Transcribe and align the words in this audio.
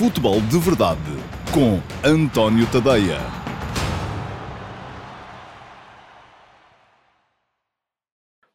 Futebol 0.00 0.40
de 0.40 0.58
Verdade 0.58 0.98
com 1.52 1.78
António 2.02 2.66
Tadeia. 2.72 3.18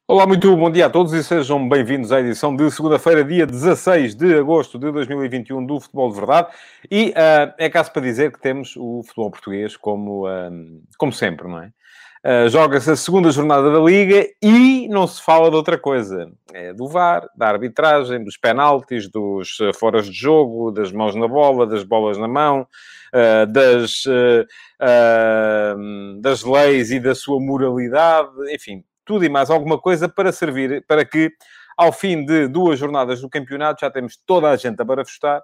Olá, 0.07 0.25
muito 0.25 0.57
bom 0.57 0.71
dia 0.71 0.87
a 0.87 0.89
todos 0.89 1.13
e 1.13 1.23
sejam 1.23 1.69
bem-vindos 1.69 2.11
à 2.11 2.19
edição 2.19 2.55
de 2.55 2.71
segunda-feira, 2.71 3.23
dia 3.23 3.45
16 3.45 4.15
de 4.15 4.39
agosto 4.39 4.79
de 4.79 4.91
2021 4.91 5.63
do 5.63 5.79
Futebol 5.79 6.09
de 6.09 6.15
Verdade. 6.15 6.47
E 6.89 7.09
uh, 7.09 7.53
é 7.59 7.69
caso 7.69 7.93
para 7.93 8.01
dizer 8.01 8.31
que 8.31 8.41
temos 8.41 8.75
o 8.75 9.03
futebol 9.03 9.29
português 9.29 9.77
como, 9.77 10.27
uh, 10.27 10.81
como 10.97 11.13
sempre, 11.13 11.47
não 11.47 11.61
é? 11.61 11.69
Uh, 12.25 12.49
Joga-se 12.49 12.89
a 12.89 12.95
segunda 12.95 13.29
jornada 13.29 13.71
da 13.71 13.77
Liga 13.77 14.27
e 14.41 14.87
não 14.87 15.05
se 15.05 15.21
fala 15.21 15.47
de 15.51 15.55
outra 15.55 15.77
coisa. 15.77 16.27
É 16.51 16.73
do 16.73 16.87
VAR, 16.87 17.29
da 17.37 17.49
arbitragem, 17.49 18.23
dos 18.23 18.35
penaltis, 18.35 19.07
dos 19.07 19.59
uh, 19.59 19.71
foras 19.75 20.07
de 20.07 20.13
jogo, 20.13 20.71
das 20.71 20.91
mãos 20.91 21.13
na 21.13 21.27
bola, 21.27 21.67
das 21.67 21.83
bolas 21.83 22.17
na 22.17 22.27
mão, 22.27 22.61
uh, 23.13 23.45
das, 23.45 24.05
das 26.19 26.43
leis 26.43 26.89
e 26.89 26.99
da 26.99 27.13
sua 27.13 27.39
moralidade, 27.39 28.31
enfim, 28.51 28.83
tudo 29.05 29.23
e 29.23 29.29
mais 29.29 29.51
alguma 29.51 29.77
coisa 29.77 30.09
para 30.09 30.31
servir, 30.31 30.83
para 30.87 31.05
que 31.05 31.31
ao 31.77 31.91
fim 31.91 32.25
de 32.25 32.47
duas 32.47 32.79
jornadas 32.79 33.21
do 33.21 33.29
campeonato 33.29 33.81
já 33.81 33.91
temos 33.91 34.17
toda 34.25 34.49
a 34.49 34.55
gente 34.55 34.81
a 34.81 34.83
barafustar 34.83 35.43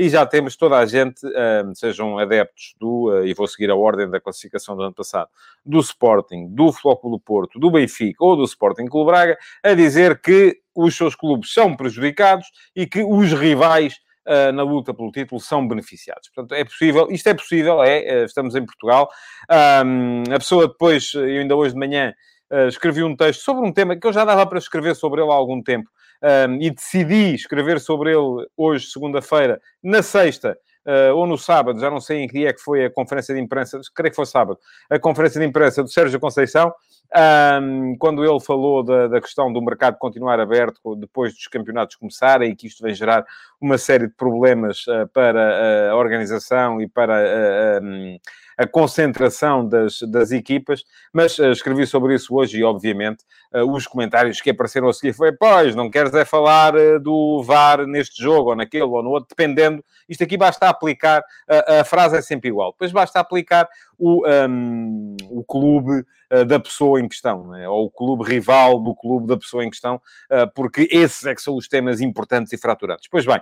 e 0.00 0.08
já 0.08 0.24
temos 0.24 0.56
toda 0.56 0.78
a 0.78 0.86
gente, 0.86 1.20
sejam 1.74 2.18
adeptos 2.18 2.74
do, 2.80 3.22
e 3.22 3.34
vou 3.34 3.46
seguir 3.46 3.70
a 3.70 3.74
ordem 3.74 4.08
da 4.08 4.18
classificação 4.18 4.74
do 4.74 4.82
ano 4.82 4.94
passado, 4.94 5.28
do 5.62 5.78
Sporting, 5.78 6.48
do 6.48 6.70
do 6.70 7.20
Porto, 7.20 7.60
do 7.60 7.70
Benfica 7.70 8.24
ou 8.24 8.34
do 8.34 8.44
Sporting 8.44 8.86
Clube 8.86 9.10
Braga, 9.10 9.36
a 9.62 9.74
dizer 9.74 10.18
que 10.22 10.56
os 10.74 10.96
seus 10.96 11.14
clubes 11.14 11.52
são 11.52 11.76
prejudicados 11.76 12.46
e 12.74 12.86
que 12.86 13.02
os 13.02 13.32
rivais 13.34 14.00
Uh, 14.26 14.52
na 14.52 14.62
luta 14.62 14.92
pelo 14.92 15.10
título 15.10 15.40
são 15.40 15.66
beneficiados. 15.66 16.28
Portanto, 16.28 16.56
é 16.56 16.62
possível, 16.62 17.08
isto 17.10 17.26
é 17.26 17.34
possível, 17.34 17.82
é, 17.82 18.24
estamos 18.24 18.54
em 18.54 18.64
Portugal. 18.64 19.10
Um, 19.84 20.22
a 20.30 20.38
pessoa 20.38 20.68
depois, 20.68 21.14
eu 21.14 21.40
ainda 21.40 21.56
hoje 21.56 21.72
de 21.72 21.80
manhã, 21.80 22.14
uh, 22.52 22.68
escrevi 22.68 23.02
um 23.02 23.16
texto 23.16 23.40
sobre 23.40 23.66
um 23.66 23.72
tema 23.72 23.96
que 23.96 24.06
eu 24.06 24.12
já 24.12 24.24
dava 24.24 24.46
para 24.46 24.58
escrever 24.58 24.94
sobre 24.94 25.22
ele 25.22 25.32
há 25.32 25.34
algum 25.34 25.62
tempo, 25.62 25.88
um, 26.22 26.60
e 26.60 26.70
decidi 26.70 27.34
escrever 27.34 27.80
sobre 27.80 28.10
ele 28.10 28.46
hoje, 28.56 28.86
segunda-feira, 28.86 29.60
na 29.82 30.02
sexta, 30.02 30.56
uh, 30.86 31.14
ou 31.14 31.26
no 31.26 31.38
sábado, 31.38 31.80
já 31.80 31.90
não 31.90 32.00
sei 32.00 32.18
em 32.18 32.26
que 32.26 32.38
dia 32.38 32.50
é 32.50 32.52
que 32.52 32.60
foi 32.60 32.84
a 32.84 32.90
conferência 32.90 33.34
de 33.34 33.40
imprensa, 33.40 33.80
creio 33.94 34.10
que 34.10 34.16
foi 34.16 34.26
sábado, 34.26 34.58
a 34.88 34.98
conferência 34.98 35.40
de 35.40 35.46
imprensa 35.46 35.82
do 35.82 35.88
Sérgio 35.88 36.20
Conceição, 36.20 36.72
um, 37.62 37.96
quando 37.98 38.24
ele 38.24 38.38
falou 38.38 38.84
da, 38.84 39.08
da, 39.08 39.20
questão 39.20 39.52
do 39.52 39.60
mercado 39.60 39.98
continuar 39.98 40.38
aberto 40.38 40.94
depois 40.94 41.34
dos 41.34 41.48
campeonatos 41.48 41.96
começarem 41.96 42.52
e 42.52 42.56
que 42.56 42.68
isto 42.68 42.82
vai 42.82 42.94
gerar 42.94 43.24
uma 43.60 43.76
série 43.78 44.06
de 44.06 44.14
problemas 44.14 44.86
uh, 44.86 45.08
para 45.12 45.90
a 45.90 45.96
organização 45.96 46.80
e 46.80 46.88
para 46.88 47.80
uh, 47.80 47.84
um, 47.84 48.16
a 48.60 48.66
concentração 48.66 49.66
das, 49.66 50.02
das 50.02 50.30
equipas, 50.32 50.84
mas 51.14 51.38
uh, 51.38 51.50
escrevi 51.50 51.86
sobre 51.86 52.14
isso 52.14 52.34
hoje 52.34 52.58
e, 52.58 52.62
obviamente, 52.62 53.24
uh, 53.54 53.64
os 53.72 53.86
comentários 53.86 54.38
que 54.42 54.50
apareceram 54.50 54.86
a 54.86 54.92
seguir 54.92 55.14
foi, 55.14 55.32
pois, 55.32 55.74
não 55.74 55.88
queres 55.88 56.12
é 56.12 56.26
falar 56.26 56.76
uh, 56.76 57.00
do 57.00 57.42
VAR 57.42 57.86
neste 57.86 58.22
jogo, 58.22 58.50
ou 58.50 58.56
naquele, 58.56 58.82
ou 58.82 59.02
no 59.02 59.08
outro, 59.08 59.30
dependendo. 59.30 59.82
Isto 60.06 60.24
aqui 60.24 60.36
basta 60.36 60.68
aplicar, 60.68 61.22
a 61.48 61.84
frase 61.84 62.16
é 62.16 62.20
sempre 62.20 62.50
igual, 62.50 62.72
depois 62.72 62.90
basta 62.90 63.20
aplicar 63.20 63.68
o, 63.96 64.26
um, 64.26 65.16
o 65.30 65.44
clube 65.44 66.04
da 66.48 66.58
pessoa 66.58 67.00
em 67.00 67.08
questão, 67.08 67.54
é? 67.54 67.68
ou 67.68 67.86
o 67.86 67.90
clube 67.90 68.24
rival 68.24 68.80
do 68.80 68.92
clube 68.92 69.28
da 69.28 69.36
pessoa 69.36 69.64
em 69.64 69.70
questão, 69.70 70.00
porque 70.54 70.88
esses 70.90 71.24
é 71.26 71.34
que 71.34 71.40
são 71.40 71.54
os 71.54 71.68
temas 71.68 72.00
importantes 72.00 72.52
e 72.52 72.58
fraturantes. 72.58 73.08
Pois 73.08 73.24
bem, 73.24 73.40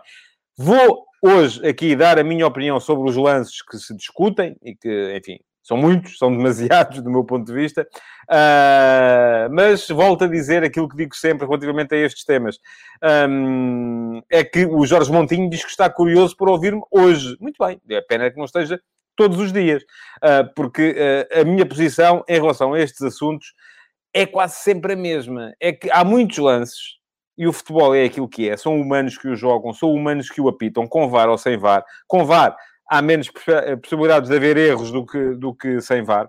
Vou 0.61 1.07
hoje 1.23 1.65
aqui 1.65 1.95
dar 1.95 2.19
a 2.19 2.25
minha 2.25 2.45
opinião 2.45 2.81
sobre 2.81 3.09
os 3.09 3.17
lances 3.17 3.63
que 3.63 3.79
se 3.79 3.95
discutem 3.95 4.57
e 4.61 4.75
que, 4.75 5.17
enfim, 5.17 5.39
são 5.63 5.77
muitos, 5.77 6.19
são 6.19 6.37
demasiados 6.37 7.01
do 7.01 7.09
meu 7.09 7.23
ponto 7.23 7.47
de 7.47 7.53
vista, 7.53 7.87
uh, 8.29 9.49
mas 9.53 9.87
volto 9.87 10.25
a 10.25 10.27
dizer 10.27 10.65
aquilo 10.65 10.89
que 10.89 10.97
digo 10.97 11.15
sempre 11.15 11.47
relativamente 11.47 11.95
a 11.95 11.99
estes 11.99 12.25
temas. 12.25 12.59
Um, 13.31 14.21
é 14.29 14.43
que 14.43 14.67
o 14.67 14.85
Jorge 14.85 15.13
Montinho 15.13 15.49
diz 15.49 15.65
que 15.65 15.71
está 15.71 15.89
curioso 15.89 16.37
por 16.37 16.49
ouvir-me 16.49 16.83
hoje. 16.91 17.37
Muito 17.39 17.65
bem, 17.65 17.81
é 17.89 18.01
pena 18.01 18.29
que 18.29 18.37
não 18.37 18.45
esteja 18.45 18.81
todos 19.15 19.39
os 19.39 19.53
dias, 19.53 19.85
uh, 19.85 20.53
porque 20.57 20.91
uh, 20.91 21.41
a 21.41 21.45
minha 21.45 21.67
posição 21.67 22.25
em 22.29 22.35
relação 22.35 22.75
a 22.75 22.81
estes 22.81 23.03
assuntos 23.03 23.55
é 24.13 24.27
quase 24.27 24.57
sempre 24.57 24.95
a 24.95 24.97
mesma. 24.97 25.55
É 25.61 25.73
que 25.73 25.89
há 25.89 26.03
muitos 26.03 26.39
lances 26.39 26.98
e 27.39 27.47
o 27.47 27.53
futebol 27.53 27.95
é 27.95 28.05
aquilo 28.05 28.29
que 28.29 28.51
é. 28.51 28.57
São 28.57 28.79
humanos 28.79 29.17
que 29.17 29.29
o 29.29 29.37
jogam, 29.37 29.73
são 29.73 29.93
humanos 29.93 30.29
que 30.29 30.41
o 30.41 30.49
apitam, 30.49 30.87
com 30.87 31.09
VAR 31.09 31.29
ou 31.29 31.39
sem 31.39 31.57
VAR. 31.57 31.85
Com 32.07 32.25
VAR 32.25 32.57
há 32.91 33.01
menos 33.01 33.31
possibilidades 33.81 34.29
de 34.29 34.37
haver 34.37 34.57
erros 34.57 34.91
do 34.91 35.07
que, 35.07 35.35
do 35.35 35.55
que 35.55 35.81
sem 35.81 36.03
VAR 36.03 36.29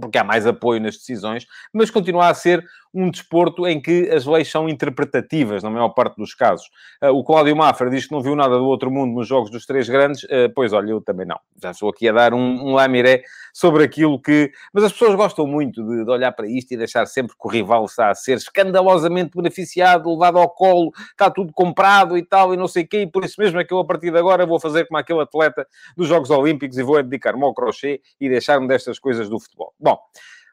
porque 0.00 0.18
há 0.18 0.24
mais 0.24 0.46
apoio 0.46 0.80
nas 0.80 0.96
decisões, 0.96 1.46
mas 1.72 1.90
continua 1.90 2.28
a 2.28 2.34
ser 2.34 2.64
um 2.92 3.10
desporto 3.10 3.66
em 3.66 3.80
que 3.80 4.10
as 4.10 4.26
leis 4.26 4.50
são 4.50 4.68
interpretativas, 4.68 5.62
na 5.62 5.70
maior 5.70 5.90
parte 5.90 6.16
dos 6.16 6.34
casos. 6.34 6.66
Uh, 7.02 7.08
o 7.08 7.24
Cláudio 7.24 7.56
Mafra 7.56 7.88
diz 7.88 8.06
que 8.06 8.12
não 8.12 8.20
viu 8.20 8.34
nada 8.34 8.56
do 8.56 8.66
outro 8.66 8.90
mundo 8.90 9.14
nos 9.14 9.28
jogos 9.28 9.50
dos 9.50 9.64
três 9.64 9.88
grandes, 9.88 10.24
uh, 10.24 10.52
pois 10.54 10.72
olha, 10.72 10.90
eu 10.90 11.00
também 11.00 11.26
não. 11.26 11.38
Já 11.62 11.70
estou 11.70 11.88
aqui 11.88 12.08
a 12.08 12.12
dar 12.12 12.34
um, 12.34 12.38
um 12.38 12.74
lamiré 12.74 13.22
sobre 13.52 13.84
aquilo 13.84 14.20
que... 14.20 14.50
Mas 14.72 14.84
as 14.84 14.92
pessoas 14.92 15.14
gostam 15.14 15.46
muito 15.46 15.82
de, 15.86 16.04
de, 16.04 16.10
olhar 16.10 16.32
para 16.32 16.46
isto 16.46 16.72
e 16.72 16.76
deixar 16.76 17.06
sempre 17.06 17.36
que 17.36 17.46
o 17.46 17.48
rival 17.48 17.84
está 17.84 18.10
a 18.10 18.14
ser 18.14 18.36
escandalosamente 18.36 19.36
beneficiado, 19.36 20.10
levado 20.10 20.38
ao 20.38 20.48
colo, 20.48 20.90
está 21.10 21.30
tudo 21.30 21.52
comprado 21.52 22.18
e 22.18 22.22
tal, 22.24 22.52
e 22.52 22.56
não 22.56 22.66
sei 22.66 22.84
o 22.84 22.88
quê, 22.88 23.02
e 23.02 23.06
por 23.06 23.24
isso 23.24 23.40
mesmo 23.40 23.60
é 23.60 23.64
que 23.64 23.72
eu, 23.72 23.78
a 23.78 23.84
partir 23.84 24.10
de 24.10 24.18
agora, 24.18 24.44
vou 24.44 24.58
fazer 24.58 24.86
como 24.86 24.98
aquele 24.98 25.20
atleta 25.20 25.66
dos 25.96 26.08
Jogos 26.08 26.30
Olímpicos 26.30 26.76
e 26.76 26.82
vou 26.82 27.02
dedicar-me 27.02 27.44
ao 27.44 27.54
crochê 27.54 28.00
e 28.20 28.28
deixar-me 28.28 28.66
destas 28.66 28.98
coisas 28.98 29.28
do 29.28 29.38
futebol. 29.38 29.72
Bom, 29.78 29.98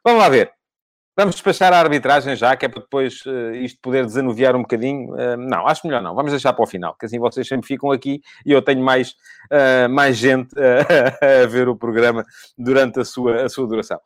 vamos 0.04 0.22
lá 0.22 0.30
ver. 0.30 0.58
Vamos 1.20 1.34
despachar 1.34 1.74
a 1.74 1.80
arbitragem 1.80 2.36
já, 2.36 2.56
que 2.56 2.68
é 2.68 2.70
para 2.70 2.80
depois 2.80 3.26
uh, 3.26 3.52
isto 3.56 3.80
poder 3.82 4.06
desanuviar 4.06 4.56
um 4.56 4.62
bocadinho. 4.62 5.16
Uh, 5.16 5.36
não, 5.36 5.68
acho 5.68 5.88
melhor 5.88 6.00
não. 6.00 6.14
Vamos 6.14 6.32
deixar 6.32 6.54
para 6.54 6.64
o 6.64 6.68
final, 6.68 6.94
que 6.94 7.08
assim 7.08 7.18
vocês 7.18 7.48
sempre 7.48 7.66
ficam 7.66 7.92
aqui 7.92 8.22
e 8.46 8.52
eu 8.52 8.62
tenho 8.62 8.84
mais, 8.84 9.16
uh, 9.52 9.90
mais 9.90 10.16
gente 10.16 10.54
a 11.44 11.48
ver 11.48 11.68
o 11.70 11.76
programa 11.76 12.24
durante 12.56 13.00
a 13.00 13.04
sua, 13.04 13.46
a 13.46 13.50
sua 13.50 13.66
duração. 13.66 14.00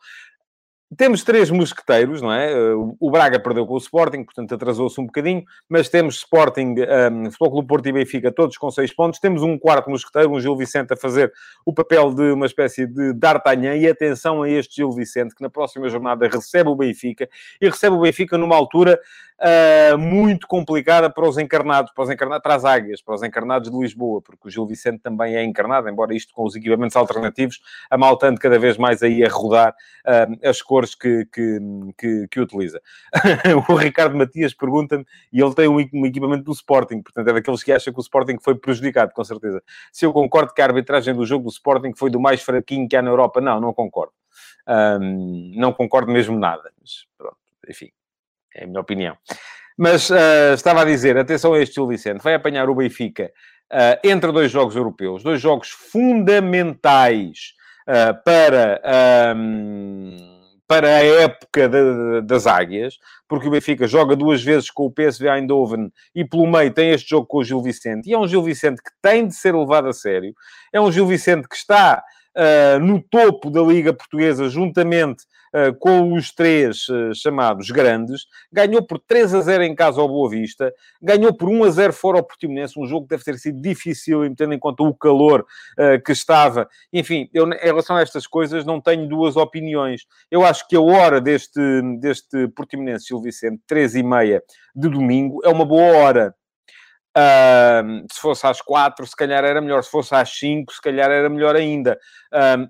Temos 0.97 1.23
três 1.23 1.49
mosqueteiros, 1.49 2.21
não 2.21 2.33
é? 2.33 2.53
O 2.99 3.09
Braga 3.09 3.39
perdeu 3.39 3.65
com 3.65 3.75
o 3.75 3.77
Sporting, 3.77 4.25
portanto 4.25 4.53
atrasou-se 4.53 4.99
um 4.99 5.05
bocadinho, 5.05 5.45
mas 5.69 5.87
temos 5.87 6.15
Sporting, 6.15 6.75
um, 7.11 7.31
Futebol 7.31 7.51
Clube 7.51 7.67
Porto 7.69 7.87
e 7.87 7.93
Benfica, 7.93 8.29
todos 8.29 8.57
com 8.57 8.69
seis 8.69 8.93
pontos. 8.93 9.17
Temos 9.17 9.41
um 9.41 9.57
quarto 9.57 9.89
mosqueteiro, 9.89 10.31
um 10.31 10.39
Gil 10.41 10.55
Vicente, 10.57 10.93
a 10.93 10.97
fazer 10.97 11.31
o 11.65 11.73
papel 11.73 12.13
de 12.13 12.33
uma 12.33 12.45
espécie 12.45 12.85
de 12.85 13.13
D'Artagnan. 13.13 13.77
E 13.77 13.87
atenção 13.87 14.43
a 14.43 14.49
este 14.49 14.75
Gil 14.75 14.91
Vicente, 14.91 15.33
que 15.33 15.41
na 15.41 15.49
próxima 15.49 15.87
jornada 15.87 16.27
recebe 16.27 16.69
o 16.69 16.75
Benfica, 16.75 17.29
e 17.61 17.69
recebe 17.69 17.95
o 17.95 18.01
Benfica 18.01 18.37
numa 18.37 18.57
altura 18.57 18.99
uh, 19.41 19.97
muito 19.97 20.47
complicada 20.47 21.09
para 21.09 21.27
os 21.27 21.37
encarnados, 21.37 21.91
para, 21.93 22.03
os 22.03 22.09
encarnados, 22.09 22.43
para 22.43 22.55
as 22.55 22.65
águias, 22.65 23.01
para 23.01 23.15
os 23.15 23.23
encarnados 23.23 23.71
de 23.71 23.77
Lisboa, 23.77 24.21
porque 24.21 24.47
o 24.47 24.51
Gil 24.51 24.65
Vicente 24.65 24.99
também 24.99 25.35
é 25.35 25.43
encarnado, 25.43 25.89
embora 25.89 26.15
isto 26.15 26.33
com 26.33 26.45
os 26.45 26.55
equipamentos 26.55 26.95
alternativos, 26.95 27.59
a 27.89 27.97
maltando 27.97 28.39
cada 28.39 28.59
vez 28.59 28.77
mais 28.77 29.01
aí 29.01 29.23
a 29.23 29.29
rodar 29.29 29.73
uh, 30.05 30.47
as 30.47 30.61
cores 30.61 30.95
que, 30.95 31.25
que, 31.25 31.59
que, 31.97 32.27
que 32.29 32.39
utiliza. 32.39 32.81
o 33.69 33.75
Ricardo 33.75 34.15
Matias 34.15 34.53
pergunta-me, 34.53 35.05
e 35.33 35.41
ele 35.41 35.53
tem 35.53 35.67
um, 35.67 35.77
um, 35.93 36.05
equipamento 36.05 36.43
do 36.43 36.51
Sporting, 36.51 37.01
portanto 37.01 37.27
é 37.27 37.33
daqueles 37.33 37.63
que 37.63 37.71
acham 37.71 37.91
que 37.91 37.99
o 37.99 38.01
Sporting 38.01 38.37
foi 38.41 38.55
prejudicado, 38.55 39.11
com 39.13 39.23
certeza. 39.23 39.61
Se 39.91 40.05
eu 40.05 40.13
concordo 40.13 40.53
que 40.53 40.61
a 40.61 40.65
arbitragem 40.65 41.15
do 41.15 41.25
jogo 41.25 41.45
do 41.45 41.51
Sporting 41.51 41.93
foi 41.95 42.09
do 42.09 42.19
mais 42.19 42.41
fraquinho 42.41 42.87
que 42.87 42.95
há 42.95 43.01
na 43.01 43.09
Europa, 43.09 43.41
não, 43.41 43.59
não 43.59 43.73
concordo. 43.73 44.13
Um, 44.67 45.53
não 45.55 45.73
concordo 45.73 46.11
mesmo 46.11 46.37
nada, 46.37 46.71
mas 46.79 47.05
pronto, 47.17 47.37
enfim. 47.67 47.91
É 48.55 48.63
a 48.63 48.67
minha 48.67 48.81
opinião. 48.81 49.17
Mas 49.77 50.09
uh, 50.09 50.53
estava 50.53 50.81
a 50.81 50.85
dizer, 50.85 51.17
atenção 51.17 51.53
a 51.53 51.59
este 51.59 51.75
Gil 51.75 51.87
Vicente, 51.87 52.21
vai 52.21 52.35
apanhar 52.35 52.69
o 52.69 52.75
Benfica 52.75 53.31
uh, 53.71 54.07
entre 54.07 54.31
dois 54.31 54.51
jogos 54.51 54.75
europeus, 54.75 55.23
dois 55.23 55.41
jogos 55.41 55.69
fundamentais 55.69 57.53
uh, 57.87 58.23
para, 58.23 58.81
para 60.67 60.87
a 60.87 61.03
época 61.03 61.67
de, 61.67 62.21
das 62.21 62.45
águias, 62.45 62.97
porque 63.27 63.47
o 63.47 63.51
Benfica 63.51 63.87
joga 63.87 64.15
duas 64.15 64.43
vezes 64.43 64.69
com 64.69 64.85
o 64.85 64.91
PSV 64.91 65.27
Eindhoven 65.29 65.91
e 66.13 66.23
pelo 66.25 66.45
meio 66.45 66.71
tem 66.71 66.91
este 66.91 67.09
jogo 67.09 67.25
com 67.25 67.39
o 67.39 67.43
Gil 67.43 67.61
Vicente, 67.61 68.07
e 68.07 68.13
é 68.13 68.19
um 68.19 68.27
Gil 68.27 68.43
Vicente 68.43 68.83
que 68.83 68.91
tem 69.01 69.27
de 69.27 69.33
ser 69.33 69.55
levado 69.55 69.87
a 69.87 69.93
sério, 69.93 70.33
é 70.71 70.79
um 70.79 70.91
Gil 70.91 71.07
Vicente 71.07 71.47
que 71.47 71.55
está 71.55 72.03
no 72.79 73.01
topo 73.01 73.49
da 73.49 73.61
Liga 73.61 73.91
Portuguesa, 73.91 74.47
juntamente 74.47 75.25
com 75.79 76.13
os 76.13 76.31
três 76.31 76.87
uh, 76.87 77.13
chamados 77.13 77.69
grandes, 77.71 78.25
ganhou 78.51 78.81
por 78.81 78.99
3 78.99 79.33
a 79.33 79.41
0 79.41 79.63
em 79.63 79.75
casa 79.75 80.01
ao 80.01 80.07
Boa 80.07 80.29
Vista, 80.29 80.73
ganhou 81.01 81.33
por 81.33 81.49
1 81.49 81.63
a 81.63 81.69
0 81.69 81.93
fora 81.93 82.17
ao 82.17 82.23
Portimonense, 82.23 82.79
um 82.79 82.85
jogo 82.85 83.05
que 83.05 83.09
deve 83.09 83.23
ter 83.23 83.37
sido 83.37 83.61
difícil, 83.61 84.21
tendo 84.35 84.53
em 84.53 84.59
conta 84.59 84.83
o 84.83 84.93
calor 84.93 85.45
que 86.05 86.11
estava. 86.11 86.67
Enfim, 86.91 87.29
eu, 87.33 87.51
em 87.51 87.57
relação 87.57 87.95
a 87.95 88.01
estas 88.01 88.25
coisas, 88.27 88.65
não 88.65 88.79
tenho 88.79 89.07
duas 89.07 89.35
opiniões. 89.35 90.05
Eu 90.29 90.45
acho 90.45 90.67
que 90.67 90.75
a 90.75 90.81
hora 90.81 91.19
deste, 91.19 91.59
deste 91.99 92.47
Portimonense 92.49 93.07
Gil 93.07 93.21
Vicente, 93.21 93.61
3 93.67 93.95
e 93.95 94.03
meia 94.03 94.43
de 94.75 94.89
domingo, 94.89 95.41
é 95.43 95.49
uma 95.49 95.65
boa 95.65 95.97
hora 95.97 96.35
Se 98.09 98.19
fosse 98.19 98.47
às 98.47 98.61
quatro, 98.61 99.05
se 99.05 99.15
calhar 99.15 99.43
era 99.43 99.61
melhor. 99.61 99.83
Se 99.83 99.91
fosse 99.91 100.15
às 100.15 100.29
cinco, 100.29 100.73
se 100.73 100.81
calhar 100.81 101.09
era 101.11 101.29
melhor 101.29 101.55
ainda. 101.55 101.99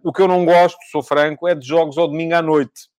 O 0.04 0.12
que 0.12 0.22
eu 0.22 0.28
não 0.28 0.46
gosto, 0.46 0.80
sou 0.92 1.04
franco, 1.04 1.48
é 1.48 1.56
de 1.56 1.68
jogos 1.68 1.98
ao 1.98 2.08
domingo 2.08 2.36
à 2.36 2.42
noite. 2.42 2.90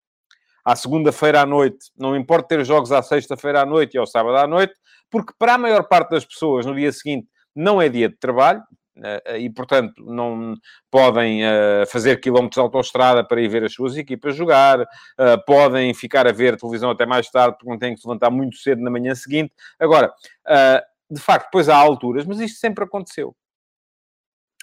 À 0.64 0.76
segunda-feira 0.76 1.40
à 1.40 1.46
noite. 1.46 1.90
Não 1.98 2.16
importa 2.16 2.48
ter 2.56 2.64
jogos 2.64 2.92
à 2.92 3.02
sexta-feira 3.02 3.62
à 3.62 3.66
noite 3.66 3.94
e 3.94 3.98
ao 3.98 4.06
sábado 4.06 4.36
à 4.36 4.46
noite, 4.46 4.74
porque 5.10 5.32
para 5.38 5.54
a 5.54 5.58
maior 5.58 5.82
parte 5.88 6.10
das 6.10 6.24
pessoas, 6.24 6.64
no 6.64 6.74
dia 6.74 6.92
seguinte, 6.92 7.26
não 7.54 7.82
é 7.82 7.88
dia 7.88 8.08
de 8.08 8.16
trabalho. 8.16 8.62
Uh, 8.94 9.36
e, 9.38 9.48
portanto, 9.48 10.04
não 10.04 10.54
podem 10.90 11.42
uh, 11.42 11.86
fazer 11.86 12.20
quilómetros 12.20 12.56
de 12.56 12.60
autoestrada 12.60 13.24
para 13.24 13.40
ir 13.40 13.48
ver 13.48 13.64
as 13.64 13.72
suas 13.72 13.96
equipas 13.96 14.36
jogar, 14.36 14.82
uh, 14.82 14.86
podem 15.46 15.94
ficar 15.94 16.26
a 16.26 16.32
ver 16.32 16.58
televisão 16.58 16.90
até 16.90 17.06
mais 17.06 17.30
tarde 17.30 17.56
porque 17.56 17.70
não 17.70 17.78
têm 17.78 17.94
que 17.94 18.02
se 18.02 18.06
levantar 18.06 18.30
muito 18.30 18.58
cedo 18.58 18.82
na 18.82 18.90
manhã 18.90 19.14
seguinte. 19.14 19.50
Agora, 19.80 20.12
de 21.10 21.20
facto, 21.20 21.46
depois 21.46 21.68
há 21.68 21.76
alturas, 21.76 22.24
mas 22.24 22.40
isto 22.40 22.58
sempre 22.58 22.84
aconteceu. 22.84 23.34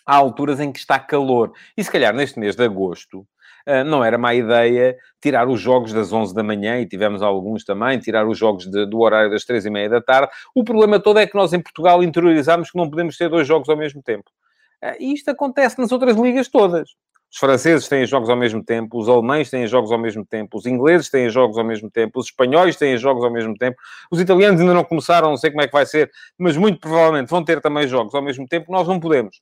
Há 0.06 0.16
alturas 0.16 0.60
em 0.60 0.72
que 0.72 0.80
está 0.80 1.00
calor. 1.00 1.54
E 1.78 1.84
se 1.84 1.92
calhar 1.92 2.14
neste 2.14 2.40
mês 2.40 2.56
de 2.56 2.64
agosto, 2.64 3.28
ah, 3.66 3.84
não 3.84 4.04
era 4.04 4.18
má 4.18 4.34
ideia 4.34 4.98
tirar 5.22 5.48
os 5.48 5.60
jogos 5.62 5.94
das 5.94 6.12
11 6.12 6.34
da 6.34 6.44
manhã, 6.44 6.80
e 6.80 6.88
tivemos 6.88 7.22
alguns 7.22 7.64
também, 7.64 8.00
tirar 8.00 8.28
os 8.28 8.38
jogos 8.38 8.66
de, 8.66 8.86
do 8.86 9.00
horário 9.00 9.30
das 9.30 9.46
3 9.46 9.66
e 9.66 9.70
meia 9.70 9.90
da 9.90 10.02
tarde. 10.02 10.32
O 10.56 10.64
problema 10.64 11.00
todo 11.00 11.20
é 11.20 11.28
que 11.28 11.36
nós 11.36 11.54
em 11.54 11.62
Portugal 11.62 12.04
interiorizamos 12.04 12.72
que 12.72 12.78
não 12.78 12.90
podemos 12.90 13.18
ter 13.18 13.30
dois 13.30 13.48
jogos 13.48 13.70
ao 13.70 13.78
mesmo 13.78 14.02
tempo. 14.02 14.30
Ah, 14.82 14.96
e 15.00 15.14
isto 15.14 15.30
acontece 15.30 15.80
nas 15.80 15.92
outras 15.92 16.16
ligas 16.18 16.48
todas. 16.48 16.90
Os 17.32 17.38
franceses 17.38 17.88
têm 17.88 18.06
jogos 18.06 18.30
ao 18.30 18.36
mesmo 18.36 18.64
tempo, 18.64 18.98
os 19.00 19.08
alemães 19.08 19.50
têm 19.50 19.68
jogos 19.68 19.92
ao 19.92 20.00
mesmo 20.00 20.26
tempo, 20.26 20.58
os 20.58 20.66
ingleses 20.66 21.10
têm 21.10 21.30
jogos 21.30 21.58
ao 21.58 21.64
mesmo 21.64 21.90
tempo, 21.90 22.20
os 22.20 22.26
espanhóis 22.28 22.76
têm 22.76 22.98
jogos 22.98 23.24
ao 23.24 23.32
mesmo 23.32 23.56
tempo, 23.56 23.78
os 24.12 24.20
italianos 24.20 24.60
ainda 24.60 24.74
não 24.74 24.84
começaram, 24.84 25.30
não 25.30 25.38
sei 25.38 25.52
como 25.52 25.62
é 25.62 25.68
que 25.68 25.74
vai 25.74 25.86
ser, 25.86 26.10
mas 26.38 26.58
muito 26.58 26.80
provavelmente 26.80 27.30
vão 27.30 27.44
ter 27.44 27.62
também 27.62 27.88
jogos 27.88 28.16
ao 28.16 28.22
mesmo 28.22 28.48
tempo. 28.48 28.72
Nós 28.72 28.88
não 28.88 29.00
podemos. 29.00 29.40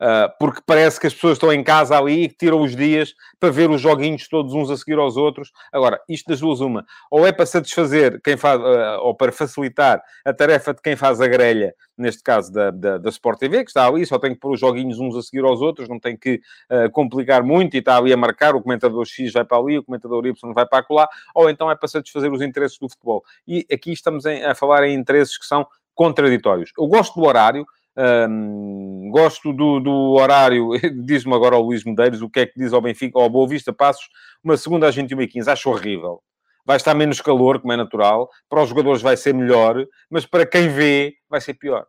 Uh, 0.00 0.28
porque 0.38 0.60
parece 0.66 0.98
que 0.98 1.06
as 1.06 1.14
pessoas 1.14 1.34
estão 1.34 1.52
em 1.52 1.62
casa 1.62 1.96
ali 1.96 2.24
e 2.24 2.28
que 2.28 2.36
tiram 2.36 2.60
os 2.60 2.74
dias 2.74 3.14
para 3.38 3.50
ver 3.50 3.70
os 3.70 3.80
joguinhos 3.80 4.28
todos 4.28 4.52
uns 4.52 4.70
a 4.70 4.76
seguir 4.76 4.98
aos 4.98 5.16
outros. 5.16 5.52
Agora, 5.72 6.00
isto 6.08 6.28
das 6.28 6.40
duas, 6.40 6.60
uma, 6.60 6.84
ou 7.10 7.26
é 7.26 7.32
para 7.32 7.46
satisfazer 7.46 8.20
quem 8.22 8.36
faz, 8.36 8.60
uh, 8.60 9.00
ou 9.00 9.14
para 9.14 9.32
facilitar 9.32 10.02
a 10.24 10.32
tarefa 10.32 10.74
de 10.74 10.82
quem 10.82 10.96
faz 10.96 11.20
a 11.20 11.26
grelha, 11.26 11.74
neste 11.96 12.22
caso 12.22 12.52
da, 12.52 12.70
da, 12.70 12.98
da 12.98 13.10
Sport 13.10 13.38
TV, 13.38 13.64
que 13.64 13.70
está 13.70 13.86
ali, 13.86 14.04
só 14.04 14.18
tem 14.18 14.34
que 14.34 14.40
pôr 14.40 14.52
os 14.52 14.60
joguinhos 14.60 14.98
uns 14.98 15.16
a 15.16 15.22
seguir 15.22 15.44
aos 15.44 15.60
outros, 15.60 15.88
não 15.88 16.00
tem 16.00 16.16
que 16.16 16.40
uh, 16.70 16.90
complicar 16.90 17.42
muito 17.42 17.74
e 17.74 17.78
está 17.78 17.96
ali 17.96 18.12
a 18.12 18.16
marcar, 18.16 18.54
o 18.54 18.62
comentador 18.62 19.04
X 19.04 19.32
vai 19.32 19.44
para 19.44 19.58
ali, 19.58 19.78
o 19.78 19.84
comentador 19.84 20.26
Y 20.26 20.52
vai 20.52 20.66
para 20.66 20.84
lá, 20.90 21.08
ou 21.34 21.48
então 21.48 21.70
é 21.70 21.76
para 21.76 21.88
satisfazer 21.88 22.32
os 22.32 22.42
interesses 22.42 22.78
do 22.78 22.88
futebol. 22.88 23.22
E 23.46 23.66
aqui 23.72 23.92
estamos 23.92 24.24
em, 24.26 24.44
a 24.44 24.54
falar 24.54 24.86
em 24.86 24.94
interesses 24.94 25.38
que 25.38 25.46
são 25.46 25.66
contraditórios. 25.94 26.72
Eu 26.76 26.86
gosto 26.86 27.18
do 27.18 27.26
horário, 27.26 27.64
um, 27.96 29.08
gosto 29.10 29.52
do, 29.52 29.80
do 29.80 30.12
horário, 30.12 30.70
diz-me 31.04 31.34
agora 31.34 31.56
o 31.56 31.62
Luís 31.62 31.84
Medeiros, 31.84 32.22
o 32.22 32.28
que 32.28 32.40
é 32.40 32.46
que 32.46 32.58
diz 32.58 32.72
ao 32.72 32.80
Benfica, 32.80 33.18
ao 33.18 33.30
Boa 33.30 33.48
Vista 33.48 33.72
Passos, 33.72 34.08
uma 34.42 34.56
segunda 34.56 34.88
às 34.88 34.96
21h15, 34.96 35.48
acho 35.48 35.70
horrível. 35.70 36.20
Vai 36.66 36.76
estar 36.76 36.94
menos 36.94 37.20
calor, 37.20 37.60
como 37.60 37.72
é 37.72 37.76
natural, 37.76 38.28
para 38.48 38.62
os 38.62 38.68
jogadores 38.68 39.02
vai 39.02 39.16
ser 39.16 39.34
melhor, 39.34 39.84
mas 40.10 40.24
para 40.24 40.46
quem 40.46 40.68
vê, 40.68 41.14
vai 41.28 41.40
ser 41.40 41.54
pior. 41.54 41.86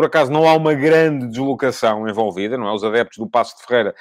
Por 0.00 0.06
acaso 0.06 0.32
não 0.32 0.48
há 0.48 0.54
uma 0.54 0.72
grande 0.72 1.28
deslocação 1.28 2.08
envolvida, 2.08 2.56
não 2.56 2.66
é? 2.66 2.72
Os 2.72 2.82
adeptos 2.82 3.18
do 3.18 3.28
Passo 3.28 3.58
de 3.58 3.66
Ferreira, 3.66 3.94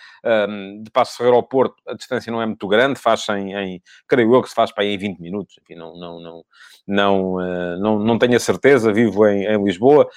um, 0.47 0.81
de 0.81 0.89
Passo 0.89 1.11
de 1.11 1.17
Ferreira 1.17 1.35
ao 1.35 1.43
Porto, 1.43 1.75
a 1.85 1.93
distância 1.93 2.31
não 2.31 2.41
é 2.41 2.45
muito 2.45 2.65
grande, 2.69 2.97
faz-se 2.97 3.29
em, 3.33 3.53
em, 3.53 3.81
creio 4.07 4.33
eu 4.33 4.41
que 4.41 4.47
se 4.47 4.55
faz 4.55 4.71
para 4.71 4.85
aí 4.85 4.93
em 4.93 4.97
20 4.97 5.19
minutos, 5.19 5.59
enfim, 5.61 5.75
não, 5.75 5.93
não, 5.97 6.21
não, 6.21 6.43
não, 6.87 7.33
uh, 7.33 7.77
não, 7.81 7.99
não 7.99 8.17
tenho 8.17 8.37
a 8.37 8.39
certeza, 8.39 8.93
vivo 8.93 9.27
em, 9.27 9.43
em 9.43 9.61
Lisboa, 9.61 10.07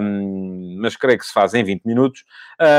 um, 0.00 0.76
mas 0.80 0.94
creio 0.94 1.18
que 1.18 1.26
se 1.26 1.32
faz 1.32 1.54
em 1.54 1.64
20 1.64 1.84
minutos. 1.84 2.22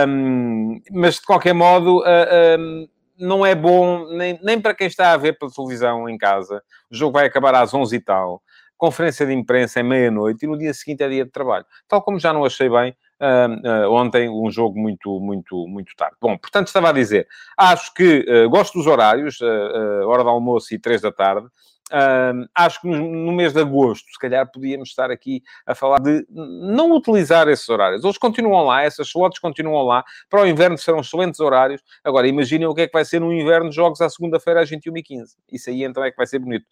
Um, 0.07 0.79
mas, 0.89 1.15
de 1.15 1.25
qualquer 1.25 1.53
modo, 1.53 1.99
uh, 1.99 2.89
não 3.19 3.45
é 3.45 3.55
bom 3.55 4.07
nem, 4.15 4.39
nem 4.41 4.61
para 4.61 4.73
quem 4.73 4.87
está 4.87 5.11
a 5.11 5.17
ver 5.17 5.37
pela 5.37 5.51
televisão 5.51 6.07
em 6.07 6.17
casa. 6.17 6.63
O 6.89 6.95
jogo 6.95 7.11
vai 7.11 7.25
acabar 7.25 7.53
às 7.55 7.73
11 7.73 7.93
e 7.93 7.99
tal 7.99 8.41
conferência 8.77 9.25
de 9.25 9.33
imprensa 9.33 9.79
é 9.79 9.83
meia-noite 9.83 10.45
e 10.45 10.47
no 10.47 10.57
dia 10.57 10.73
seguinte 10.73 11.03
é 11.03 11.09
dia 11.09 11.25
de 11.25 11.31
trabalho. 11.31 11.65
Tal 11.87 12.01
como 12.01 12.19
já 12.19 12.31
não 12.31 12.45
achei 12.45 12.69
bem 12.69 12.95
uh, 13.21 13.87
uh, 13.87 13.91
ontem 13.91 14.29
um 14.29 14.49
jogo 14.51 14.79
muito, 14.79 15.19
muito, 15.19 15.67
muito 15.67 15.95
tarde. 15.95 16.15
Bom, 16.21 16.37
portanto, 16.37 16.67
estava 16.67 16.89
a 16.89 16.93
dizer, 16.93 17.27
acho 17.57 17.93
que 17.93 18.25
uh, 18.29 18.49
gosto 18.49 18.77
dos 18.77 18.87
horários, 18.87 19.39
hora 19.41 20.23
do 20.23 20.29
almoço 20.29 20.73
e 20.73 20.79
três 20.79 21.01
da 21.01 21.11
tarde. 21.11 21.47
Uh, 21.91 22.47
acho 22.53 22.81
que 22.81 22.87
no, 22.87 23.31
mês 23.31 23.53
de 23.53 23.61
agosto, 23.61 24.05
se 24.11 24.19
calhar, 24.19 24.49
podíamos 24.51 24.89
estar 24.89 25.09
aqui 25.09 25.41
a 25.65 25.73
falar 25.73 25.99
de 25.99 26.25
não 26.29 26.91
utilizar 26.91 27.47
esses 27.47 27.67
horários. 27.69 28.03
Eles 28.03 28.17
continuam 28.17 28.65
lá, 28.65 28.83
essas 28.83 29.07
slots 29.07 29.39
continuam 29.39 29.83
lá. 29.83 30.03
Para 30.29 30.41
o 30.41 30.47
inverno 30.47 30.77
serão 30.77 30.99
excelentes 30.99 31.39
horários. 31.39 31.81
Agora, 32.03 32.27
imaginem 32.27 32.67
o 32.67 32.75
que 32.75 32.81
é 32.81 32.87
que 32.87 32.93
vai 32.93 33.05
ser 33.05 33.21
no 33.21 33.31
inverno, 33.31 33.71
jogos 33.71 34.01
à 34.01 34.09
segunda-feira 34.09 34.61
às 34.61 34.69
21h15. 34.69 35.35
Isso 35.51 35.69
aí 35.69 35.83
então 35.83 36.03
é 36.03 36.11
que 36.11 36.17
vai 36.17 36.27
ser 36.27 36.39
bonito. 36.39 36.65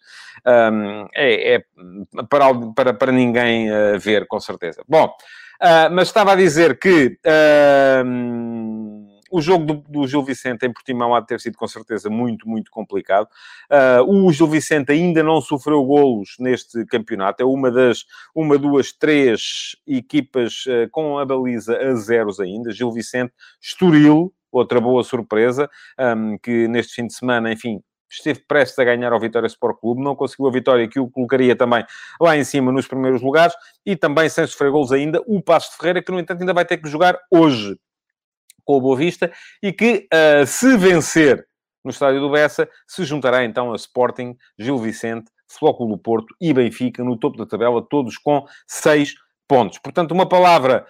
É, 1.14 1.54
é 1.54 1.64
para, 2.28 2.46
para, 2.74 2.94
para 2.94 3.12
ninguém 3.12 3.70
uh, 3.70 3.98
ver, 3.98 4.26
com 4.26 4.38
certeza. 4.38 4.82
Bom, 4.86 5.06
uh, 5.06 5.90
mas 5.92 6.08
estava 6.08 6.32
a 6.32 6.36
dizer 6.36 6.78
que 6.78 7.18
o 9.30 9.40
jogo 9.40 9.64
do, 9.64 9.74
do, 9.88 10.06
Gil 10.06 10.22
Vicente 10.22 10.66
em 10.66 10.72
Portimão 10.72 11.14
há 11.14 11.20
de 11.20 11.26
ter 11.26 11.40
sido 11.40 11.56
com 11.56 11.66
certeza 11.66 12.08
muito, 12.08 12.48
muito 12.48 12.70
complicado. 12.70 13.28
Uh, 13.70 14.26
o 14.26 14.32
Gil 14.32 14.46
Vicente 14.46 14.92
ainda 14.92 15.22
não 15.22 15.40
sofreu 15.40 15.84
golos 15.84 16.36
neste 16.38 16.84
campeonato. 16.86 17.42
É 17.42 17.46
uma 17.46 17.70
das, 17.70 18.04
uma, 18.34 18.58
duas, 18.58 18.92
três 18.92 19.76
equipas 19.86 20.64
uh, 20.66 20.88
com 20.90 21.18
a 21.18 21.24
baliza 21.24 21.76
a 21.76 21.94
zeros 21.94 22.40
ainda. 22.40 22.72
Gil 22.72 22.92
Vicente, 22.92 23.32
Estoril, 23.60 24.32
outra 24.50 24.80
boa 24.80 25.02
surpresa, 25.02 25.68
um, 25.98 26.38
que 26.38 26.68
neste 26.68 26.94
fim 26.94 27.06
de 27.06 27.14
semana, 27.14 27.52
enfim, 27.52 27.80
esteve 28.10 28.40
prestes 28.46 28.78
a 28.78 28.84
ganhar 28.84 29.12
ao 29.12 29.20
Vitória 29.20 29.46
Sport 29.46 29.78
Clube, 29.80 30.02
não 30.02 30.14
conseguiu 30.14 30.46
a 30.46 30.50
vitória 30.50 30.88
que 30.88 30.98
o 31.00 31.10
colocaria 31.10 31.56
também 31.56 31.84
lá 32.20 32.36
em 32.36 32.44
cima 32.44 32.72
nos 32.72 32.86
primeiros 32.86 33.20
lugares 33.20 33.54
e 33.84 33.96
também 33.96 34.28
sem 34.28 34.46
sofrer 34.46 34.70
golos 34.70 34.92
ainda, 34.92 35.20
o 35.26 35.42
Passo 35.42 35.72
de 35.72 35.78
Ferreira, 35.78 36.02
que 36.02 36.12
no 36.12 36.18
entanto 36.18 36.40
ainda 36.40 36.54
vai 36.54 36.64
ter 36.64 36.78
que 36.78 36.88
jogar 36.88 37.18
hoje 37.30 37.76
com 38.66 38.76
o 38.76 38.80
Boa 38.80 38.96
Vista 38.96 39.32
e 39.62 39.72
que, 39.72 40.06
uh, 40.12 40.44
se 40.44 40.76
vencer 40.76 41.46
no 41.82 41.90
estádio 41.90 42.20
do 42.20 42.30
Bessa, 42.30 42.68
se 42.86 43.04
juntará 43.04 43.44
então 43.44 43.72
a 43.72 43.76
Sporting, 43.76 44.36
Gil 44.58 44.76
Vicente, 44.76 45.30
Flóculo 45.48 45.96
Porto 45.96 46.34
e 46.40 46.52
Benfica 46.52 47.04
no 47.04 47.16
topo 47.16 47.38
da 47.38 47.46
tabela, 47.46 47.80
todos 47.80 48.18
com 48.18 48.44
seis 48.66 49.14
pontos. 49.48 49.78
Portanto, 49.78 50.12
uma 50.12 50.28
palavra 50.28 50.86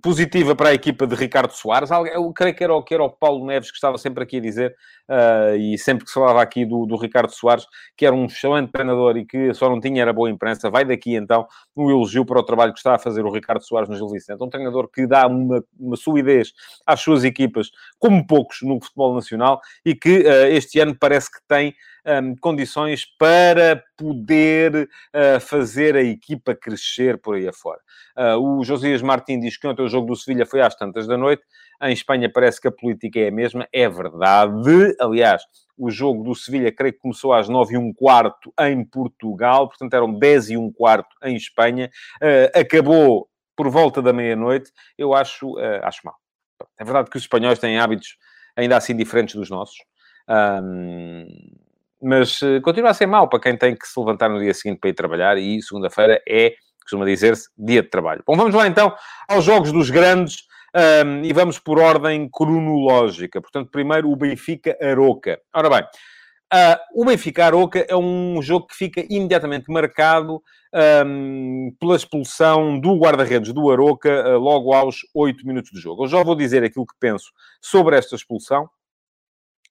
positiva 0.00 0.56
para 0.56 0.70
a 0.70 0.74
equipa 0.74 1.06
de 1.06 1.14
Ricardo 1.14 1.52
Soares. 1.52 1.90
Eu 1.90 2.32
creio 2.32 2.54
que 2.54 2.64
era, 2.64 2.74
o, 2.74 2.82
que 2.82 2.94
era 2.94 3.02
o 3.02 3.10
Paulo 3.10 3.46
Neves 3.46 3.70
que 3.70 3.76
estava 3.76 3.98
sempre 3.98 4.24
aqui 4.24 4.38
a 4.38 4.40
dizer, 4.40 4.74
uh, 5.08 5.54
e 5.56 5.76
sempre 5.76 6.04
que 6.04 6.10
se 6.10 6.14
falava 6.14 6.40
aqui 6.40 6.64
do, 6.64 6.86
do, 6.86 6.96
Ricardo 6.96 7.30
Soares, 7.30 7.66
que 7.96 8.06
era 8.06 8.14
um 8.14 8.24
excelente 8.24 8.72
treinador 8.72 9.18
e 9.18 9.26
que 9.26 9.52
só 9.52 9.68
não 9.68 9.78
tinha 9.78 10.00
era 10.00 10.12
boa 10.12 10.30
imprensa. 10.30 10.70
Vai 10.70 10.84
daqui 10.84 11.14
então 11.14 11.46
um 11.76 11.90
elogio 11.90 12.24
para 12.24 12.40
o 12.40 12.42
trabalho 12.42 12.72
que 12.72 12.78
está 12.78 12.94
a 12.94 12.98
fazer 12.98 13.24
o 13.24 13.30
Ricardo 13.30 13.62
Soares 13.62 13.90
no 13.90 13.96
Gil 13.96 14.08
Vicente. 14.08 14.42
Um 14.42 14.48
treinador 14.48 14.88
que 14.88 15.06
dá 15.06 15.26
uma, 15.26 15.62
uma 15.78 15.96
solidez 15.96 16.52
às 16.86 17.00
suas 17.00 17.24
equipas, 17.24 17.70
como 17.98 18.26
poucos 18.26 18.58
no 18.62 18.80
futebol 18.82 19.14
nacional, 19.14 19.60
e 19.84 19.94
que 19.94 20.20
uh, 20.20 20.46
este 20.46 20.80
ano 20.80 20.96
parece 20.98 21.30
que 21.30 21.40
tem 21.46 21.74
um, 22.06 22.36
condições 22.36 23.04
para 23.18 23.82
poder 23.96 24.88
uh, 25.14 25.40
fazer 25.40 25.96
a 25.96 26.02
equipa 26.02 26.54
crescer 26.54 27.18
por 27.18 27.36
aí 27.36 27.48
afora. 27.48 27.80
Uh, 28.16 28.58
o 28.58 28.64
Josias 28.64 29.02
Martins 29.02 29.40
diz 29.40 29.56
que 29.56 29.66
ontem 29.66 29.82
o 29.82 29.88
jogo 29.88 30.06
do 30.06 30.16
Sevilha 30.16 30.46
foi 30.46 30.60
às 30.60 30.74
tantas 30.74 31.06
da 31.06 31.16
noite. 31.16 31.42
Em 31.82 31.92
Espanha 31.92 32.30
parece 32.32 32.60
que 32.60 32.68
a 32.68 32.72
política 32.72 33.20
é 33.20 33.28
a 33.28 33.32
mesma. 33.32 33.66
É 33.72 33.88
verdade. 33.88 34.94
Aliás, 35.00 35.42
o 35.76 35.90
jogo 35.90 36.22
do 36.22 36.34
Sevilha, 36.34 36.72
creio 36.72 36.92
que 36.92 37.00
começou 37.00 37.32
às 37.32 37.48
9 37.48 37.74
e 37.74 37.78
um 37.78 37.92
quarto 37.92 38.52
em 38.60 38.84
Portugal. 38.84 39.68
Portanto, 39.68 39.94
eram 39.94 40.12
10 40.12 40.50
e 40.50 40.56
um 40.56 40.70
quarto 40.70 41.14
em 41.24 41.36
Espanha. 41.36 41.90
Uh, 42.22 42.58
acabou 42.58 43.28
por 43.56 43.68
volta 43.68 44.00
da 44.00 44.12
meia-noite. 44.12 44.70
Eu 44.96 45.14
acho, 45.14 45.58
acho 45.82 46.00
mal. 46.04 46.16
É 46.78 46.84
verdade 46.84 47.10
que 47.10 47.16
os 47.16 47.24
espanhóis 47.24 47.58
têm 47.58 47.78
hábitos 47.78 48.16
ainda 48.56 48.76
assim 48.76 48.96
diferentes 48.96 49.34
dos 49.34 49.50
nossos. 49.50 49.76
Um, 50.28 51.26
mas 52.02 52.42
uh, 52.42 52.60
continua 52.62 52.90
a 52.90 52.94
ser 52.94 53.06
mau 53.06 53.28
para 53.28 53.40
quem 53.40 53.56
tem 53.56 53.76
que 53.76 53.86
se 53.86 53.98
levantar 53.98 54.28
no 54.28 54.40
dia 54.40 54.52
seguinte 54.52 54.80
para 54.80 54.90
ir 54.90 54.94
trabalhar 54.94 55.38
e 55.38 55.62
segunda-feira 55.62 56.20
é, 56.28 56.54
costuma 56.82 57.04
dizer-se, 57.04 57.48
dia 57.56 57.82
de 57.82 57.88
trabalho. 57.88 58.22
Bom, 58.26 58.36
vamos 58.36 58.54
lá 58.54 58.66
então 58.66 58.94
aos 59.28 59.44
jogos 59.44 59.70
dos 59.72 59.88
grandes 59.88 60.44
um, 61.04 61.22
e 61.22 61.32
vamos 61.32 61.58
por 61.58 61.78
ordem 61.78 62.28
cronológica. 62.30 63.40
Portanto, 63.40 63.70
primeiro 63.70 64.10
o 64.10 64.16
Benfica-Aroca. 64.16 65.40
Ora 65.54 65.70
bem, 65.70 65.84
Uh, 66.52 66.76
o 67.00 67.06
Benfica-Aroca 67.06 67.86
é 67.88 67.96
um 67.96 68.42
jogo 68.42 68.66
que 68.66 68.76
fica 68.76 69.02
imediatamente 69.08 69.72
marcado 69.72 70.42
um, 71.06 71.74
pela 71.80 71.96
expulsão 71.96 72.78
do 72.78 72.94
guarda-redes 72.98 73.54
do 73.54 73.70
Aroca 73.70 74.36
uh, 74.36 74.38
logo 74.38 74.74
aos 74.74 74.98
8 75.14 75.46
minutos 75.46 75.70
de 75.70 75.80
jogo. 75.80 76.04
Eu 76.04 76.08
já 76.08 76.22
vou 76.22 76.34
dizer 76.34 76.62
aquilo 76.62 76.84
que 76.84 76.92
penso 77.00 77.32
sobre 77.58 77.96
esta 77.96 78.16
expulsão 78.16 78.68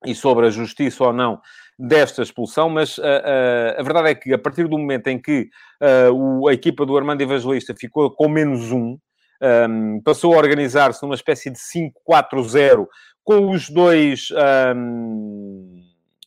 e 0.05 0.15
sobre 0.15 0.47
a 0.47 0.49
justiça 0.49 1.03
ou 1.03 1.13
não 1.13 1.39
desta 1.77 2.21
expulsão, 2.21 2.69
mas 2.69 2.97
uh, 2.97 3.01
uh, 3.01 3.79
a 3.79 3.83
verdade 3.83 4.09
é 4.09 4.15
que 4.15 4.33
a 4.33 4.37
partir 4.37 4.67
do 4.67 4.77
momento 4.77 5.07
em 5.07 5.19
que 5.19 5.49
uh, 5.81 6.13
o, 6.13 6.47
a 6.47 6.53
equipa 6.53 6.85
do 6.85 6.95
Armando 6.95 7.21
Evangelista 7.21 7.73
ficou 7.75 8.11
com 8.11 8.29
menos 8.29 8.71
um, 8.71 8.97
um 9.41 10.01
passou 10.03 10.35
a 10.35 10.37
organizar-se 10.37 11.01
numa 11.01 11.15
espécie 11.15 11.49
de 11.49 11.57
5-4-0 11.57 12.85
com 13.23 13.49
os 13.49 13.69
dois 13.69 14.29
um, 14.75 15.79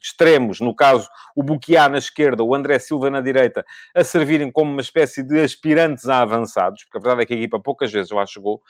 extremos, 0.04 0.60
no 0.60 0.74
caso 0.74 1.08
o 1.34 1.42
Buquiá 1.42 1.88
na 1.88 1.96
esquerda, 1.96 2.44
o 2.44 2.54
André 2.54 2.78
Silva 2.78 3.08
na 3.08 3.22
direita, 3.22 3.64
a 3.94 4.04
servirem 4.04 4.52
como 4.52 4.70
uma 4.70 4.82
espécie 4.82 5.22
de 5.22 5.40
aspirantes 5.40 6.06
a 6.08 6.20
avançados, 6.20 6.84
porque 6.84 6.98
a 6.98 7.00
verdade 7.00 7.22
é 7.22 7.26
que 7.26 7.32
a 7.32 7.36
equipa 7.36 7.58
poucas 7.58 7.90
vezes 7.90 8.10
lá 8.10 8.26
chegou. 8.26 8.60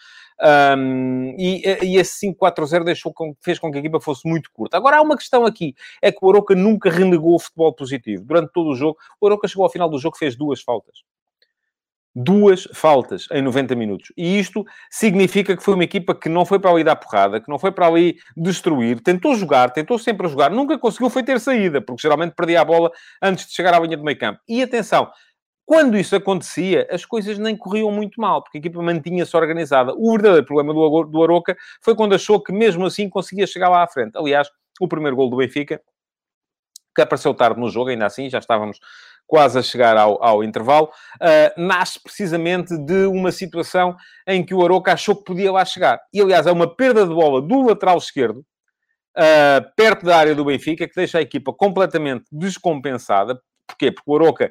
Um, 0.79 1.35
e, 1.37 1.63
e 1.83 1.97
esse 1.97 2.27
5-4-0 2.27 2.85
deixou 2.85 3.13
com, 3.13 3.35
fez 3.41 3.59
com 3.59 3.71
que 3.71 3.79
a 3.79 3.81
equipa 3.81 4.01
fosse 4.01 4.29
muito 4.29 4.51
curta. 4.53 4.77
Agora, 4.77 4.99
há 4.99 5.03
uma 5.03 5.17
questão 5.17 5.45
aqui, 5.45 5.75
é 6.01 6.13
que 6.13 6.19
o 6.23 6.29
Oroca 6.29 6.55
nunca 6.55 6.89
renegou 6.89 7.35
o 7.35 7.41
futebol 7.41 7.75
positivo. 7.75 8.25
Durante 8.25 8.53
todo 8.53 8.71
o 8.71 8.77
jogo, 8.77 8.97
o 9.21 9.27
Oroca 9.27 9.49
chegou 9.49 9.65
ao 9.65 9.71
final 9.71 9.89
do 9.89 9.99
jogo 9.99 10.17
fez 10.17 10.37
duas 10.37 10.63
faltas. 10.63 11.03
Duas 12.15 12.69
faltas 12.73 13.27
em 13.33 13.43
90 13.43 13.75
minutos. 13.75 14.13
E 14.17 14.39
isto 14.39 14.65
significa 14.91 15.57
que 15.57 15.63
foi 15.63 15.75
uma 15.75 15.85
equipa 15.85 16.15
que 16.15 16.29
não 16.29 16.45
foi 16.45 16.61
para 16.61 16.71
ali 16.71 16.85
dar 16.85 16.97
porrada, 16.97 17.41
que 17.41 17.49
não 17.49 17.59
foi 17.59 17.73
para 17.73 17.89
ali 17.89 18.19
destruir, 18.37 19.01
tentou 19.01 19.35
jogar, 19.35 19.71
tentou 19.71 19.99
sempre 19.99 20.29
jogar, 20.29 20.51
nunca 20.51 20.79
conseguiu 20.79 21.11
foi 21.11 21.25
ter 21.25 21.41
saída, 21.41 21.81
porque 21.81 22.03
geralmente 22.03 22.35
perdia 22.35 22.61
a 22.61 22.65
bola 22.65 22.93
antes 23.21 23.47
de 23.47 23.55
chegar 23.55 23.75
à 23.75 23.81
linha 23.81 23.97
de 23.97 24.03
meio 24.03 24.19
campo. 24.19 24.41
E 24.49 24.63
atenção, 24.63 25.11
quando 25.67 25.97
isso 25.97 26.15
acontecia, 26.15 26.87
as 26.91 27.07
coisas 27.07 27.39
nem 27.39 27.57
corriam 27.57 27.91
muito 27.91 28.21
mal, 28.21 28.43
porque 28.43 28.59
a 28.59 28.61
equipa 28.61 28.83
mantinha-se 28.83 29.35
organizada. 29.37 29.95
O 29.97 30.13
verdadeiro 30.13 30.45
problema 30.45 30.75
do, 30.75 31.05
do 31.05 31.23
Aroca 31.23 31.57
foi 31.81 31.95
quando 31.97 32.15
achou 32.15 32.41
que 32.43 32.53
mesmo 32.53 32.85
assim 32.85 33.09
conseguia 33.09 33.47
chegar 33.47 33.71
lá 33.71 33.83
à 33.83 33.89
frente. 33.89 34.17
Aliás, 34.17 34.51
o 34.79 34.87
primeiro 34.87 35.17
gol 35.17 35.31
do 35.31 35.37
Benfica, 35.37 35.81
que 36.95 37.01
apareceu 37.03 37.33
tarde 37.35 37.59
no 37.59 37.71
jogo, 37.71 37.91
ainda 37.91 38.07
assim, 38.07 38.29
já 38.29 38.39
estávamos 38.39 38.79
quase 39.27 39.59
a 39.59 39.63
chegar 39.63 39.97
ao, 39.97 40.23
ao 40.23 40.45
intervalo, 40.45 40.87
uh, 40.87 41.61
nasce 41.61 42.01
precisamente 42.03 42.77
de 42.77 43.07
uma 43.07 43.33
situação 43.33 43.97
em 44.27 44.45
que 44.45 44.55
o 44.55 44.63
Aroca 44.65 44.93
achou 44.93 45.17
que 45.17 45.25
podia 45.25 45.51
lá 45.51 45.65
chegar. 45.65 45.99
E, 46.13 46.21
aliás, 46.21 46.47
é 46.47 46.53
uma 46.53 46.73
perda 46.75 47.07
de 47.07 47.15
bola 47.15 47.41
do 47.41 47.63
lateral 47.63 47.99
esquerdo, 47.99 48.39
uh, 49.17 49.75
perto 49.77 50.05
da 50.05 50.17
área 50.17 50.35
do 50.35 50.45
Benfica, 50.45 50.87
que 50.87 50.95
deixa 50.95 51.19
a 51.19 51.23
equipa 51.23 51.53
completamente 51.53 52.25
descompensada. 52.31 53.41
Porquê? 53.67 53.91
Porque 53.91 54.11
o 54.11 54.15
Aroca 54.17 54.51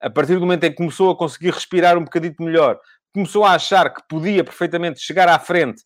a 0.00 0.08
partir 0.08 0.34
do 0.34 0.40
momento 0.40 0.64
em 0.64 0.70
que 0.70 0.76
começou 0.76 1.10
a 1.10 1.16
conseguir 1.16 1.50
respirar 1.50 1.98
um 1.98 2.04
bocadito 2.04 2.42
melhor, 2.42 2.78
começou 3.12 3.44
a 3.44 3.52
achar 3.52 3.92
que 3.92 4.02
podia 4.08 4.44
perfeitamente 4.44 5.00
chegar 5.00 5.28
à 5.28 5.38
frente 5.38 5.82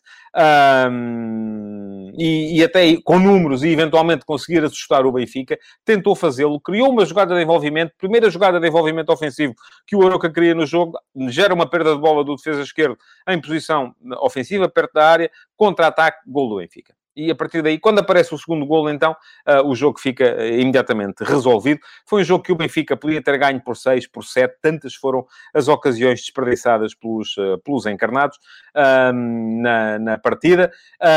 um, 0.91 2.11
e, 2.17 2.59
e, 2.59 2.63
até 2.63 2.95
com 3.03 3.17
números 3.17 3.63
e 3.63 3.69
eventualmente 3.69 4.25
conseguir 4.25 4.63
assustar 4.63 5.05
o 5.05 5.11
Benfica, 5.11 5.57
tentou 5.83 6.15
fazê-lo, 6.15 6.59
criou 6.59 6.89
uma 6.89 7.05
jogada 7.05 7.35
de 7.35 7.41
envolvimento, 7.41 7.93
primeira 7.97 8.29
jogada 8.29 8.59
de 8.59 8.67
envolvimento 8.67 9.11
ofensivo 9.11 9.53
que 9.87 9.95
o 9.95 10.05
Aroca 10.05 10.31
queria 10.31 10.53
no 10.53 10.65
jogo, 10.65 10.97
gera 11.29 11.53
uma 11.53 11.69
perda 11.69 11.95
de 11.95 12.01
bola 12.01 12.23
do 12.23 12.35
defesa 12.35 12.61
esquerdo 12.61 12.97
em 13.27 13.41
posição 13.41 13.95
ofensiva, 14.21 14.69
perto 14.69 14.93
da 14.93 15.09
área, 15.09 15.31
contra-ataque, 15.57 16.19
gol 16.27 16.49
do 16.49 16.57
Benfica 16.57 16.93
e 17.15 17.31
a 17.31 17.35
partir 17.35 17.61
daí, 17.61 17.79
quando 17.79 17.99
aparece 17.99 18.33
o 18.35 18.37
segundo 18.37 18.65
golo, 18.65 18.89
então, 18.89 19.15
uh, 19.47 19.65
o 19.65 19.73
jogo 19.73 19.99
fica 19.99 20.35
uh, 20.35 20.45
imediatamente 20.45 21.23
resolvido. 21.23 21.79
Foi 22.05 22.21
um 22.21 22.25
jogo 22.25 22.43
que 22.43 22.51
o 22.51 22.55
Benfica 22.55 22.97
podia 22.97 23.21
ter 23.23 23.37
ganho 23.37 23.61
por 23.63 23.77
6, 23.77 24.07
por 24.07 24.23
7, 24.23 24.53
tantas 24.61 24.95
foram 24.95 25.25
as 25.53 25.67
ocasiões 25.67 26.19
desperdiçadas 26.19 26.93
pelos, 26.93 27.37
uh, 27.37 27.57
pelos 27.63 27.85
encarnados 27.85 28.37
na, 28.75 29.97
na, 29.99 30.17
partida. 30.17 30.71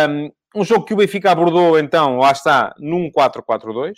Um, 0.08 0.30
um, 0.54 0.64
jogo 0.64 0.84
que 0.84 0.94
o 0.94 0.96
Benfica 0.96 1.32
abordou, 1.32 1.78
então, 1.78 2.18
lá 2.18 2.30
está, 2.30 2.74
num 2.78 3.10
4-4-2. 3.10 3.94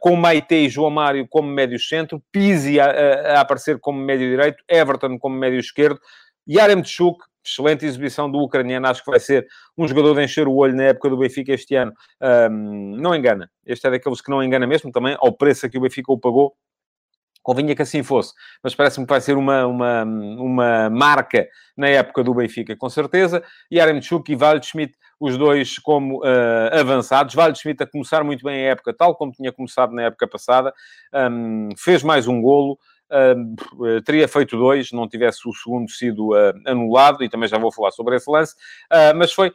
com 0.00 0.16
Maite 0.16 0.54
e 0.54 0.68
João 0.68 0.90
Mário 0.90 1.26
como 1.28 1.48
médio 1.48 1.78
centro, 1.78 2.22
Pizzi 2.32 2.80
a, 2.80 2.86
a, 2.86 3.36
a 3.36 3.40
aparecer 3.40 3.78
como 3.78 4.00
médio 4.00 4.28
direito, 4.28 4.64
Everton 4.68 5.18
como 5.18 5.36
médio 5.36 5.58
esquerdo, 5.58 6.00
Yarem 6.48 6.82
Tchuk 6.82 7.22
excelente 7.44 7.84
exibição 7.84 8.30
do 8.30 8.38
ucraniano, 8.38 8.86
acho 8.86 9.04
que 9.04 9.10
vai 9.10 9.20
ser 9.20 9.46
um 9.76 9.86
jogador 9.86 10.14
de 10.14 10.24
encher 10.24 10.46
o 10.46 10.54
olho 10.54 10.74
na 10.74 10.84
época 10.84 11.10
do 11.10 11.16
Benfica 11.16 11.52
este 11.52 11.74
ano. 11.74 11.92
Um, 12.50 12.96
não 12.96 13.14
engana, 13.14 13.50
este 13.66 13.86
é 13.86 13.90
daqueles 13.90 14.20
que 14.20 14.30
não 14.30 14.42
engana 14.42 14.66
mesmo, 14.66 14.92
também 14.92 15.16
ao 15.18 15.32
preço 15.32 15.68
que 15.68 15.78
o 15.78 15.80
Benfica 15.80 16.12
o 16.12 16.18
pagou. 16.18 16.54
Convinha 17.42 17.74
que 17.74 17.82
assim 17.82 18.04
fosse, 18.04 18.32
mas 18.62 18.72
parece-me 18.72 19.04
que 19.04 19.12
vai 19.12 19.20
ser 19.20 19.36
uma, 19.36 19.66
uma, 19.66 20.04
uma 20.04 20.88
marca 20.88 21.48
na 21.76 21.88
época 21.88 22.22
do 22.22 22.32
Benfica, 22.32 22.76
com 22.76 22.88
certeza. 22.88 23.42
E 23.68 23.80
Aremchuk 23.80 24.30
e 24.30 24.36
Waldschmidt, 24.36 24.94
os 25.18 25.36
dois 25.36 25.76
como 25.76 26.20
uh, 26.20 26.78
avançados. 26.78 27.34
Waldschmidt 27.34 27.82
a 27.82 27.86
começar 27.86 28.22
muito 28.22 28.44
bem 28.44 28.66
a 28.66 28.70
época, 28.70 28.94
tal 28.94 29.16
como 29.16 29.32
tinha 29.32 29.50
começado 29.50 29.92
na 29.92 30.02
época 30.02 30.28
passada. 30.28 30.72
Um, 31.12 31.70
fez 31.76 32.04
mais 32.04 32.28
um 32.28 32.40
golo. 32.40 32.78
Uh, 33.12 34.00
teria 34.02 34.26
feito 34.26 34.56
dois, 34.56 34.90
não 34.90 35.06
tivesse 35.06 35.46
o 35.46 35.52
segundo 35.52 35.90
sido 35.90 36.30
uh, 36.30 36.54
anulado, 36.66 37.22
e 37.22 37.28
também 37.28 37.46
já 37.46 37.58
vou 37.58 37.70
falar 37.70 37.90
sobre 37.90 38.16
esse 38.16 38.30
lance, 38.30 38.54
uh, 38.90 39.14
mas 39.14 39.32
foi. 39.32 39.52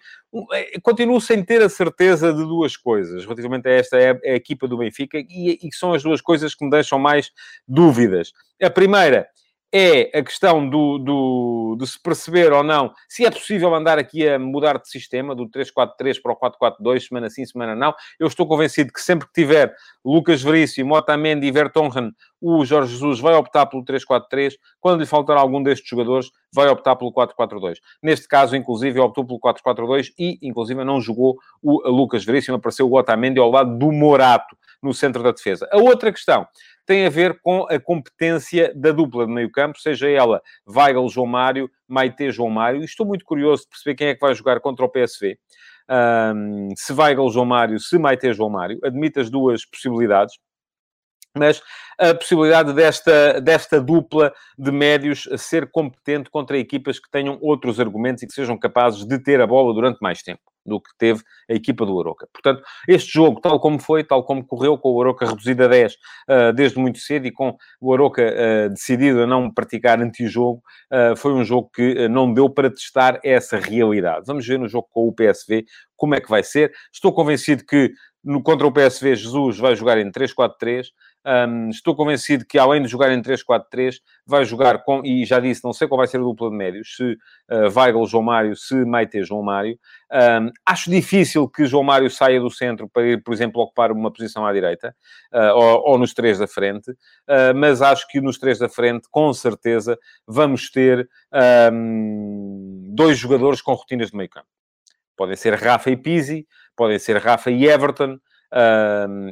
Eh, 0.54 0.80
continuo 0.84 1.20
sem 1.20 1.44
ter 1.44 1.62
a 1.64 1.70
certeza 1.70 2.32
de 2.32 2.44
duas 2.44 2.76
coisas 2.78 3.24
relativamente 3.24 3.68
a 3.68 3.72
esta 3.72 3.98
é 3.98 4.12
a 4.12 4.36
equipa 4.36 4.68
do 4.68 4.78
Benfica, 4.78 5.18
e, 5.18 5.58
e 5.64 5.74
são 5.74 5.94
as 5.94 6.04
duas 6.04 6.22
coisas 6.22 6.54
que 6.54 6.64
me 6.64 6.70
deixam 6.70 7.00
mais 7.00 7.32
dúvidas. 7.68 8.32
A 8.62 8.70
primeira 8.70 9.28
é 9.72 10.18
a 10.18 10.24
questão 10.24 10.68
do, 10.68 10.98
do, 10.98 11.78
de 11.80 11.88
se 11.88 12.02
perceber 12.02 12.54
ou 12.54 12.64
não 12.64 12.94
se 13.10 13.26
é 13.26 13.32
possível 13.32 13.74
andar 13.76 14.00
aqui 14.00 14.28
a 14.28 14.40
mudar 14.40 14.78
de 14.78 14.90
sistema, 14.90 15.36
do 15.36 15.48
3-4-3 15.50 16.22
para 16.22 16.32
o 16.32 16.36
4-4-2, 16.38 17.08
semana 17.08 17.30
sim, 17.30 17.46
semana 17.46 17.76
não. 17.76 17.94
Eu 18.20 18.28
estou 18.28 18.48
convencido 18.48 18.92
que 18.94 19.02
sempre 19.02 19.28
que 19.28 19.34
tiver 19.34 19.74
Lucas 20.04 20.42
Verício, 20.42 20.86
Motamendi 20.86 21.48
e 21.48 21.52
Vertonghen, 21.52 22.12
o 22.40 22.64
Jorge 22.64 22.94
Jesus 22.94 23.20
vai 23.20 23.34
optar 23.34 23.66
pelo 23.66 23.84
3-4-3. 23.84 24.54
Quando 24.80 25.00
lhe 25.02 25.06
faltar 25.06 25.38
algum 25.38 25.62
destes 25.62 25.90
jogadores, 25.90 26.30
vai 26.54 26.70
optar 26.70 26.96
pelo 26.96 27.12
4-4-2. 27.12 27.78
Neste 28.02 28.28
caso, 28.28 28.56
inclusive, 28.56 29.00
optou 29.00 29.26
pelo 29.26 29.40
4-4-2 29.40 30.14
e, 30.18 30.38
inclusive, 30.42 30.84
não 30.84 31.02
jogou 31.02 31.38
o 31.62 31.90
Lucas 31.90 32.24
Veríssimo, 32.24 32.58
apareceu 32.58 32.90
o 32.90 32.98
Otamendi 32.98 33.40
ao 33.40 33.50
lado 33.50 33.78
do 33.78 33.92
Morato 33.92 34.56
no 34.82 34.94
centro 34.94 35.24
da 35.24 35.32
defesa. 35.32 35.68
A 35.72 35.78
outra 35.78 36.12
questão 36.12 36.48
tem 36.88 37.06
a 37.06 37.10
ver 37.10 37.40
com 37.42 37.68
a 37.70 37.78
competência 37.80 38.74
da 38.74 38.92
dupla 38.94 39.28
de 39.28 39.32
meio 39.32 39.52
campo, 39.52 39.78
seja 39.78 40.10
ela 40.10 40.42
Weigl, 40.66 41.10
João 41.10 41.28
Mário, 41.28 41.70
Maite, 41.86 42.32
João 42.32 42.50
Mário. 42.50 42.82
estou 42.84 43.06
muito 43.06 43.26
curioso 43.26 43.64
de 43.64 43.70
perceber 43.70 43.96
quem 43.96 44.08
é 44.08 44.16
que 44.16 44.22
vai 44.22 44.34
jogar 44.34 44.62
contra 44.62 44.86
o 44.86 44.90
PSV. 44.90 45.38
Um, 45.90 46.70
se 46.76 46.94
Weigl, 46.94 47.30
João 47.30 47.46
Mário, 47.46 47.78
se 47.80 48.00
Maite, 48.00 48.34
João 48.34 48.50
Mário. 48.50 48.80
Admite 48.84 49.20
as 49.20 49.30
duas 49.30 49.66
possibilidades 49.66 50.36
mas 51.38 51.62
a 52.00 52.14
possibilidade 52.14 52.74
desta, 52.74 53.42
desta 53.42 53.82
dupla 53.82 54.34
de 54.58 54.72
médios 54.72 55.28
ser 55.38 55.70
competente 55.72 56.30
contra 56.30 56.58
equipas 56.58 57.00
que 57.00 57.10
tenham 57.10 57.38
outros 57.42 57.80
argumentos 57.80 58.24
e 58.24 58.28
que 58.28 58.34
sejam 58.34 58.58
capazes 58.58 59.06
de 59.06 59.18
ter 59.20 59.42
a 59.42 59.48
bola 59.48 59.74
durante 59.74 60.00
mais 60.00 60.22
tempo 60.22 60.42
do 60.68 60.82
que 60.82 60.90
teve 60.98 61.24
a 61.50 61.54
equipa 61.54 61.86
do 61.86 61.96
Oroca. 61.96 62.28
Portanto, 62.32 62.62
este 62.88 63.12
jogo, 63.14 63.40
tal 63.40 63.60
como 63.60 63.80
foi, 63.80 64.04
tal 64.04 64.24
como 64.24 64.46
correu, 64.46 64.78
com 64.78 64.90
o 64.90 64.96
Oroca 64.96 65.26
reduzido 65.26 65.64
a 65.64 65.68
10 65.68 65.94
uh, 65.94 66.54
desde 66.54 66.78
muito 66.78 67.00
cedo 67.00 67.26
e 67.26 67.32
com 67.32 67.56
o 67.80 67.90
Oroca 67.90 68.22
uh, 68.22 68.70
decidido 68.70 69.24
a 69.24 69.26
não 69.26 69.50
praticar 69.50 70.02
antijogo, 70.02 70.62
uh, 70.92 71.16
foi 71.16 71.32
um 71.32 71.46
jogo 71.46 71.70
que 71.74 72.10
não 72.10 72.32
deu 72.34 72.50
para 72.50 72.70
testar 72.70 73.20
essa 73.24 73.58
realidade. 73.58 74.26
Vamos 74.28 74.46
ver 74.46 74.60
no 74.60 74.68
jogo 74.68 74.88
com 74.92 75.08
o 75.08 75.14
PSV 75.14 75.66
como 75.96 76.14
é 76.14 76.22
que 76.22 76.30
vai 76.30 76.44
ser. 76.44 76.72
Estou 76.94 77.14
convencido 77.14 77.66
que 77.66 77.92
no, 78.28 78.44
contra 78.44 78.68
o 78.68 78.72
PSV, 78.72 79.16
Jesus 79.16 79.58
vai 79.58 79.74
jogar 79.74 79.98
em 79.98 80.12
3-4-3. 80.12 80.88
Um, 81.26 81.70
estou 81.70 81.96
convencido 81.96 82.46
que, 82.46 82.60
além 82.60 82.82
de 82.82 82.90
jogar 82.90 83.12
em 83.12 83.22
3-4-3, 83.22 83.96
vai 84.26 84.44
jogar 84.44 84.84
com, 84.84 85.02
e 85.06 85.26
já 85.26 85.40
disse, 85.40 85.64
não 85.64 85.72
sei 85.72 85.88
qual 85.88 85.98
vai 85.98 86.08
ser 86.08 86.18
a 86.18 86.22
dupla 86.22 86.50
de 86.50 86.56
médios, 86.56 86.96
se 86.96 87.04
uh, 87.04 87.74
Weigl, 87.74 88.06
João 88.06 88.24
Mário, 88.24 88.56
se 88.56 88.76
Maite, 88.86 89.24
João 89.24 89.42
Mário. 89.42 89.80
Um, 90.12 90.52
acho 90.66 90.90
difícil 90.90 91.48
que 91.48 91.66
João 91.66 91.84
Mário 91.84 92.10
saia 92.10 92.40
do 92.40 92.50
centro 92.50 92.90
para 92.90 93.08
ir, 93.08 93.24
por 93.24 93.34
exemplo, 93.34 93.62
ocupar 93.62 93.94
uma 93.94 94.12
posição 94.12 94.46
à 94.46 94.52
direita, 94.52 94.94
uh, 95.34 95.56
ou, 95.56 95.92
ou, 95.92 95.98
nos 95.98 96.14
três 96.14 96.38
da 96.38 96.48
frente, 96.48 96.92
uh, 96.92 97.56
mas 97.56 97.82
acho 97.82 98.06
que 98.10 98.20
nos 98.20 98.38
três 98.38 98.60
da 98.60 98.68
frente, 98.68 99.08
com 99.10 99.32
certeza, 99.32 99.98
vamos 100.28 100.70
ter 100.70 101.10
um, 101.74 102.92
dois 102.94 103.18
jogadores 103.18 103.62
com 103.62 103.74
rotinas 103.74 104.12
de 104.12 104.18
meio 104.18 104.30
campo. 104.30 104.48
Podem 105.18 105.36
ser 105.36 105.56
Rafa 105.56 105.90
e 105.90 105.98
Pizzi, 105.98 106.46
podem 106.78 106.98
ser 107.00 107.18
Rafa 107.18 107.52
e 107.52 107.66
Everton, 107.66 108.18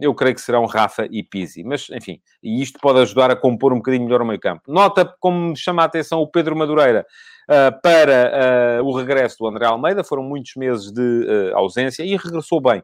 eu 0.01 0.13
creio 0.13 0.35
que 0.35 0.41
serão 0.41 0.65
Rafa 0.65 1.07
e 1.09 1.23
Pizzi. 1.23 1.63
Mas, 1.63 1.87
enfim, 1.89 2.19
e 2.43 2.61
isto 2.61 2.79
pode 2.79 2.99
ajudar 2.99 3.31
a 3.31 3.35
compor 3.35 3.71
um 3.71 3.77
bocadinho 3.77 4.03
melhor 4.03 4.21
o 4.21 4.25
meio 4.25 4.39
campo. 4.39 4.63
Nota 4.67 5.05
como 5.19 5.49
me 5.49 5.57
chama 5.57 5.83
a 5.83 5.85
atenção 5.85 6.19
o 6.19 6.27
Pedro 6.27 6.55
Madureira 6.55 7.05
uh, 7.49 7.81
para 7.81 8.81
uh, 8.81 8.85
o 8.85 8.97
regresso 8.97 9.37
do 9.39 9.47
André 9.47 9.65
Almeida. 9.65 10.03
Foram 10.03 10.23
muitos 10.23 10.53
meses 10.55 10.91
de 10.91 11.51
ah, 11.53 11.57
ausência 11.57 12.03
e 12.03 12.17
regressou 12.17 12.59
bem 12.59 12.83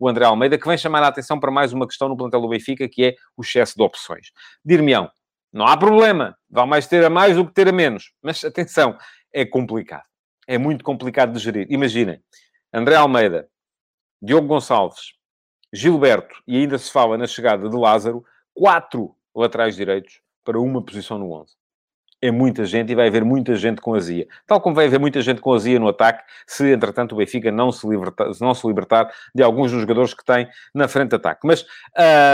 o 0.00 0.08
André 0.08 0.24
Almeida, 0.24 0.58
que 0.58 0.66
vem 0.66 0.78
chamar 0.78 1.02
a 1.02 1.08
atenção 1.08 1.38
para 1.38 1.50
mais 1.50 1.74
uma 1.74 1.86
questão 1.86 2.08
no 2.08 2.16
plantel 2.16 2.40
do 2.40 2.48
Benfica, 2.48 2.88
que 2.88 3.04
é 3.04 3.14
o 3.36 3.42
excesso 3.42 3.74
de 3.76 3.82
opções. 3.82 4.28
Dir-me-ão, 4.64 5.10
não 5.52 5.66
há 5.66 5.76
problema, 5.76 6.34
vão 6.48 6.66
mais 6.66 6.86
ter 6.86 7.04
a 7.04 7.10
mais 7.10 7.36
do 7.36 7.46
que 7.46 7.52
ter 7.52 7.68
a 7.68 7.72
menos. 7.72 8.12
Mas, 8.22 8.42
atenção, 8.44 8.96
é 9.32 9.44
complicado. 9.44 10.04
É 10.48 10.56
muito 10.56 10.82
complicado 10.82 11.32
de 11.32 11.38
gerir. 11.38 11.66
Imaginem, 11.68 12.18
André 12.72 12.96
Almeida, 12.96 13.46
Diogo 14.22 14.46
Gonçalves, 14.46 15.14
Gilberto, 15.72 16.42
e 16.46 16.56
ainda 16.56 16.76
se 16.76 16.90
fala 16.90 17.16
na 17.16 17.26
chegada 17.26 17.68
de 17.68 17.76
Lázaro, 17.76 18.24
quatro 18.52 19.16
laterais 19.34 19.76
direitos 19.76 20.20
para 20.44 20.60
uma 20.60 20.84
posição 20.84 21.18
no 21.18 21.32
11 21.32 21.59
é 22.22 22.30
muita 22.30 22.64
gente 22.64 22.92
e 22.92 22.94
vai 22.94 23.08
haver 23.08 23.24
muita 23.24 23.54
gente 23.56 23.80
com 23.80 23.94
azia. 23.94 24.26
Tal 24.46 24.60
como 24.60 24.74
vai 24.74 24.86
haver 24.86 25.00
muita 25.00 25.22
gente 25.22 25.40
com 25.40 25.52
azia 25.52 25.78
no 25.78 25.88
ataque, 25.88 26.22
se 26.46 26.70
entretanto 26.70 27.12
o 27.12 27.16
Benfica 27.16 27.50
não 27.50 27.72
se 27.72 27.86
não 28.40 28.54
se 28.54 28.66
libertar 28.66 29.10
de 29.34 29.42
alguns 29.42 29.70
dos 29.70 29.80
jogadores 29.80 30.12
que 30.12 30.24
tem 30.24 30.48
na 30.74 30.86
frente 30.86 31.10
de 31.10 31.16
ataque. 31.16 31.46
Mas 31.46 31.64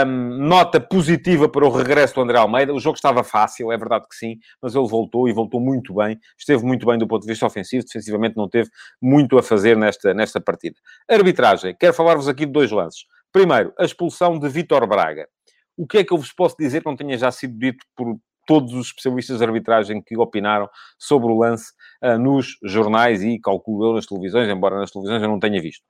hum, 0.05 0.47
nota 0.47 0.79
positiva 0.79 1.47
para 1.47 1.65
o 1.65 1.69
regresso 1.69 2.15
do 2.15 2.21
André 2.21 2.37
Almeida. 2.37 2.73
O 2.73 2.79
jogo 2.79 2.95
estava 2.95 3.23
fácil, 3.23 3.71
é 3.71 3.77
verdade 3.77 4.05
que 4.09 4.15
sim, 4.15 4.37
mas 4.61 4.75
ele 4.75 4.87
voltou 4.87 5.27
e 5.29 5.33
voltou 5.33 5.59
muito 5.59 5.93
bem. 5.95 6.19
Esteve 6.37 6.63
muito 6.63 6.85
bem 6.85 6.97
do 6.97 7.07
ponto 7.07 7.21
de 7.21 7.27
vista 7.27 7.45
ofensivo, 7.45 7.85
defensivamente 7.85 8.35
não 8.35 8.49
teve 8.49 8.69
muito 9.01 9.37
a 9.37 9.43
fazer 9.43 9.77
nesta, 9.77 10.13
nesta 10.13 10.41
partida. 10.41 10.75
Arbitragem. 11.09 11.75
Quero 11.79 11.93
falar-vos 11.93 12.27
aqui 12.27 12.45
de 12.45 12.51
dois 12.51 12.71
lances. 12.71 13.05
Primeiro, 13.31 13.73
a 13.77 13.85
expulsão 13.85 14.37
de 14.37 14.49
Vitor 14.49 14.85
Braga. 14.87 15.27
O 15.75 15.85
que 15.85 15.99
é 15.99 16.03
que 16.03 16.11
eu 16.11 16.17
vos 16.17 16.33
posso 16.33 16.55
dizer 16.57 16.81
que 16.81 16.89
não 16.89 16.95
tenha 16.95 17.15
já 17.17 17.31
sido 17.31 17.57
dito 17.57 17.85
por 17.95 18.17
todos 18.47 18.73
os 18.73 18.87
especialistas 18.87 19.37
de 19.37 19.43
arbitragem 19.43 20.01
que 20.01 20.17
opinaram 20.17 20.67
sobre 20.97 21.31
o 21.31 21.37
lance 21.37 21.71
uh, 22.03 22.17
nos 22.17 22.57
jornais 22.63 23.21
e 23.21 23.39
calculo 23.39 23.89
eu 23.89 23.93
nas 23.93 24.07
televisões, 24.07 24.49
embora 24.49 24.79
nas 24.79 24.89
televisões 24.89 25.21
eu 25.21 25.29
não 25.29 25.39
tenha 25.39 25.61
visto. 25.61 25.83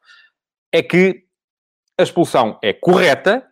É 0.74 0.84
que 0.84 1.24
a 1.98 2.04
expulsão 2.04 2.60
é 2.62 2.74
correta, 2.74 3.48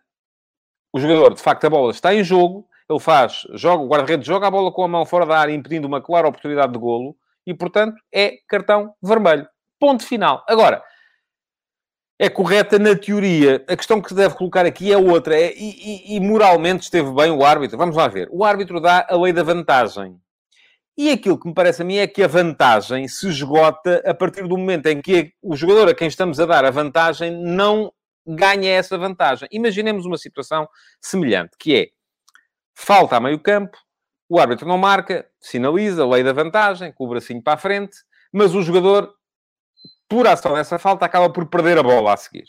o 0.92 1.00
jogador, 1.00 1.34
de 1.34 1.40
facto, 1.40 1.64
a 1.64 1.70
bola 1.70 1.90
está 1.90 2.14
em 2.14 2.22
jogo, 2.22 2.68
ele 2.88 3.00
faz, 3.00 3.42
joga, 3.54 3.82
o 3.82 3.88
guarda-redes 3.88 4.26
joga 4.26 4.46
a 4.46 4.50
bola 4.50 4.70
com 4.72 4.82
a 4.82 4.88
mão 4.88 5.04
fora 5.04 5.26
da 5.26 5.38
área, 5.38 5.52
impedindo 5.52 5.86
uma 5.86 6.00
clara 6.00 6.28
oportunidade 6.28 6.72
de 6.72 6.78
golo, 6.78 7.16
e, 7.46 7.54
portanto, 7.54 7.96
é 8.12 8.38
cartão 8.48 8.94
vermelho. 9.02 9.46
Ponto 9.78 10.04
final. 10.04 10.44
Agora, 10.48 10.82
é 12.18 12.28
correta 12.28 12.78
na 12.78 12.96
teoria. 12.96 13.64
A 13.68 13.76
questão 13.76 14.00
que 14.00 14.08
se 14.08 14.14
deve 14.14 14.34
colocar 14.34 14.64
aqui 14.64 14.92
é 14.92 14.96
outra. 14.96 15.38
É, 15.38 15.52
e, 15.54 16.14
e, 16.14 16.16
e, 16.16 16.20
moralmente 16.20 16.84
esteve 16.84 17.10
bem 17.12 17.30
o 17.30 17.44
árbitro. 17.44 17.76
Vamos 17.76 17.96
lá 17.96 18.08
ver. 18.08 18.28
O 18.30 18.44
árbitro 18.44 18.80
dá 18.80 19.06
a 19.08 19.16
lei 19.16 19.32
da 19.32 19.42
vantagem. 19.42 20.18
E 20.96 21.10
aquilo 21.10 21.38
que 21.38 21.46
me 21.46 21.52
parece 21.52 21.82
a 21.82 21.84
mim 21.84 21.96
é 21.96 22.06
que 22.06 22.22
a 22.22 22.26
vantagem 22.26 23.06
se 23.06 23.28
esgota 23.28 24.02
a 24.06 24.14
partir 24.14 24.48
do 24.48 24.56
momento 24.56 24.86
em 24.86 25.02
que 25.02 25.32
o 25.42 25.54
jogador 25.54 25.88
a 25.88 25.94
quem 25.94 26.08
estamos 26.08 26.40
a 26.40 26.46
dar 26.46 26.64
a 26.64 26.70
vantagem 26.70 27.30
não 27.30 27.92
ganha 28.26 28.72
essa 28.72 28.96
vantagem. 28.96 29.46
Imaginemos 29.52 30.06
uma 30.06 30.16
situação 30.16 30.66
semelhante, 30.98 31.50
que 31.58 31.76
é 31.76 31.86
falta 32.74 33.16
a 33.16 33.20
meio 33.20 33.38
campo, 33.38 33.76
o 34.26 34.40
árbitro 34.40 34.66
não 34.66 34.78
marca, 34.78 35.28
sinaliza, 35.38 36.02
a 36.02 36.08
lei 36.08 36.24
da 36.24 36.32
vantagem, 36.32 36.92
com 36.92 37.04
o 37.04 37.08
bracinho 37.08 37.42
para 37.42 37.52
a 37.52 37.58
frente, 37.58 37.98
mas 38.32 38.54
o 38.54 38.62
jogador 38.62 39.14
por 40.08 40.26
ação 40.26 40.54
dessa 40.54 40.78
falta, 40.78 41.04
acaba 41.04 41.30
por 41.30 41.46
perder 41.46 41.78
a 41.78 41.82
bola 41.82 42.14
a 42.14 42.16
seguir. 42.16 42.46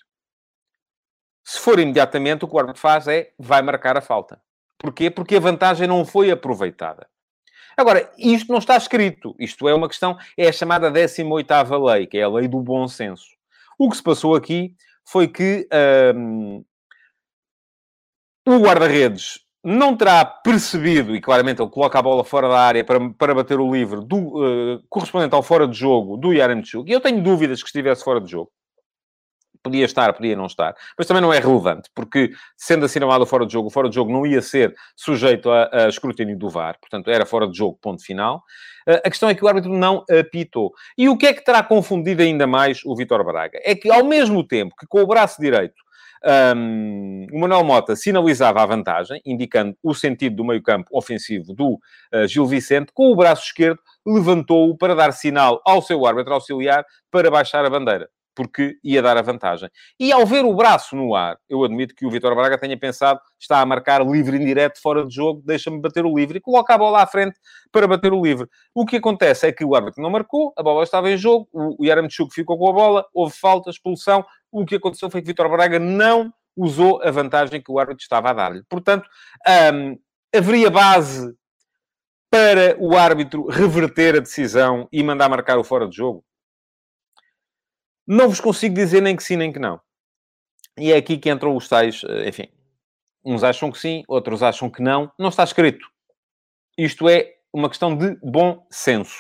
Se 1.44 1.60
for 1.60 1.80
imediatamente, 1.80 2.44
o 2.44 2.48
que 2.48 2.56
o 2.56 2.60
árbitro 2.60 2.82
faz 2.82 3.08
é, 3.08 3.32
vai 3.40 3.62
marcar 3.62 3.98
a 3.98 4.02
falta. 4.02 4.42
Porquê? 4.78 5.10
Porque 5.10 5.38
a 5.38 5.40
vantagem 5.40 5.88
não 5.88 6.06
foi 6.06 6.30
aproveitada. 6.30 7.08
Agora, 7.78 8.12
isto 8.18 8.52
não 8.52 8.60
está 8.60 8.76
escrito. 8.76 9.36
Isto 9.40 9.68
é 9.70 9.74
uma 9.74 9.88
questão, 9.88 10.18
é 10.36 10.48
a 10.48 10.52
chamada 10.52 10.92
18ª 10.92 11.94
lei, 11.94 12.08
que 12.08 12.18
é 12.18 12.24
a 12.24 12.30
lei 12.30 12.48
do 12.48 12.60
bom 12.60 12.88
senso. 12.88 13.28
O 13.78 13.90
que 13.90 13.98
se 13.98 14.04
passou 14.04 14.36
aqui 14.36 14.76
foi 15.06 15.28
que 15.28 15.68
um, 16.16 16.66
o 18.46 18.60
guarda-redes 18.60 19.47
não 19.70 19.98
terá 19.98 20.24
percebido, 20.24 21.14
e 21.14 21.20
claramente 21.20 21.62
ele 21.62 21.70
coloca 21.70 22.00
a 22.00 22.02
bola 22.02 22.24
fora 22.24 22.48
da 22.48 22.58
área 22.58 22.86
para, 22.86 23.10
para 23.10 23.36
bater 23.36 23.60
o 23.60 23.70
livre 23.70 24.00
do, 24.00 24.18
uh, 24.18 24.84
correspondente 24.90 25.36
ao 25.36 25.44
fora 25.44 25.68
de 25.68 25.78
jogo 25.78 26.16
do 26.16 26.32
Yaramchuk, 26.32 26.90
e 26.90 26.94
eu 26.94 27.02
tenho 27.02 27.22
dúvidas 27.22 27.62
que 27.62 27.68
estivesse 27.68 28.02
fora 28.02 28.22
de 28.22 28.32
jogo. 28.32 28.50
Podia 29.62 29.84
estar, 29.84 30.14
podia 30.14 30.38
não 30.38 30.46
estar, 30.46 30.74
mas 30.98 31.06
também 31.06 31.22
não 31.22 31.34
é 31.34 31.40
relevante, 31.40 31.90
porque 31.94 32.32
sendo 32.56 32.86
assinalado 32.86 33.26
fora 33.26 33.46
de 33.46 33.52
jogo, 33.52 33.68
o 33.68 33.70
fora 33.70 33.90
de 33.90 33.96
jogo 33.96 34.10
não 34.10 34.26
ia 34.26 34.42
ser 34.42 34.74
sujeito 34.96 35.52
a, 35.52 35.70
a 35.74 35.90
escrutínio 35.90 36.38
do 36.38 36.50
VAR, 36.50 36.80
portanto 36.80 37.10
era 37.10 37.26
fora 37.26 37.46
de 37.46 37.58
jogo, 37.58 37.78
ponto 37.82 38.02
final. 38.02 38.38
Uh, 38.88 39.02
a 39.04 39.10
questão 39.10 39.28
é 39.28 39.36
que 39.36 39.44
o 39.44 39.50
árbitro 39.50 39.74
não 39.74 40.06
apitou. 40.10 40.72
E 40.98 41.10
o 41.10 41.18
que 41.18 41.26
é 41.26 41.34
que 41.34 41.44
terá 41.44 41.62
confundido 41.62 42.22
ainda 42.22 42.48
mais 42.48 42.80
o 42.86 42.96
Vitor 42.96 43.22
Braga? 43.26 43.60
É 43.66 43.76
que 43.76 43.92
ao 43.92 44.06
mesmo 44.06 44.48
tempo 44.48 44.74
que 44.80 44.88
com 44.88 45.02
o 45.02 45.08
braço 45.08 45.42
direito 45.42 45.87
um, 46.56 47.28
o 47.32 47.40
Manuel 47.40 47.64
Mota 47.64 47.96
sinalizava 47.96 48.62
a 48.62 48.66
vantagem, 48.66 49.22
indicando 49.26 49.76
o 49.84 49.94
sentido 49.94 50.38
do 50.38 50.46
meio-campo 50.46 50.90
ofensivo 50.92 51.54
do 51.54 51.74
uh, 52.14 52.28
Gil 52.28 52.46
Vicente, 52.46 52.92
com 52.94 53.12
o 53.12 53.16
braço 53.16 53.46
esquerdo 53.46 53.80
levantou-o 54.06 54.78
para 54.78 54.96
dar 54.96 55.12
sinal 55.12 55.62
ao 55.66 55.82
seu 55.82 56.06
árbitro 56.06 56.34
auxiliar 56.34 56.86
para 57.12 57.30
baixar 57.30 57.66
a 57.66 57.70
bandeira 57.70 58.10
porque 58.38 58.78
ia 58.84 59.02
dar 59.02 59.18
a 59.18 59.22
vantagem. 59.24 59.68
E 60.00 60.12
ao 60.12 60.24
ver 60.24 60.46
o 60.46 60.54
braço 60.54 60.96
no 60.96 61.16
ar, 61.16 61.40
eu 61.50 61.64
admito 61.64 61.96
que 61.96 62.06
o 62.06 62.12
Vitor 62.12 62.36
Braga 62.36 62.56
tenha 62.56 62.78
pensado, 62.78 63.20
está 63.40 63.62
a 63.62 63.66
marcar 63.66 64.06
livre 64.06 64.38
indireto, 64.38 64.80
fora 64.80 65.04
de 65.04 65.16
jogo, 65.16 65.42
deixa-me 65.44 65.82
bater 65.82 66.06
o 66.06 66.16
livre, 66.16 66.38
e 66.38 66.42
coloca 66.42 66.72
a 66.72 66.78
bola 66.78 67.02
à 67.02 67.08
frente 67.08 67.40
para 67.72 67.88
bater 67.88 68.14
o 68.14 68.24
livre. 68.24 68.48
O 68.76 68.86
que 68.86 68.98
acontece 68.98 69.48
é 69.48 69.52
que 69.52 69.66
o 69.66 69.74
árbitro 69.74 70.04
não 70.04 70.12
marcou, 70.12 70.54
a 70.56 70.62
bola 70.62 70.84
estava 70.84 71.10
em 71.10 71.18
jogo, 71.18 71.50
o 71.52 71.84
Yaramchuk 71.84 72.32
ficou 72.32 72.60
com 72.60 72.70
a 72.70 72.74
bola, 72.74 73.06
houve 73.12 73.36
falta, 73.36 73.72
expulsão, 73.72 74.24
o 74.52 74.64
que 74.68 74.76
aconteceu 74.76 75.10
foi 75.10 75.22
que 75.22 75.28
Vitor 75.28 75.50
Braga 75.50 75.80
não 75.80 76.32
usou 76.56 77.02
a 77.02 77.10
vantagem 77.10 77.60
que 77.60 77.72
o 77.72 77.80
árbitro 77.80 78.04
estava 78.04 78.30
a 78.30 78.34
dar-lhe. 78.34 78.62
Portanto, 78.70 79.10
hum, 79.74 79.98
haveria 80.36 80.70
base 80.70 81.36
para 82.30 82.78
o 82.80 82.96
árbitro 82.96 83.48
reverter 83.48 84.16
a 84.16 84.20
decisão 84.20 84.88
e 84.92 85.02
mandar 85.02 85.28
marcar 85.28 85.58
o 85.58 85.64
fora 85.64 85.88
de 85.88 85.96
jogo? 85.96 86.24
Não 88.08 88.30
vos 88.30 88.40
consigo 88.40 88.74
dizer 88.74 89.02
nem 89.02 89.16
que 89.18 89.24
sim, 89.24 89.36
nem 89.36 89.52
que 89.52 89.60
não. 89.60 89.82
E 90.78 90.94
é 90.94 90.96
aqui 90.96 91.18
que 91.18 91.30
entram 91.30 91.56
os 91.56 91.68
tais, 91.68 92.04
eh, 92.08 92.30
enfim, 92.30 92.48
uns 93.26 93.44
acham 93.44 93.70
que 93.70 93.78
sim, 93.78 94.04
outros 94.08 94.42
acham 94.42 94.70
que 94.70 94.82
não. 94.82 95.12
Não 95.20 95.28
está 95.28 95.44
escrito. 95.44 95.86
Isto 96.78 97.10
é 97.10 97.34
uma 97.52 97.68
questão 97.68 97.98
de 97.98 98.18
bom 98.24 98.66
senso. 98.72 99.18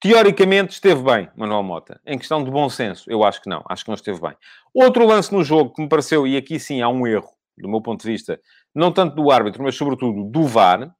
Teoricamente 0.00 0.74
esteve 0.74 1.02
bem, 1.02 1.28
Manuel 1.34 1.62
Mota. 1.62 2.00
Em 2.06 2.18
questão 2.18 2.44
de 2.44 2.50
bom 2.50 2.68
senso, 2.68 3.10
eu 3.10 3.24
acho 3.24 3.42
que 3.42 3.48
não. 3.48 3.64
Acho 3.68 3.84
que 3.84 3.88
não 3.88 3.94
esteve 3.94 4.20
bem. 4.20 4.36
Outro 4.72 5.06
lance 5.06 5.32
no 5.32 5.42
jogo 5.42 5.72
que 5.72 5.82
me 5.82 5.88
pareceu, 5.88 6.26
e 6.26 6.36
aqui 6.36 6.60
sim 6.60 6.82
há 6.82 6.88
um 6.88 7.06
erro, 7.06 7.30
do 7.56 7.68
meu 7.68 7.80
ponto 7.80 8.02
de 8.02 8.12
vista, 8.12 8.38
não 8.74 8.92
tanto 8.92 9.16
do 9.16 9.30
árbitro, 9.30 9.62
mas 9.64 9.74
sobretudo 9.74 10.22
do 10.24 10.46
VAR. 10.46 10.94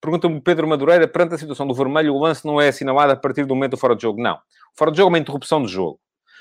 Pergunta-me 0.00 0.40
Pedro 0.40 0.68
Madureira, 0.68 1.08
perante 1.08 1.34
a 1.36 1.38
situação 1.38 1.66
do 1.66 1.74
vermelho, 1.74 2.14
o 2.14 2.18
lance 2.18 2.44
não 2.44 2.60
é 2.60 2.68
assinalado 2.68 3.12
a 3.12 3.16
partir 3.16 3.44
do 3.46 3.54
momento 3.54 3.72
do 3.72 3.76
fora 3.78 3.96
de 3.96 4.02
jogo? 4.02 4.20
Não. 4.20 4.34
O 4.34 4.76
fora 4.76 4.90
de 4.90 4.98
jogo 4.98 5.08
é 5.08 5.12
uma 5.12 5.18
interrupção 5.18 5.62
de 5.62 5.72
jogo. 5.72 6.00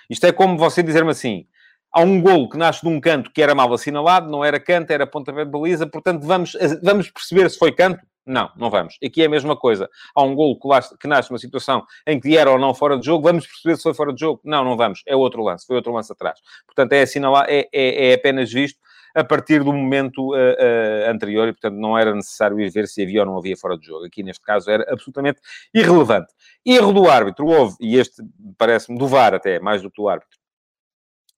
Isto 0.10 0.26
é 0.26 0.32
como 0.32 0.58
você 0.58 0.82
dizer-me 0.82 1.12
assim: 1.12 1.46
há 1.91 2.02
um 2.02 2.22
golo 2.22 2.50
que 2.50 2.58
nasce 2.58 2.82
de 2.82 2.88
um 2.88 3.00
canto 3.00 3.32
que 3.32 3.41
era 3.41 3.56
mal 3.56 3.72
assinalado, 3.74 4.30
não 4.30 4.43
era 4.43 4.60
canto, 4.60 4.91
era 4.91 5.08
pontapé 5.08 5.46
de 5.46 5.52
baliza, 5.52 5.88
portanto 5.88 6.26
vamos, 6.26 6.56
vamos 6.84 7.10
perceber 7.10 7.50
se 7.50 7.58
foi 7.58 7.72
canto? 7.72 8.00
Não, 8.26 8.52
não 8.58 8.70
vamos. 8.70 8.98
Aqui 9.02 9.22
é 9.22 9.26
a 9.26 9.30
mesma 9.30 9.56
coisa. 9.56 9.89
Há 10.13 10.22
um 10.22 10.36
golo 10.36 10.60
que 11.00 11.08
nasce 11.08 11.32
numa 11.32 11.39
situação 11.39 11.86
em 12.06 12.20
que 12.20 12.38
era 12.38 12.52
ou 12.52 12.60
não 12.60 12.74
fora 12.74 13.00
de 13.00 13.06
jogo, 13.06 13.24
vamos 13.24 13.48
perceber 13.48 13.78
se 13.78 13.84
foi 13.84 13.93
fora 13.93 14.13
de 14.13 14.20
jogo? 14.20 14.41
Não, 14.43 14.65
não 14.65 14.76
vamos. 14.76 15.02
É 15.08 15.15
outro 15.15 15.41
lance, 15.41 15.65
foi 15.65 15.78
outro 15.78 15.93
lance 15.93 16.12
atrás. 16.12 16.38
Portanto, 16.65 16.91
é 16.91 17.04
assinalar, 17.04 17.46
é, 17.48 17.70
é, 17.74 18.10
é 18.10 18.13
apenas 18.13 18.52
visto 18.52 18.78
a 19.17 19.23
partir 19.23 19.63
do 19.63 19.73
momento 19.73 20.36
uh, 20.36 20.36
uh, 20.36 21.10
anterior 21.10 21.47
e, 21.47 21.53
portanto, 21.53 21.75
não 21.75 21.97
era 21.97 22.13
necessário 22.13 22.60
ir 22.60 22.69
ver 22.69 22.88
se 22.88 23.01
havia 23.01 23.21
ou 23.21 23.25
não 23.25 23.38
havia 23.39 23.58
fora 23.58 23.75
de 23.75 23.88
jogo. 23.88 24.06
Aqui, 24.06 24.21
neste 24.21 24.43
caso, 24.43 24.69
era 24.69 24.86
absolutamente 24.93 25.41
irrelevante. 25.73 26.32
Erro 26.63 26.93
do 26.93 27.10
árbitro, 27.10 27.47
houve, 27.47 27.75
e 27.82 27.97
este 27.97 28.21
parece-me 28.60 28.99
do 28.99 29.08
VAR 29.08 29.34
até, 29.34 29.60
mais 29.60 29.82
do 29.82 29.89
que 29.89 29.99
do 29.99 30.08
árbitro, 30.08 30.38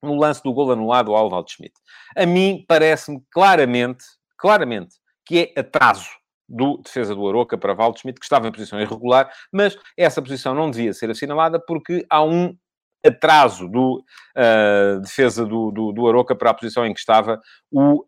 no 0.04 0.16
lance 0.16 0.44
do 0.44 0.52
gol 0.52 0.74
anulado 0.74 1.12
ao 1.12 1.24
Alvaldo 1.24 1.50
Schmidt. 1.50 1.74
A 2.18 2.26
mim 2.26 2.66
parece-me 2.68 3.22
claramente, 3.32 4.04
claramente, 4.38 4.96
que 5.26 5.54
é 5.56 5.60
atraso 5.62 6.10
do 6.50 6.80
defesa 6.80 7.16
do 7.16 7.30
Aroca 7.30 7.58
para 7.58 7.74
Valdo 7.74 8.00
Schmidt, 8.00 8.20
que 8.20 8.26
estava 8.26 8.48
em 8.48 8.52
posição 8.52 8.82
irregular, 8.82 9.32
mas 9.54 9.78
essa 9.96 10.22
posição 10.22 10.54
não 10.54 10.70
devia 10.70 10.94
ser 10.94 11.10
assinalada 11.10 11.60
porque 11.60 12.06
há 12.10 12.22
um 12.24 12.58
atraso 13.06 13.68
do 13.68 14.04
uh, 14.36 15.00
defesa 15.02 15.46
do, 15.46 15.72
do, 15.72 15.92
do, 15.92 16.08
Aroca 16.08 16.36
para 16.36 16.50
a 16.50 16.54
posição 16.54 16.86
em 16.86 16.94
que 16.94 17.00
estava 17.00 17.40
o, 17.72 18.04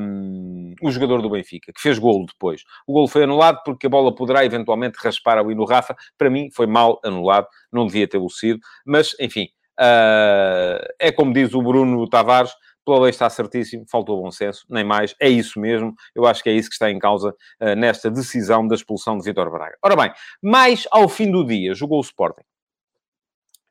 um, 0.00 0.74
o 0.82 0.90
jogador 0.90 1.22
do 1.22 1.30
Benfica, 1.30 1.72
que 1.72 1.80
fez 1.80 1.98
golo 1.98 2.26
depois. 2.26 2.62
O 2.86 2.92
golo 2.92 3.08
foi 3.08 3.24
anulado 3.24 3.60
porque 3.64 3.86
a 3.86 3.90
bola 3.90 4.14
poderá 4.14 4.44
eventualmente 4.44 4.98
raspar 5.02 5.38
ali 5.38 5.54
no 5.54 5.64
Rafa. 5.64 5.96
Para 6.18 6.30
mim, 6.30 6.48
foi 6.52 6.66
mal 6.66 7.00
anulado, 7.04 7.46
não 7.72 7.86
devia 7.86 8.06
ter 8.06 8.20
sido, 8.30 8.60
mas 8.86 9.14
enfim, 9.18 9.48
uh, 9.80 10.84
é 10.98 11.10
como 11.12 11.32
diz 11.32 11.54
o 11.54 11.62
Bruno 11.62 12.08
Tavares. 12.08 12.52
Pela 12.86 13.00
lei 13.00 13.08
está 13.08 13.30
certíssimo, 13.30 13.86
faltou 13.90 14.20
bom 14.20 14.30
senso, 14.30 14.66
nem 14.68 14.84
mais, 14.84 15.14
é 15.18 15.26
isso 15.26 15.58
mesmo. 15.58 15.94
Eu 16.14 16.26
acho 16.26 16.42
que 16.42 16.50
é 16.50 16.52
isso 16.52 16.68
que 16.68 16.74
está 16.74 16.90
em 16.90 16.98
causa 16.98 17.30
uh, 17.30 17.74
nesta 17.74 18.10
decisão 18.10 18.68
da 18.68 18.74
expulsão 18.74 19.16
de 19.16 19.24
Vitor 19.24 19.50
Braga. 19.50 19.74
Ora 19.82 19.96
bem, 19.96 20.12
mais 20.42 20.86
ao 20.90 21.08
fim 21.08 21.30
do 21.30 21.46
dia, 21.46 21.72
jogou 21.74 21.96
o 21.96 22.02
Sporting 22.02 22.44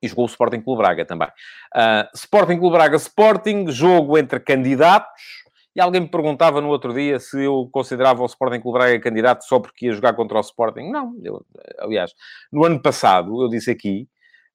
e 0.04 0.08
jogou 0.10 0.26
o 0.26 0.28
Sporting 0.28 0.62
Clube 0.62 0.82
Braga 0.82 1.06
também. 1.06 1.30
Uh, 1.74 2.06
Sporting 2.14 2.60
Clube 2.60 2.76
Braga, 2.76 2.98
Sporting, 2.98 3.72
jogo 3.72 4.18
entre 4.18 4.40
candidatos. 4.42 5.44
E 5.76 5.82
alguém 5.82 6.02
me 6.02 6.08
perguntava 6.08 6.62
no 6.62 6.68
outro 6.68 6.94
dia 6.94 7.20
se 7.20 7.44
eu 7.44 7.68
considerava 7.72 8.22
o 8.22 8.26
Sporting 8.26 8.60
Clube 8.60 8.78
Braga 8.78 9.00
candidato 9.00 9.44
só 9.46 9.60
porque 9.60 9.88
ia 9.88 9.94
jogar 9.94 10.14
contra 10.14 10.38
o 10.38 10.42
Sporting. 10.42 10.92
Não, 10.92 11.16
eu, 11.24 11.44
aliás, 11.80 12.12
no 12.52 12.66
ano 12.66 12.80
passado, 12.80 13.42
eu 13.42 13.48
disse 13.48 13.72
aqui, 13.72 14.08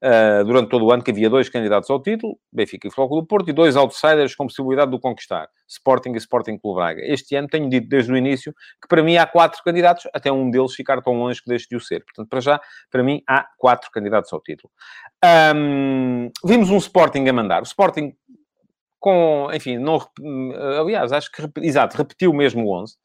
uh, 0.02 0.44
durante 0.44 0.68
todo 0.68 0.84
o 0.86 0.92
ano 0.92 1.02
que 1.02 1.10
havia 1.10 1.28
dois 1.28 1.48
candidatos 1.48 1.88
ao 1.90 2.00
título, 2.00 2.38
Benfica 2.52 2.88
e 2.88 2.90
Futebol 2.90 3.20
do 3.20 3.26
Porto, 3.26 3.50
e 3.50 3.52
dois 3.52 3.76
outsiders 3.76 4.34
com 4.34 4.46
possibilidade 4.46 4.90
de 4.90 4.96
o 4.96 5.00
conquistar, 5.00 5.48
Sporting 5.68 6.12
e 6.12 6.16
Sporting 6.18 6.58
Clube 6.58 6.76
Braga. 6.76 7.00
Este 7.04 7.36
ano 7.36 7.48
tenho 7.48 7.68
dito 7.68 7.88
desde 7.88 8.12
o 8.12 8.16
início 8.16 8.54
que 8.80 8.88
para 8.88 9.02
mim 9.02 9.16
há 9.16 9.26
quatro 9.26 9.62
candidatos, 9.64 10.06
até 10.14 10.30
um 10.30 10.50
deles 10.50 10.74
ficar 10.74 11.02
tão 11.02 11.14
longe 11.14 11.42
que 11.42 11.48
deixe 11.48 11.66
de 11.68 11.76
o 11.76 11.80
ser. 11.80 12.04
Portanto, 12.04 12.28
para 12.28 12.40
já, 12.40 12.60
para 12.90 13.02
mim, 13.02 13.22
há 13.28 13.46
quatro 13.58 13.90
candidatos 13.90 14.32
ao 14.32 14.40
título. 14.40 14.70
Um, 15.54 16.30
vimos 16.44 16.70
um 16.70 16.76
Sporting 16.76 17.26
a 17.28 17.32
mandar. 17.32 17.60
O 17.60 17.64
Sporting 17.64 18.14
com, 19.00 19.48
enfim, 19.52 19.78
não, 19.78 20.00
aliás, 20.80 21.12
acho 21.12 21.30
que, 21.30 21.42
exato, 21.60 21.96
repetiu 21.96 22.32
mesmo 22.32 22.64
o 22.64 22.82
11. 22.82 22.96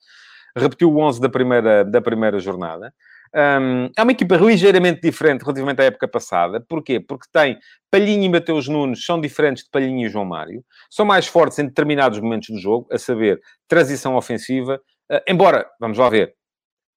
Repetiu 0.55 0.91
o 0.91 0.99
11 0.99 1.21
da 1.21 1.29
primeira, 1.29 1.85
da 1.85 2.01
primeira 2.01 2.39
jornada. 2.39 2.93
Um, 3.35 3.89
é 3.97 4.03
uma 4.03 4.11
equipa 4.11 4.35
ligeiramente 4.35 5.01
diferente 5.01 5.41
relativamente 5.41 5.81
à 5.81 5.85
época 5.85 6.07
passada. 6.07 6.61
Porquê? 6.61 6.99
Porque 6.99 7.27
tem 7.31 7.57
Palhinha 7.89 8.25
e 8.25 8.29
Mateus 8.29 8.67
Nunes, 8.67 9.03
são 9.03 9.19
diferentes 9.19 9.63
de 9.63 9.69
Palhinha 9.71 10.05
e 10.05 10.09
João 10.09 10.25
Mário. 10.25 10.63
São 10.89 11.05
mais 11.05 11.25
fortes 11.25 11.57
em 11.57 11.65
determinados 11.65 12.19
momentos 12.19 12.49
do 12.49 12.59
jogo, 12.59 12.87
a 12.91 12.97
saber, 12.97 13.41
transição 13.67 14.15
ofensiva. 14.15 14.79
Uh, 15.11 15.19
embora, 15.27 15.65
vamos 15.79 15.97
lá 15.97 16.09
ver, 16.09 16.35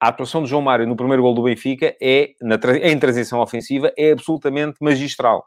a 0.01 0.09
atuação 0.09 0.43
de 0.43 0.51
João 0.51 0.63
Mário 0.63 0.87
no 0.87 0.97
primeiro 0.97 1.23
gol 1.23 1.35
do 1.35 1.43
Benfica 1.43 1.97
é, 2.03 2.31
na, 2.43 2.57
em 2.83 2.99
transição 2.99 3.41
ofensiva, 3.41 3.93
é 3.97 4.13
absolutamente 4.13 4.77
magistral. 4.81 5.45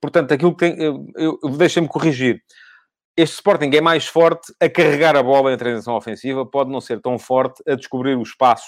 Portanto, 0.00 0.32
aquilo 0.32 0.54
que 0.54 0.68
tem... 0.68 0.80
Eu, 0.80 1.06
eu, 1.16 1.38
Deixa-me 1.56 1.88
corrigir 1.88 2.40
este 3.16 3.34
Sporting 3.34 3.70
é 3.72 3.80
mais 3.80 4.06
forte 4.06 4.52
a 4.60 4.68
carregar 4.68 5.16
a 5.16 5.22
bola 5.22 5.52
em 5.52 5.56
transição 5.56 5.94
ofensiva, 5.94 6.44
pode 6.44 6.70
não 6.70 6.80
ser 6.80 7.00
tão 7.00 7.16
forte 7.18 7.62
a 7.68 7.76
descobrir 7.76 8.16
o 8.16 8.22
espaço 8.22 8.66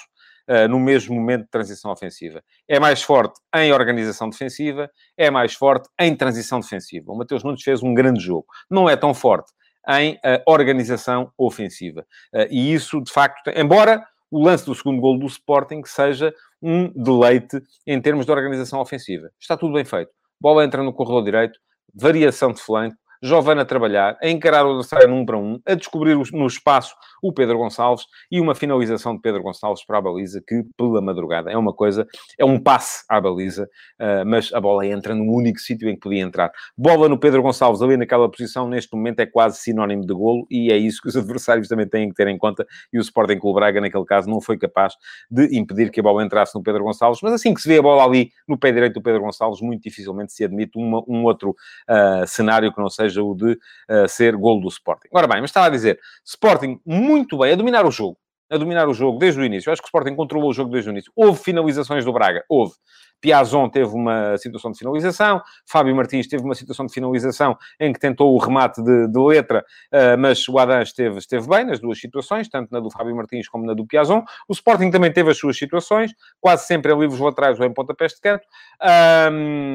no 0.68 0.78
mesmo 0.78 1.14
momento 1.14 1.42
de 1.42 1.50
transição 1.50 1.90
ofensiva. 1.90 2.42
É 2.68 2.78
mais 2.78 3.02
forte 3.02 3.40
em 3.54 3.72
organização 3.72 4.30
defensiva, 4.30 4.90
é 5.16 5.30
mais 5.30 5.54
forte 5.54 5.88
em 6.00 6.14
transição 6.14 6.60
defensiva. 6.60 7.12
O 7.12 7.16
Mateus 7.16 7.42
Nunes 7.42 7.62
fez 7.62 7.82
um 7.82 7.92
grande 7.92 8.20
jogo. 8.20 8.46
Não 8.70 8.88
é 8.88 8.96
tão 8.96 9.12
forte 9.12 9.52
em 9.88 10.14
uh, 10.14 10.42
organização 10.46 11.32
ofensiva. 11.38 12.06
Uh, 12.34 12.46
e 12.50 12.74
isso, 12.74 13.00
de 13.00 13.12
facto, 13.12 13.50
embora 13.54 14.04
o 14.30 14.42
lance 14.42 14.66
do 14.66 14.74
segundo 14.74 15.00
gol 15.00 15.18
do 15.18 15.26
Sporting 15.26 15.82
seja 15.84 16.34
um 16.60 16.90
deleite 16.92 17.62
em 17.86 18.00
termos 18.00 18.26
de 18.26 18.32
organização 18.32 18.80
ofensiva. 18.80 19.30
Está 19.40 19.56
tudo 19.56 19.74
bem 19.74 19.84
feito. 19.84 20.10
Bola 20.40 20.64
entra 20.64 20.82
no 20.82 20.92
corredor 20.92 21.22
direito, 21.22 21.58
variação 21.94 22.52
de 22.52 22.60
flanco, 22.60 22.96
Giovana 23.26 23.62
a 23.62 23.64
trabalhar, 23.64 24.16
a 24.22 24.28
encarar 24.28 24.64
o 24.64 24.70
adversário 24.70 25.08
num 25.08 25.26
para 25.26 25.36
um, 25.36 25.60
a 25.66 25.74
descobrir 25.74 26.14
no 26.14 26.46
espaço 26.46 26.94
o 27.22 27.32
Pedro 27.32 27.58
Gonçalves 27.58 28.04
e 28.30 28.40
uma 28.40 28.54
finalização 28.54 29.14
de 29.16 29.20
Pedro 29.20 29.42
Gonçalves 29.42 29.84
para 29.84 29.98
a 29.98 30.00
baliza 30.00 30.42
que, 30.46 30.64
pela 30.76 31.00
madrugada, 31.00 31.50
é 31.50 31.56
uma 31.56 31.72
coisa, 31.72 32.06
é 32.38 32.44
um 32.44 32.58
passe 32.58 33.04
à 33.08 33.20
baliza, 33.20 33.64
uh, 34.00 34.24
mas 34.24 34.52
a 34.52 34.60
bola 34.60 34.86
entra 34.86 35.14
no 35.14 35.24
único 35.24 35.58
sítio 35.58 35.88
em 35.88 35.94
que 35.94 36.00
podia 36.00 36.22
entrar. 36.22 36.52
Bola 36.76 37.08
no 37.08 37.18
Pedro 37.18 37.42
Gonçalves 37.42 37.82
ali 37.82 37.96
naquela 37.96 38.30
posição, 38.30 38.68
neste 38.68 38.94
momento 38.94 39.20
é 39.20 39.26
quase 39.26 39.58
sinónimo 39.58 40.06
de 40.06 40.14
golo 40.14 40.46
e 40.50 40.70
é 40.70 40.76
isso 40.76 41.02
que 41.02 41.08
os 41.08 41.16
adversários 41.16 41.68
também 41.68 41.88
têm 41.88 42.08
que 42.08 42.14
ter 42.14 42.28
em 42.28 42.38
conta 42.38 42.66
e 42.92 42.98
o 42.98 43.00
Sporting 43.00 43.38
Clube 43.38 43.56
Braga, 43.56 43.80
naquele 43.80 44.04
caso, 44.04 44.28
não 44.30 44.40
foi 44.40 44.56
capaz 44.56 44.94
de 45.30 45.56
impedir 45.58 45.90
que 45.90 46.00
a 46.00 46.02
bola 46.02 46.24
entrasse 46.24 46.54
no 46.54 46.62
Pedro 46.62 46.84
Gonçalves, 46.84 47.20
mas 47.22 47.32
assim 47.32 47.52
que 47.52 47.60
se 47.60 47.68
vê 47.68 47.78
a 47.78 47.82
bola 47.82 48.04
ali 48.04 48.30
no 48.46 48.56
pé 48.56 48.70
direito 48.70 48.94
do 48.94 49.02
Pedro 49.02 49.22
Gonçalves, 49.22 49.60
muito 49.60 49.82
dificilmente 49.82 50.32
se 50.32 50.44
admite 50.44 50.78
uma, 50.78 51.02
um 51.08 51.24
outro 51.24 51.50
uh, 51.50 52.26
cenário 52.26 52.72
que 52.72 52.80
não 52.80 52.88
seja 52.88 53.15
seja 53.16 53.22
o 53.22 53.34
de 53.34 53.52
uh, 53.52 54.08
ser 54.08 54.36
gol 54.36 54.60
do 54.60 54.68
Sporting. 54.68 55.08
Ora 55.12 55.26
bem, 55.26 55.40
mas 55.40 55.50
estava 55.50 55.66
a 55.66 55.70
dizer, 55.70 55.98
Sporting 56.24 56.80
muito 56.84 57.38
bem, 57.38 57.52
a 57.52 57.56
dominar 57.56 57.86
o 57.86 57.90
jogo, 57.90 58.18
a 58.50 58.56
dominar 58.56 58.88
o 58.88 58.94
jogo 58.94 59.18
desde 59.18 59.40
o 59.40 59.44
início. 59.44 59.68
Eu 59.68 59.72
acho 59.72 59.82
que 59.82 59.86
o 59.86 59.90
Sporting 59.90 60.14
controlou 60.14 60.50
o 60.50 60.52
jogo 60.52 60.70
desde 60.70 60.90
o 60.90 60.92
início. 60.92 61.12
Houve 61.14 61.38
finalizações 61.38 62.04
do 62.04 62.12
Braga, 62.12 62.44
houve. 62.48 62.74
Piazon 63.20 63.68
teve 63.68 63.94
uma 63.94 64.36
situação 64.38 64.70
de 64.70 64.78
finalização, 64.78 65.42
Fábio 65.66 65.94
Martins 65.94 66.28
teve 66.28 66.44
uma 66.44 66.54
situação 66.54 66.86
de 66.86 66.92
finalização 66.92 67.56
em 67.80 67.92
que 67.92 67.98
tentou 67.98 68.34
o 68.34 68.38
remate 68.38 68.82
de, 68.82 69.08
de 69.08 69.18
letra, 69.18 69.64
uh, 69.92 70.18
mas 70.18 70.46
o 70.48 70.58
Adam 70.58 70.82
esteve, 70.82 71.18
esteve 71.18 71.48
bem 71.48 71.64
nas 71.64 71.80
duas 71.80 71.98
situações, 71.98 72.48
tanto 72.48 72.70
na 72.70 72.80
do 72.80 72.90
Fábio 72.90 73.16
Martins 73.16 73.48
como 73.48 73.64
na 73.64 73.74
do 73.74 73.86
Piazon. 73.86 74.22
O 74.48 74.52
Sporting 74.52 74.90
também 74.90 75.12
teve 75.12 75.30
as 75.30 75.38
suas 75.38 75.56
situações, 75.56 76.12
quase 76.40 76.66
sempre 76.66 76.92
em 76.92 76.98
livros 76.98 77.18
laterais 77.18 77.58
ou 77.58 77.66
em 77.66 77.72
pontapés 77.72 78.12
de 78.12 78.20
canto, 78.20 78.46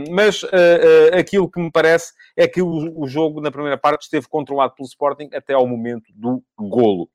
mas 0.10 0.44
uh, 0.44 1.18
aquilo 1.20 1.50
que 1.50 1.60
me 1.60 1.72
parece 1.72 2.14
é 2.38 2.48
que 2.48 2.62
o, 2.62 3.02
o 3.02 3.08
jogo, 3.08 3.42
na 3.42 3.52
primeira 3.52 3.78
parte, 3.78 4.04
esteve 4.04 4.28
controlado 4.28 4.76
pelo 4.76 4.88
Sporting 4.88 5.30
até 5.34 5.54
ao 5.54 5.68
momento 5.68 6.06
do 6.14 6.44
golo. 6.58 7.10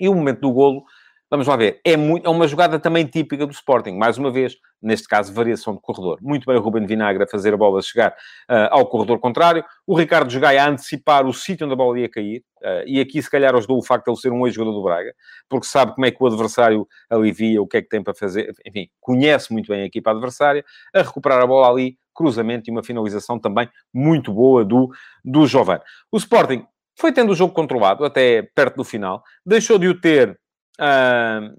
E 0.00 0.08
o 0.08 0.14
momento 0.14 0.40
do 0.40 0.52
golo 0.52 0.84
Vamos 1.32 1.46
lá 1.46 1.56
ver. 1.56 1.80
É, 1.82 1.96
muito, 1.96 2.26
é 2.26 2.28
uma 2.28 2.46
jogada 2.46 2.78
também 2.78 3.06
típica 3.06 3.46
do 3.46 3.52
Sporting. 3.52 3.92
Mais 3.92 4.18
uma 4.18 4.30
vez, 4.30 4.54
neste 4.82 5.08
caso, 5.08 5.32
variação 5.32 5.72
de 5.72 5.80
corredor. 5.80 6.18
Muito 6.20 6.44
bem 6.44 6.58
o 6.58 6.60
Ruben 6.60 6.84
Vinagre 6.84 7.24
a 7.24 7.26
fazer 7.26 7.54
a 7.54 7.56
bola 7.56 7.80
chegar 7.80 8.10
uh, 8.10 8.68
ao 8.70 8.84
corredor 8.84 9.18
contrário. 9.18 9.64
O 9.86 9.96
Ricardo 9.96 10.30
Jogai 10.30 10.58
a 10.58 10.68
antecipar 10.68 11.26
o 11.26 11.32
sítio 11.32 11.64
onde 11.64 11.72
a 11.72 11.76
bola 11.76 11.98
ia 11.98 12.06
cair. 12.06 12.44
Uh, 12.60 12.84
e 12.84 13.00
aqui, 13.00 13.22
se 13.22 13.30
calhar, 13.30 13.54
ajudou 13.54 13.78
o 13.78 13.82
facto 13.82 14.04
de 14.04 14.10
ele 14.10 14.18
ser 14.18 14.30
um 14.30 14.46
ex-jogador 14.46 14.76
do 14.76 14.82
Braga, 14.82 15.14
porque 15.48 15.66
sabe 15.66 15.94
como 15.94 16.04
é 16.06 16.10
que 16.10 16.22
o 16.22 16.26
adversário 16.26 16.86
alivia, 17.08 17.62
o 17.62 17.66
que 17.66 17.78
é 17.78 17.80
que 17.80 17.88
tem 17.88 18.02
para 18.02 18.12
fazer. 18.12 18.54
Enfim, 18.66 18.90
conhece 19.00 19.50
muito 19.54 19.68
bem 19.68 19.80
a 19.80 19.86
equipa 19.86 20.10
adversária. 20.10 20.62
A 20.94 21.00
recuperar 21.00 21.40
a 21.40 21.46
bola 21.46 21.66
ali, 21.70 21.96
cruzamento 22.14 22.68
e 22.68 22.70
uma 22.70 22.82
finalização 22.82 23.38
também 23.38 23.70
muito 23.90 24.30
boa 24.34 24.66
do, 24.66 24.90
do 25.24 25.46
Jovan. 25.46 25.80
O 26.10 26.18
Sporting 26.18 26.66
foi 26.98 27.12
tendo 27.12 27.32
o 27.32 27.34
jogo 27.34 27.54
controlado 27.54 28.04
até 28.04 28.42
perto 28.54 28.76
do 28.76 28.84
final. 28.84 29.22
Deixou 29.44 29.78
de 29.78 29.88
o 29.88 30.00
ter 30.00 30.38
Uh, 30.80 31.56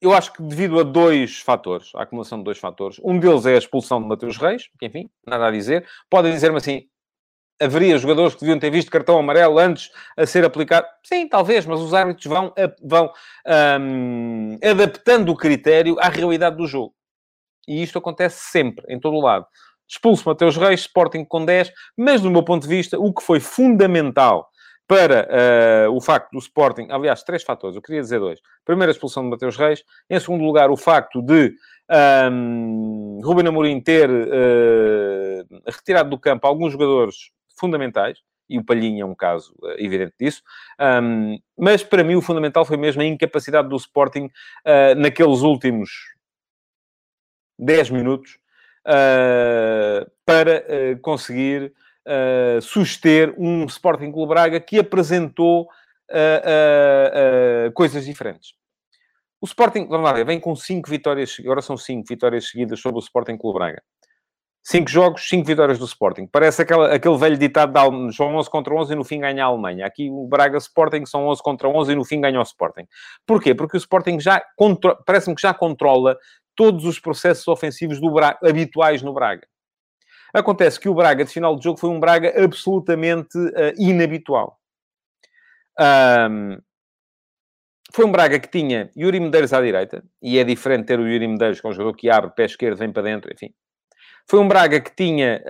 eu 0.00 0.12
acho 0.12 0.32
que 0.32 0.42
devido 0.42 0.80
a 0.80 0.82
dois 0.82 1.40
fatores, 1.40 1.92
a 1.94 2.02
acumulação 2.02 2.38
de 2.38 2.44
dois 2.44 2.58
fatores. 2.58 3.00
Um 3.04 3.18
deles 3.18 3.46
é 3.46 3.54
a 3.54 3.58
expulsão 3.58 4.02
de 4.02 4.08
Mateus 4.08 4.36
Reis, 4.36 4.68
que 4.78 4.86
enfim, 4.86 5.08
nada 5.24 5.46
a 5.46 5.50
dizer. 5.50 5.86
Podem 6.10 6.32
dizer-me 6.32 6.56
assim, 6.56 6.82
haveria 7.60 7.96
jogadores 7.98 8.34
que 8.34 8.40
deviam 8.40 8.58
ter 8.58 8.70
visto 8.70 8.90
cartão 8.90 9.16
amarelo 9.16 9.58
antes 9.60 9.92
a 10.16 10.26
ser 10.26 10.44
aplicado? 10.44 10.86
Sim, 11.04 11.28
talvez, 11.28 11.64
mas 11.66 11.80
os 11.80 11.94
árbitros 11.94 12.26
vão, 12.26 12.52
vão 12.82 13.12
um, 13.80 14.58
adaptando 14.68 15.30
o 15.30 15.36
critério 15.36 15.96
à 16.00 16.08
realidade 16.08 16.56
do 16.56 16.66
jogo. 16.66 16.94
E 17.68 17.80
isto 17.80 17.96
acontece 17.96 18.50
sempre, 18.50 18.84
em 18.92 18.98
todo 18.98 19.14
o 19.14 19.20
lado. 19.20 19.46
Expulso 19.92 20.26
Mateus 20.26 20.56
Reis, 20.56 20.80
Sporting 20.80 21.22
com 21.22 21.44
10, 21.44 21.70
mas 21.98 22.22
do 22.22 22.30
meu 22.30 22.42
ponto 22.42 22.62
de 22.62 22.68
vista, 22.68 22.98
o 22.98 23.12
que 23.12 23.22
foi 23.22 23.40
fundamental 23.40 24.48
para 24.88 25.28
uh, 25.86 25.94
o 25.94 26.00
facto 26.00 26.30
do 26.32 26.38
Sporting, 26.38 26.88
aliás, 26.90 27.22
três 27.22 27.42
fatores, 27.42 27.76
eu 27.76 27.82
queria 27.82 28.00
dizer 28.00 28.18
dois. 28.18 28.40
Primeiro, 28.64 28.90
a 28.90 28.94
expulsão 28.94 29.22
de 29.22 29.28
Mateus 29.28 29.56
Reis. 29.56 29.84
Em 30.08 30.18
segundo 30.18 30.44
lugar, 30.44 30.70
o 30.70 30.76
facto 30.78 31.20
de 31.20 31.54
um, 32.30 33.20
Ruben 33.22 33.48
Amorim 33.48 33.80
ter 33.82 34.08
uh, 34.10 35.62
retirado 35.66 36.08
do 36.08 36.18
campo 36.18 36.46
alguns 36.46 36.72
jogadores 36.72 37.16
fundamentais, 37.58 38.18
e 38.48 38.58
o 38.58 38.64
Palhinha 38.64 39.02
é 39.02 39.06
um 39.06 39.14
caso 39.14 39.54
uh, 39.62 39.72
evidente 39.78 40.14
disso. 40.18 40.42
Um, 40.80 41.38
mas, 41.58 41.84
para 41.84 42.02
mim, 42.02 42.14
o 42.14 42.22
fundamental 42.22 42.64
foi 42.64 42.78
mesmo 42.78 43.02
a 43.02 43.04
incapacidade 43.04 43.68
do 43.68 43.76
Sporting 43.76 44.30
naqueles 44.96 45.40
últimos 45.42 45.90
10 47.58 47.90
minutos 47.90 48.42
para 50.42 50.64
conseguir 51.00 51.72
uh, 52.06 52.60
suster 52.60 53.34
um 53.38 53.64
Sporting 53.66 54.10
Clube 54.10 54.30
Braga 54.30 54.60
que 54.60 54.78
apresentou 54.78 55.62
uh, 56.10 57.68
uh, 57.68 57.72
coisas 57.72 58.04
diferentes. 58.04 58.54
O 59.40 59.46
Sporting, 59.46 59.86
vamos 59.88 60.10
lá 60.10 60.24
vem 60.24 60.38
com 60.38 60.54
cinco 60.54 60.88
vitórias, 60.88 61.36
agora 61.40 61.62
são 61.62 61.76
cinco 61.76 62.06
vitórias 62.08 62.48
seguidas 62.48 62.80
sobre 62.80 62.98
o 62.98 63.02
Sporting 63.02 63.36
Clube 63.36 63.58
Braga. 63.58 63.82
Cinco 64.64 64.88
jogos, 64.88 65.28
cinco 65.28 65.44
vitórias 65.44 65.76
do 65.76 65.84
Sporting. 65.84 66.28
Parece 66.28 66.62
aquela, 66.62 66.94
aquele 66.94 67.16
velho 67.18 67.36
ditado 67.36 67.72
de 67.72 68.14
são 68.14 68.32
11 68.36 68.48
contra 68.48 68.72
11 68.72 68.92
e 68.92 68.96
no 68.96 69.02
fim 69.02 69.18
ganha 69.18 69.44
a 69.44 69.48
Alemanha. 69.48 69.84
Aqui 69.84 70.08
o 70.08 70.28
Braga 70.28 70.56
Sporting 70.58 71.04
são 71.04 71.26
11 71.26 71.42
contra 71.42 71.68
11 71.68 71.90
e 71.90 71.94
no 71.96 72.04
fim 72.04 72.20
ganha 72.20 72.38
o 72.38 72.42
Sporting. 72.42 72.86
Porquê? 73.26 73.56
Porque 73.56 73.76
o 73.76 73.78
Sporting 73.78 74.20
já, 74.20 74.40
parece-me 75.04 75.34
que 75.34 75.42
já 75.42 75.52
controla 75.52 76.16
todos 76.54 76.84
os 76.84 77.00
processos 77.00 77.48
ofensivos 77.48 78.00
do 78.00 78.12
Braga, 78.12 78.38
habituais 78.44 79.02
no 79.02 79.12
Braga. 79.12 79.48
Acontece 80.32 80.80
que 80.80 80.88
o 80.88 80.94
Braga, 80.94 81.24
de 81.24 81.30
final 81.30 81.54
de 81.56 81.64
jogo, 81.64 81.78
foi 81.78 81.90
um 81.90 82.00
Braga 82.00 82.32
absolutamente 82.42 83.36
uh, 83.36 83.74
inabitual. 83.78 84.58
Um, 85.78 86.58
foi 87.92 88.06
um 88.06 88.12
Braga 88.12 88.40
que 88.40 88.48
tinha 88.48 88.90
Yuri 88.96 89.20
Medeiros 89.20 89.52
à 89.52 89.60
direita, 89.60 90.02
e 90.22 90.38
é 90.38 90.44
diferente 90.44 90.86
ter 90.86 90.98
o 90.98 91.06
Yuri 91.06 91.28
Medeiros, 91.28 91.60
que 91.60 91.66
é 91.66 91.70
um 91.70 91.72
jogador 91.74 91.94
que 91.94 92.08
abre, 92.08 92.30
pé 92.34 92.46
esquerdo, 92.46 92.78
vem 92.78 92.90
para 92.90 93.02
dentro, 93.02 93.30
enfim. 93.30 93.52
Foi 94.26 94.38
um 94.38 94.48
Braga 94.48 94.80
que 94.80 94.94
tinha 94.94 95.44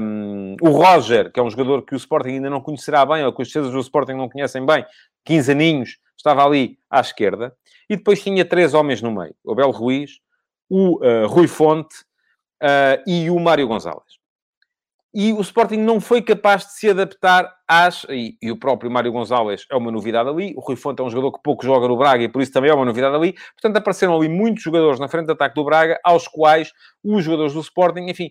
um, 0.00 0.54
o 0.60 0.68
Roger, 0.68 1.32
que 1.32 1.40
é 1.40 1.42
um 1.42 1.50
jogador 1.50 1.82
que 1.82 1.94
o 1.94 1.96
Sporting 1.96 2.34
ainda 2.34 2.50
não 2.50 2.60
conhecerá 2.60 3.04
bem, 3.04 3.24
ou 3.24 3.32
que 3.32 3.42
os 3.42 3.48
defesas 3.48 3.72
do 3.72 3.80
Sporting 3.80 4.12
não 4.12 4.28
conhecem 4.28 4.64
bem, 4.64 4.86
15 5.24 5.50
aninhos, 5.50 5.98
estava 6.16 6.44
ali 6.44 6.78
à 6.88 7.00
esquerda. 7.00 7.52
E 7.90 7.96
depois 7.96 8.22
tinha 8.22 8.44
três 8.44 8.74
homens 8.74 9.02
no 9.02 9.10
meio: 9.10 9.34
o 9.42 9.50
Abel 9.50 9.70
Ruiz, 9.70 10.20
o 10.68 11.04
uh, 11.04 11.26
Rui 11.26 11.48
Fonte 11.48 11.96
uh, 12.62 13.02
e 13.04 13.30
o 13.30 13.40
Mário 13.40 13.66
Gonzalez 13.66 14.17
e 15.20 15.32
o 15.32 15.40
Sporting 15.40 15.78
não 15.78 16.00
foi 16.00 16.22
capaz 16.22 16.64
de 16.64 16.74
se 16.74 16.90
adaptar 16.90 17.52
às. 17.66 18.04
E, 18.04 18.38
e, 18.40 18.52
o 18.52 18.56
próprio 18.56 18.88
Mário 18.88 19.10
Gonzalez 19.10 19.66
é 19.68 19.74
uma 19.74 19.90
novidade 19.90 20.28
ali. 20.28 20.54
O 20.56 20.60
Rui 20.60 20.76
Fonte 20.76 21.02
é 21.02 21.04
um 21.04 21.10
jogador 21.10 21.32
que 21.32 21.42
pouco 21.42 21.64
joga 21.64 21.88
no 21.88 21.96
Braga 21.96 22.22
e 22.22 22.28
por 22.28 22.40
isso 22.40 22.52
também 22.52 22.70
é 22.70 22.74
uma 22.74 22.84
novidade 22.84 23.16
ali. 23.16 23.32
Portanto, 23.32 23.76
apareceram 23.78 24.16
ali 24.16 24.28
muitos 24.28 24.62
jogadores 24.62 25.00
na 25.00 25.08
frente 25.08 25.26
de 25.26 25.32
ataque 25.32 25.56
do 25.56 25.64
Braga, 25.64 25.98
aos 26.04 26.28
quais 26.28 26.72
os 27.02 27.24
jogadores 27.24 27.52
do 27.52 27.58
Sporting, 27.58 28.02
enfim, 28.02 28.30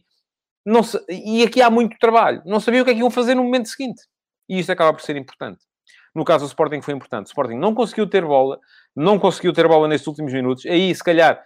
Não 0.65 0.81
se... 0.81 0.97
E 1.09 1.43
aqui 1.43 1.61
há 1.61 1.69
muito 1.69 1.97
trabalho. 1.99 2.41
Não 2.45 2.61
sabiam 2.61 2.83
o 2.83 2.85
que 2.85 2.91
é 2.91 2.93
que 2.93 3.01
iam 3.01 3.11
fazer 3.11 3.35
no 3.35 3.43
momento 3.43 3.67
seguinte. 3.67 4.03
E 4.47 4.57
isto 4.57 4.71
acaba 4.71 4.93
por 4.93 5.01
ser 5.01 5.17
importante. 5.17 5.59
No 6.15 6.23
caso 6.23 6.45
do 6.45 6.47
Sporting 6.47 6.81
foi 6.81 6.93
importante. 6.93 7.25
O 7.25 7.27
Sporting 7.27 7.55
não 7.55 7.75
conseguiu 7.75 8.07
ter 8.09 8.23
bola, 8.23 8.61
não 8.95 9.19
conseguiu 9.19 9.51
ter 9.51 9.67
bola 9.67 9.89
nestes 9.89 10.07
últimos 10.07 10.31
minutos. 10.31 10.65
Aí, 10.65 10.95
se 10.95 11.03
calhar, 11.03 11.43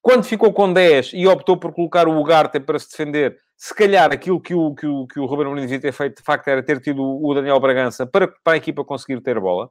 quando 0.00 0.24
ficou 0.24 0.54
com 0.54 0.72
10 0.72 1.10
e 1.12 1.26
optou 1.26 1.58
por 1.58 1.74
colocar 1.74 2.08
o 2.08 2.18
Ugarte 2.18 2.58
para 2.60 2.78
se 2.78 2.90
defender, 2.90 3.36
se 3.58 3.74
calhar 3.74 4.12
aquilo 4.12 4.40
que 4.40 4.54
o, 4.54 4.72
que 4.72 4.86
o, 4.86 5.04
que 5.08 5.18
o 5.18 5.26
Ruben 5.26 5.46
Amorim 5.46 5.62
devia 5.62 5.80
ter 5.80 5.92
feito, 5.92 6.18
de 6.18 6.22
facto, 6.22 6.46
era 6.46 6.62
ter 6.62 6.80
tido 6.80 7.02
o 7.02 7.34
Daniel 7.34 7.58
Bragança 7.58 8.06
para, 8.06 8.28
para 8.28 8.52
a 8.52 8.56
equipa 8.56 8.84
conseguir 8.84 9.20
ter 9.20 9.38
bola. 9.40 9.68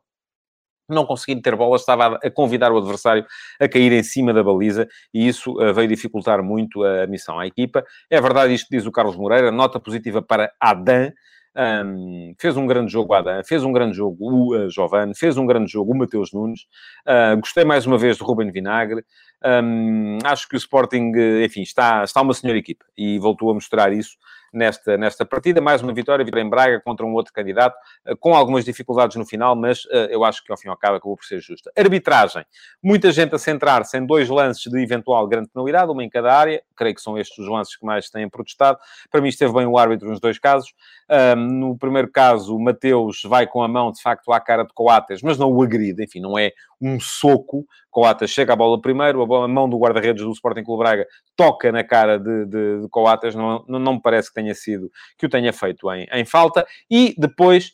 Não 0.90 1.06
conseguindo 1.06 1.42
ter 1.42 1.56
bola, 1.56 1.78
estava 1.78 2.20
a 2.22 2.30
convidar 2.30 2.72
o 2.72 2.78
adversário 2.78 3.26
a 3.60 3.68
cair 3.68 3.94
em 3.94 4.04
cima 4.04 4.34
da 4.34 4.44
baliza 4.44 4.88
e 5.14 5.26
isso 5.26 5.54
uh, 5.54 5.74
veio 5.74 5.88
dificultar 5.88 6.44
muito 6.44 6.84
a 6.84 7.08
missão 7.08 7.40
à 7.40 7.48
equipa. 7.48 7.86
É 8.10 8.20
verdade 8.20 8.54
isto 8.54 8.68
diz 8.70 8.86
o 8.86 8.92
Carlos 8.92 9.16
Moreira, 9.16 9.52
nota 9.52 9.80
positiva 9.80 10.22
para 10.22 10.52
Adam, 10.60 11.12
um, 11.58 12.36
fez 12.40 12.56
um 12.56 12.68
grande 12.68 12.92
jogo 12.92 13.14
o 13.14 13.16
Adam, 13.16 13.44
fez 13.44 13.64
um 13.64 13.72
grande 13.72 13.98
jogo 13.98 14.18
o 14.20 14.56
uh, 14.56 14.70
Giovanni, 14.70 15.16
fez 15.16 15.38
um 15.38 15.46
grande 15.46 15.72
jogo 15.72 15.92
o 15.92 15.98
Mateus 15.98 16.32
Nunes. 16.32 16.62
Uh, 17.08 17.40
gostei 17.40 17.64
mais 17.64 17.88
uma 17.88 17.98
vez 17.98 18.18
do 18.18 18.26
Ruben 18.26 18.52
Vinagre. 18.52 19.04
Um, 19.44 20.18
acho 20.24 20.48
que 20.48 20.56
o 20.56 20.58
Sporting, 20.58 21.12
enfim, 21.44 21.62
está, 21.62 22.04
está 22.04 22.22
uma 22.22 22.34
senhora 22.34 22.58
equipa 22.58 22.86
e 22.98 23.20
voltou 23.20 23.52
a 23.52 23.54
mostrar 23.54 23.94
isso 23.94 24.18
nesta, 24.52 24.98
nesta 24.98 25.26
partida. 25.26 25.62
Mais 25.62 25.82
uma 25.82 25.94
vitória, 25.94 26.26
vitória 26.26 26.44
em 26.44 26.50
Braga 26.50 26.82
contra 26.82 27.06
um 27.06 27.14
outro 27.14 27.32
candidato, 27.32 27.76
uh, 28.08 28.18
com 28.18 28.36
algumas 28.36 28.66
dificuldades 28.66 29.16
no 29.16 29.26
final, 29.26 29.56
mas 29.56 29.84
eu 30.10 30.24
acho 30.24 30.44
que 30.44 30.52
ao 30.52 30.58
fim 30.58 30.68
e 30.68 30.72
ao 30.72 30.78
cabo 30.78 30.96
acabou 30.96 31.16
por 31.16 31.26
ser 31.26 31.40
justa. 31.40 31.72
Arbitragem. 31.78 32.46
Muita 32.82 33.12
gente 33.12 33.36
a 33.36 33.38
centrar-se 33.38 33.98
em 33.98 34.06
dois 34.06 34.30
lances 34.30 34.64
de 34.72 34.82
eventual 34.82 35.28
grande 35.28 35.50
penalidade, 35.50 35.92
uma 35.92 36.04
em 36.04 36.10
cada 36.10 36.34
área. 36.34 36.62
Creio 36.76 36.96
que 36.96 37.02
são 37.02 37.18
estes 37.18 37.38
os 37.38 37.48
lances 37.48 37.76
que 37.76 37.86
mais 37.86 38.10
têm 38.10 38.30
protestado. 38.30 38.78
Para 39.12 39.22
mim 39.22 39.30
esteve 39.30 39.54
bem 39.54 39.66
o 39.66 39.78
árbitro 39.78 40.10
nos 40.10 40.20
dois 40.20 40.40
casos. 40.40 40.74
Um, 41.10 41.36
no 41.36 41.78
primeiro 41.78 42.10
caso, 42.12 42.56
o 42.56 42.62
Mateus 42.62 43.22
vai 43.24 43.48
com 43.48 43.62
a 43.62 43.68
mão, 43.68 43.92
de 43.92 44.02
facto, 44.02 44.32
à 44.32 44.40
cara 44.40 44.64
de 44.64 44.74
Coates, 44.74 45.22
mas 45.22 45.38
não 45.38 45.52
o 45.52 45.62
agride. 45.62 46.04
Enfim, 46.04 46.20
não 46.20 46.38
é 46.38 46.52
um 46.82 47.00
soco. 47.00 47.66
Coates 47.90 48.30
chega 48.30 48.54
a 48.54 48.56
bola 48.56 48.80
primeiro, 48.80 49.22
a, 49.22 49.26
bola, 49.26 49.46
a 49.46 49.48
mão 49.48 49.70
do 49.70 49.78
guarda-redes 49.78 50.24
do 50.24 50.32
Sporting 50.32 50.64
Clube 50.64 50.84
Braga 50.84 51.08
toca 51.36 51.72
na 51.72 51.84
cara 51.84 52.20
de, 52.20 52.46
de, 52.46 52.82
de 52.82 52.90
Coates. 52.90 53.36
Não, 53.36 53.64
não, 53.68 53.80
não, 53.80 53.94
me 53.94 54.02
parece 54.02 54.30
que 54.30 54.36
tenha 54.36 54.54
sido, 54.54 54.92
que 55.18 55.26
o 55.26 55.30
tenha 55.30 55.52
feito 55.52 55.92
em, 55.92 56.08
em 56.12 56.26
falta. 56.26 56.66
E 56.90 57.16
depois, 57.18 57.72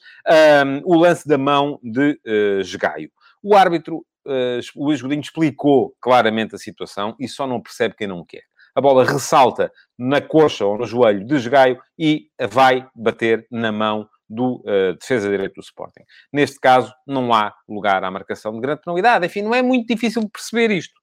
um, 0.65 0.81
o 0.85 0.95
lance 0.95 1.27
da 1.27 1.37
mão 1.37 1.79
de 1.83 2.19
uh. 2.25 3.11
O 3.41 3.55
árbitro, 3.55 4.05
uh, 4.25 4.59
Luís 4.75 5.01
Godinho, 5.01 5.21
explicou 5.21 5.93
claramente 5.99 6.55
a 6.55 6.57
situação 6.57 7.15
e 7.19 7.27
só 7.27 7.45
não 7.45 7.61
percebe 7.61 7.95
quem 7.95 8.07
não 8.07 8.23
quer 8.23 8.43
a 8.75 8.81
bola 8.81 9.05
ressalta 9.05 9.71
na 9.97 10.19
coxa 10.19 10.65
ou 10.65 10.77
no 10.77 10.85
joelho 10.85 11.25
de 11.25 11.35
Esgaio 11.35 11.79
e 11.97 12.27
vai 12.49 12.87
bater 12.95 13.45
na 13.51 13.71
mão 13.71 14.07
do 14.29 14.61
uh, 14.61 14.97
defesa 14.99 15.29
direito 15.29 15.55
do 15.55 15.61
Sporting. 15.61 16.03
Neste 16.31 16.59
caso, 16.59 16.93
não 17.05 17.33
há 17.33 17.53
lugar 17.67 18.03
à 18.03 18.11
marcação 18.11 18.53
de 18.53 18.59
grande 18.59 18.81
penalidade. 18.81 19.25
Enfim, 19.25 19.41
não 19.41 19.53
é 19.53 19.61
muito 19.61 19.87
difícil 19.87 20.27
perceber 20.29 20.71
isto. 20.71 20.93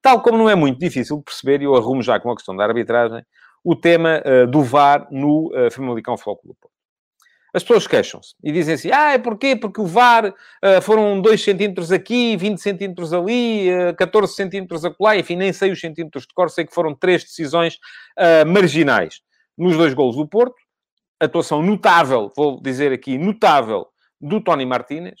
Tal 0.00 0.22
como 0.22 0.38
não 0.38 0.50
é 0.50 0.54
muito 0.54 0.78
difícil 0.78 1.22
perceber, 1.22 1.62
e 1.62 1.64
eu 1.64 1.74
arrumo 1.74 2.02
já 2.02 2.20
com 2.20 2.30
a 2.30 2.34
questão 2.34 2.54
da 2.54 2.64
arbitragem, 2.64 3.24
o 3.62 3.74
tema 3.74 4.22
uh, 4.24 4.46
do 4.46 4.62
VAR 4.62 5.08
no 5.10 5.50
uh, 5.54 5.70
Famalicão 5.70 6.16
Flóculo 6.16 6.54
Porto. 6.60 6.74
As 7.54 7.62
pessoas 7.62 7.86
queixam-se 7.86 8.34
e 8.42 8.50
dizem 8.50 8.74
assim: 8.74 8.90
ah, 8.92 9.12
é 9.12 9.18
porquê? 9.18 9.54
Porque 9.54 9.80
o 9.80 9.86
VAR 9.86 10.26
uh, 10.26 10.82
foram 10.82 11.22
2 11.22 11.40
centímetros 11.40 11.92
aqui, 11.92 12.36
20 12.36 12.58
centímetros 12.58 13.12
ali, 13.12 13.70
uh, 13.70 13.94
14 13.96 14.34
centímetros 14.34 14.84
acolá, 14.84 15.16
enfim, 15.16 15.36
nem 15.36 15.52
sei 15.52 15.70
os 15.70 15.80
centímetros 15.80 16.26
de 16.26 16.34
cor, 16.34 16.50
sei 16.50 16.66
que 16.66 16.74
foram 16.74 16.96
três 16.96 17.22
decisões 17.22 17.76
uh, 18.18 18.44
marginais 18.44 19.20
nos 19.56 19.76
dois 19.76 19.94
golos 19.94 20.16
do 20.16 20.26
Porto. 20.26 20.56
Atuação 21.24 21.62
notável, 21.62 22.32
vou 22.36 22.60
dizer 22.60 22.92
aqui, 22.92 23.18
notável, 23.18 23.86
do 24.20 24.40
Tony 24.40 24.66
Martínez. 24.66 25.20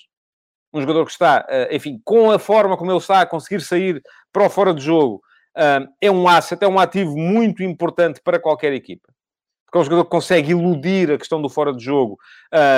Um 0.72 0.80
jogador 0.80 1.04
que 1.04 1.12
está, 1.12 1.46
uh, 1.48 1.74
enfim, 1.74 2.00
com 2.04 2.30
a 2.30 2.38
forma 2.38 2.76
como 2.76 2.90
ele 2.90 2.98
está 2.98 3.20
a 3.20 3.26
conseguir 3.26 3.60
sair 3.60 4.02
para 4.32 4.46
o 4.46 4.50
fora 4.50 4.74
de 4.74 4.82
jogo, 4.82 5.22
uh, 5.56 5.88
é 6.00 6.10
um 6.10 6.28
asset, 6.28 6.62
é 6.64 6.68
um 6.68 6.78
ativo 6.78 7.16
muito 7.16 7.62
importante 7.62 8.20
para 8.22 8.40
qualquer 8.40 8.72
equipa 8.72 9.14
porque 9.74 9.78
é 9.78 9.80
um 9.80 9.84
jogador 9.84 10.04
que 10.04 10.10
consegue 10.10 10.52
iludir 10.52 11.10
a 11.10 11.18
questão 11.18 11.42
do 11.42 11.48
fora 11.48 11.72
de 11.72 11.82
jogo 11.84 12.16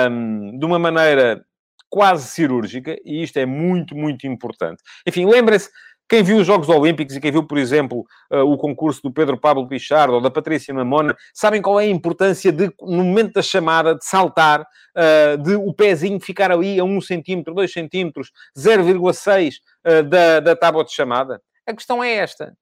um, 0.09 0.57
de 0.57 0.65
uma 0.65 0.79
maneira 0.79 1.45
quase 1.89 2.27
cirúrgica, 2.27 2.97
e 3.05 3.23
isto 3.23 3.37
é 3.37 3.45
muito, 3.45 3.95
muito 3.95 4.27
importante. 4.27 4.81
Enfim, 5.05 5.25
lembrem-se, 5.25 5.69
quem 6.09 6.23
viu 6.23 6.37
os 6.37 6.47
Jogos 6.47 6.69
Olímpicos 6.69 7.15
e 7.15 7.21
quem 7.21 7.31
viu, 7.31 7.43
por 7.43 7.57
exemplo, 7.57 8.05
uh, 8.31 8.39
o 8.39 8.57
concurso 8.57 9.01
do 9.01 9.11
Pedro 9.11 9.37
Pablo 9.37 9.67
Pichard 9.67 10.13
ou 10.13 10.21
da 10.21 10.31
Patrícia 10.31 10.73
Mamona, 10.73 11.15
sabem 11.33 11.61
qual 11.61 11.79
é 11.79 11.83
a 11.83 11.89
importância 11.89 12.51
de, 12.51 12.71
no 12.81 13.03
momento 13.03 13.33
da 13.33 13.41
chamada, 13.41 13.95
de 13.95 14.05
saltar, 14.05 14.61
uh, 14.61 15.37
de 15.41 15.55
o 15.55 15.73
pezinho 15.73 16.19
ficar 16.19 16.51
ali 16.51 16.79
a 16.79 16.83
1 16.83 17.01
centímetro, 17.01 17.53
2 17.53 17.71
centímetros, 17.71 18.31
0,6 18.57 19.55
uh, 19.85 20.03
da, 20.03 20.39
da 20.39 20.55
tábua 20.55 20.83
de 20.83 20.93
chamada? 20.93 21.41
A 21.65 21.73
questão 21.73 22.03
é 22.03 22.13
esta. 22.13 22.55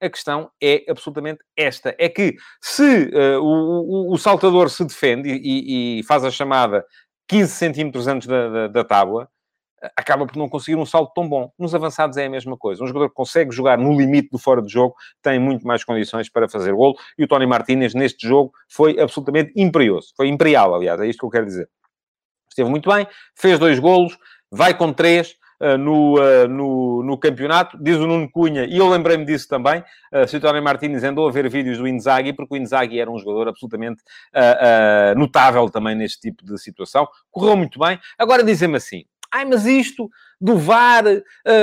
A 0.00 0.08
questão 0.08 0.50
é 0.62 0.84
absolutamente 0.88 1.40
esta: 1.56 1.94
é 1.98 2.08
que 2.08 2.36
se 2.60 3.10
uh, 3.12 3.42
o, 3.42 4.10
o, 4.10 4.14
o, 4.14 4.18
saltador 4.18 4.70
se 4.70 4.84
defende 4.84 5.28
e, 5.28 5.98
e, 5.98 6.02
faz 6.04 6.24
a 6.24 6.30
chamada 6.30 6.84
15 7.26 7.52
centímetros 7.52 8.06
antes 8.06 8.28
da, 8.28 8.48
da, 8.48 8.68
da, 8.68 8.84
tábua, 8.84 9.28
acaba 9.96 10.26
por 10.26 10.36
não 10.36 10.48
conseguir 10.48 10.76
um 10.76 10.86
salto 10.86 11.12
tão 11.14 11.28
bom. 11.28 11.50
Nos 11.58 11.74
avançados 11.74 12.16
é 12.16 12.26
a 12.26 12.30
mesma 12.30 12.56
coisa. 12.56 12.82
Um 12.82 12.86
jogador 12.86 13.08
que 13.08 13.14
consegue 13.14 13.52
jogar 13.52 13.78
no 13.78 13.96
limite 13.96 14.30
do 14.30 14.38
fora 14.38 14.62
de 14.62 14.72
jogo 14.72 14.94
tem 15.22 15.38
muito 15.38 15.66
mais 15.66 15.84
condições 15.84 16.28
para 16.28 16.48
fazer 16.48 16.72
golo. 16.72 16.96
E 17.16 17.24
o 17.24 17.28
Tony 17.28 17.46
Martínez, 17.46 17.94
neste 17.94 18.26
jogo, 18.26 18.52
foi 18.68 18.98
absolutamente 19.00 19.52
imperioso. 19.56 20.12
Foi 20.16 20.28
imperial, 20.28 20.74
aliás, 20.74 21.00
é 21.00 21.06
isto 21.06 21.20
que 21.20 21.26
eu 21.26 21.30
quero 21.30 21.46
dizer. 21.46 21.68
Esteve 22.48 22.70
muito 22.70 22.90
bem, 22.90 23.06
fez 23.36 23.58
dois 23.58 23.78
golos, 23.78 24.18
vai 24.50 24.76
com 24.76 24.92
três 24.92 25.36
uh, 25.60 25.78
no, 25.78 26.18
uh, 26.18 26.48
no, 26.48 27.02
no, 27.02 27.18
campeonato. 27.18 27.78
Diz 27.80 27.96
o 27.96 28.06
Nuno 28.06 28.30
Cunha, 28.30 28.64
e 28.64 28.78
eu 28.78 28.88
lembrei-me 28.88 29.24
disso 29.24 29.48
também, 29.48 29.82
uh, 30.12 30.26
Citório 30.26 30.62
Martins 30.62 31.02
andou 31.02 31.28
a 31.28 31.30
ver 31.30 31.48
vídeos 31.48 31.78
do 31.78 31.86
Inzaghi, 31.86 32.32
porque 32.32 32.54
o 32.54 32.56
Inzaghi 32.56 32.98
era 32.98 33.10
um 33.10 33.18
jogador 33.18 33.48
absolutamente 33.48 34.02
notável 35.16 35.68
também 35.70 35.94
neste 35.94 36.20
tipo 36.20 36.44
de 36.44 36.58
situação. 36.58 37.06
Correu 37.30 37.56
muito 37.56 37.78
bem. 37.78 37.98
Agora 38.18 38.42
dizem-me 38.42 38.76
assim, 38.76 39.04
ai, 39.32 39.44
mas 39.44 39.66
isto 39.66 40.10
do 40.40 40.56
VAR, 40.56 41.04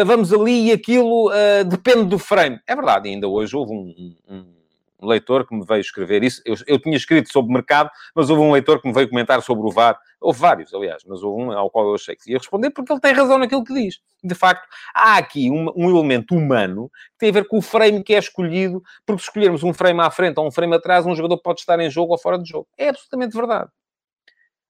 vamos 0.06 0.34
ali 0.34 0.68
e 0.68 0.72
aquilo 0.72 1.32
depende 1.68 2.06
do 2.06 2.20
frame. 2.20 2.60
É 2.68 2.76
verdade, 2.76 3.10
ainda 3.10 3.28
hoje 3.28 3.56
houve 3.56 3.72
um, 3.72 4.16
um 4.28 4.56
um 5.02 5.08
leitor 5.08 5.48
que 5.48 5.56
me 5.56 5.66
veio 5.66 5.82
escrever 5.82 6.24
isso. 6.24 6.42
Eu, 6.46 6.56
eu, 6.68 6.80
tinha 6.80 6.96
escrito 6.96 7.32
sobre 7.32 7.54
mercado, 7.54 7.90
mas 8.14 8.30
houve 8.30 8.42
um 8.42 8.52
leitor 8.52 8.82
que 8.82 8.88
me 8.88 8.94
veio 8.94 9.10
comentar 9.10 9.42
sobre 9.42 9.68
o 9.68 9.72
VAR. 9.72 9.98
Houve 10.20 10.40
vários, 10.40 10.74
aliás, 10.74 11.04
mas 11.06 11.22
houve 11.22 11.44
um 11.44 11.52
ao 11.52 11.70
qual 11.70 11.88
eu 11.88 11.96
achei 11.96 12.16
que 12.16 12.32
ia 12.32 12.38
responder 12.38 12.72
porque 12.72 12.92
ele 12.92 13.00
tem 13.00 13.14
razão 13.14 13.38
naquilo 13.38 13.64
que 13.64 13.74
diz. 13.74 14.00
De 14.24 14.34
facto, 14.34 14.68
há 14.94 15.18
aqui 15.18 15.52
um, 15.52 15.72
um 15.76 15.90
elemento 15.90 16.36
humano 16.36 16.90
que 17.12 17.20
tem 17.20 17.30
a 17.30 17.34
ver 17.34 17.48
com 17.48 17.58
o 17.58 17.62
frame 17.62 18.04
que 18.04 18.16
é 18.16 18.20
escolhido, 18.20 18.82
porque 19.06 19.22
se 19.22 19.28
escolhermos 19.28 19.64
um 19.64 19.74
frame 19.74 20.02
à 20.02 20.10
frente 20.10 20.40
ou 20.40 20.48
um 20.48 20.52
frame 20.52 20.76
atrás, 20.76 21.06
um 21.06 21.16
jogador 21.16 21.38
pode 21.38 21.60
estar 21.60 21.80
em 21.80 21.90
jogo 21.90 22.14
ou 22.14 22.18
fora 22.18 22.40
de 22.40 22.50
jogo. 22.50 22.68
É 22.78 22.90
absolutamente 22.90 23.36
verdade. 23.36 23.70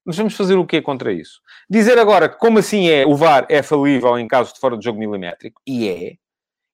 Mas 0.06 0.18
vamos 0.18 0.36
fazer 0.36 0.56
o 0.56 0.66
quê 0.66 0.82
contra 0.82 1.12
isso? 1.12 1.42
Dizer 1.70 1.98
agora 1.98 2.30
que, 2.30 2.38
como 2.38 2.60
assim 2.60 2.90
é, 2.90 3.06
o 3.06 3.16
VAR 3.16 3.46
é 3.50 3.64
falível 3.64 4.18
em 4.20 4.28
casos 4.28 4.54
de 4.54 4.60
fora 4.60 4.78
de 4.78 4.86
jogo 4.86 5.00
milimétrico? 5.00 5.60
E 5.66 5.90
é. 5.90 6.16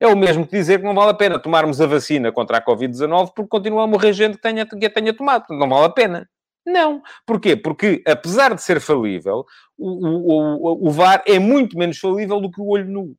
É 0.01 0.07
o 0.07 0.17
mesmo 0.17 0.45
que 0.45 0.51
dizer 0.51 0.79
que 0.79 0.85
não 0.85 0.95
vale 0.95 1.11
a 1.11 1.13
pena 1.13 1.39
tomarmos 1.39 1.79
a 1.79 1.85
vacina 1.85 2.31
contra 2.31 2.57
a 2.57 2.65
Covid-19 2.65 3.33
porque 3.35 3.47
continua 3.47 3.83
a 3.83 3.87
morrer 3.87 4.11
gente 4.13 4.35
que, 4.35 4.41
tenha, 4.41 4.65
que 4.65 4.85
a 4.85 4.89
tenha 4.89 5.13
tomado. 5.13 5.45
Não 5.49 5.69
vale 5.69 5.85
a 5.85 5.89
pena. 5.89 6.29
Não. 6.65 7.01
Porquê? 7.25 7.55
Porque, 7.55 8.03
apesar 8.05 8.53
de 8.53 8.61
ser 8.61 8.81
falível, 8.81 9.45
o, 9.77 10.07
o, 10.07 10.85
o, 10.85 10.87
o 10.87 10.91
VAR 10.91 11.23
é 11.25 11.39
muito 11.39 11.77
menos 11.77 11.97
falível 11.97 12.41
do 12.41 12.51
que 12.51 12.59
o 12.59 12.67
olho 12.67 12.89
nu. 12.89 13.15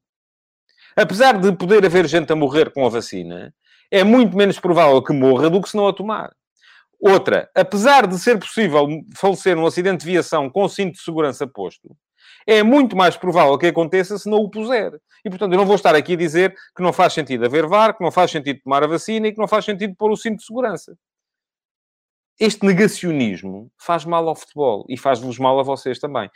Apesar 0.97 1.39
de 1.39 1.53
poder 1.53 1.85
haver 1.87 2.07
gente 2.07 2.33
a 2.33 2.37
morrer 2.37 2.71
com 2.71 2.85
a 2.85 2.89
vacina, 2.89 3.55
é 3.91 4.05
muito 4.05 4.37
menos 4.37 4.61
provável 4.61 5.03
que 5.03 5.13
morra 5.13 5.49
do 5.49 5.61
que 5.61 5.69
se 5.69 5.77
não 5.77 5.87
a 5.87 5.93
tomar. 5.93 6.33
Outra, 7.05 7.51
apesar 7.53 8.07
de 8.07 8.17
ser 8.17 8.39
possível 8.39 8.87
falecer 9.17 9.57
num 9.57 9.67
acidente 9.67 10.05
de 10.05 10.13
viação 10.13 10.49
com 10.49 10.69
cinto 10.69 10.93
de 10.93 11.01
segurança 11.01 11.49
posto, 11.49 11.97
é 12.47 12.63
muito 12.63 12.97
mais 12.97 13.17
provável 13.17 13.59
que 13.59 13.67
aconteça 13.67 14.17
se 14.17 14.31
não 14.31 14.39
o 14.39 14.49
puser. 14.49 14.93
E, 15.25 15.29
portanto, 15.29 15.53
eu 15.53 15.59
não 15.59 15.67
vou 15.67 15.75
estar 15.75 15.97
aqui 15.97 16.13
a 16.13 16.17
dizer 16.17 16.55
que 16.77 16.81
não 16.81 16.93
faz 16.93 17.13
sentido 17.13 17.45
haver 17.45 17.67
VAR, 17.67 17.97
que 17.97 18.05
não 18.05 18.13
faz 18.13 18.31
sentido 18.31 18.61
tomar 18.63 18.85
a 18.85 18.87
vacina 18.87 19.27
e 19.27 19.33
que 19.33 19.39
não 19.41 19.49
faz 19.49 19.65
sentido 19.65 19.97
pôr 19.97 20.13
o 20.13 20.17
cinto 20.17 20.39
de 20.39 20.45
segurança. 20.45 20.97
Este 22.39 22.65
negacionismo 22.65 23.69
faz 23.77 24.05
mal 24.05 24.29
ao 24.29 24.37
futebol 24.37 24.87
e 24.89 24.97
faz-vos 24.97 25.41
mal 25.41 25.59
a 25.59 25.65
vocês 25.65 25.99
também. 25.99 26.31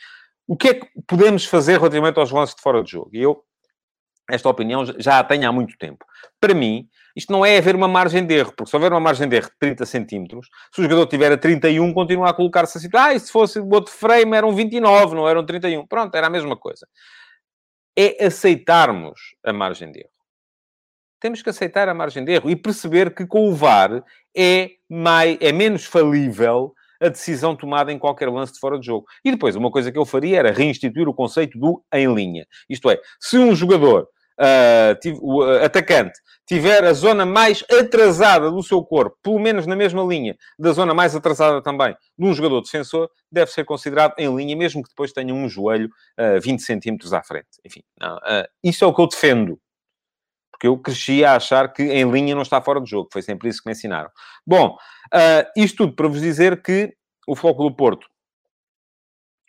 O 0.48 0.56
que 0.56 0.68
é 0.68 0.74
que 0.74 0.88
podemos 1.06 1.44
fazer 1.44 1.78
relativamente 1.78 2.18
aos 2.18 2.32
lances 2.32 2.56
de 2.56 2.62
fora 2.62 2.82
de 2.82 2.90
jogo? 2.90 3.10
E 3.12 3.22
eu, 3.22 3.40
esta 4.30 4.48
opinião, 4.48 4.84
já 4.98 5.18
a 5.18 5.24
tenho 5.24 5.48
há 5.48 5.52
muito 5.52 5.76
tempo. 5.78 6.04
Para 6.40 6.54
mim, 6.54 6.88
isto 7.14 7.32
não 7.32 7.46
é 7.46 7.56
haver 7.56 7.74
uma 7.74 7.88
margem 7.88 8.26
de 8.26 8.34
erro, 8.34 8.52
porque 8.54 8.68
se 8.68 8.76
houver 8.76 8.92
uma 8.92 9.00
margem 9.00 9.28
de 9.28 9.36
erro 9.36 9.48
de 9.48 9.56
30 9.58 9.86
centímetros, 9.86 10.48
se 10.72 10.80
o 10.80 10.84
jogador 10.84 11.06
tiver 11.06 11.32
a 11.32 11.38
31, 11.38 11.92
continua 11.94 12.30
a 12.30 12.34
colocar-se 12.34 12.76
assim, 12.76 12.88
ah, 12.94 13.14
e 13.14 13.20
se 13.20 13.32
fosse 13.32 13.58
o 13.58 13.68
outro 13.70 13.92
frame 13.92 14.36
eram 14.36 14.54
29, 14.54 15.14
não 15.14 15.28
eram 15.28 15.44
31. 15.44 15.86
Pronto, 15.86 16.14
era 16.14 16.26
a 16.26 16.30
mesma 16.30 16.56
coisa. 16.56 16.86
É 17.96 18.26
aceitarmos 18.26 19.18
a 19.42 19.52
margem 19.52 19.90
de 19.90 20.00
erro. 20.00 20.10
temos 21.18 21.40
que 21.40 21.48
aceitar 21.48 21.88
a 21.88 21.94
margem 21.94 22.24
de 22.24 22.32
erro 22.32 22.50
e 22.50 22.54
perceber 22.54 23.14
que 23.14 23.26
com 23.26 23.48
o 23.48 23.54
VAR 23.54 24.04
é, 24.36 24.72
mais, 24.88 25.38
é 25.40 25.50
menos 25.50 25.86
falível 25.86 26.74
a 27.00 27.08
decisão 27.08 27.56
tomada 27.56 27.92
em 27.92 27.98
qualquer 27.98 28.28
lance 28.28 28.52
de 28.52 28.58
fora 28.58 28.78
de 28.78 28.86
jogo. 28.86 29.06
E 29.24 29.30
depois, 29.30 29.56
uma 29.56 29.70
coisa 29.70 29.90
que 29.90 29.98
eu 29.98 30.04
faria 30.04 30.38
era 30.38 30.52
reinstituir 30.52 31.08
o 31.08 31.14
conceito 31.14 31.58
do 31.58 31.82
em 31.92 32.12
linha. 32.14 32.46
Isto 32.68 32.90
é, 32.90 33.00
se 33.20 33.38
um 33.38 33.54
jogador, 33.54 34.08
uh, 34.38 35.18
o 35.20 35.42
atacante, 35.42 36.18
tiver 36.46 36.84
a 36.84 36.92
zona 36.92 37.26
mais 37.26 37.64
atrasada 37.70 38.50
do 38.50 38.62
seu 38.62 38.82
corpo, 38.82 39.16
pelo 39.22 39.38
menos 39.38 39.66
na 39.66 39.74
mesma 39.74 40.02
linha 40.02 40.36
da 40.58 40.72
zona 40.72 40.94
mais 40.94 41.14
atrasada 41.14 41.60
também 41.60 41.94
de 42.18 42.26
um 42.26 42.32
jogador 42.32 42.60
defensor, 42.60 43.10
deve 43.30 43.50
ser 43.50 43.64
considerado 43.64 44.14
em 44.18 44.34
linha, 44.34 44.56
mesmo 44.56 44.82
que 44.82 44.88
depois 44.88 45.12
tenha 45.12 45.34
um 45.34 45.48
joelho 45.48 45.90
uh, 46.18 46.40
20 46.40 46.60
centímetros 46.60 47.12
à 47.12 47.22
frente. 47.22 47.48
Enfim, 47.64 47.82
não, 48.00 48.16
uh, 48.16 48.46
isso 48.62 48.84
é 48.84 48.86
o 48.86 48.94
que 48.94 49.00
eu 49.00 49.08
defendo. 49.08 49.60
Porque 50.50 50.68
eu 50.68 50.78
cresci 50.78 51.22
a 51.22 51.36
achar 51.36 51.70
que 51.70 51.82
em 51.82 52.10
linha 52.10 52.34
não 52.34 52.40
está 52.40 52.62
fora 52.62 52.80
de 52.80 52.88
jogo. 52.88 53.10
Foi 53.12 53.20
sempre 53.20 53.46
isso 53.46 53.62
que 53.62 53.68
me 53.68 53.72
ensinaram. 53.72 54.08
Bom, 54.46 54.78
uh, 55.12 55.50
isto 55.54 55.78
tudo 55.78 55.94
para 55.94 56.08
vos 56.08 56.20
dizer 56.20 56.62
que 56.62 56.94
o 57.28 57.36
Foco 57.36 57.62
do 57.64 57.74
Porto 57.74 58.06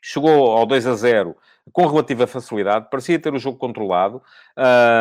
chegou 0.04 0.52
ao 0.52 0.65
2 0.65 0.86
a 0.86 0.95
0 0.95 1.36
com 1.72 1.86
relativa 1.86 2.28
facilidade, 2.28 2.88
parecia 2.90 3.20
ter 3.20 3.34
o 3.34 3.40
jogo 3.40 3.58
controlado, 3.58 4.22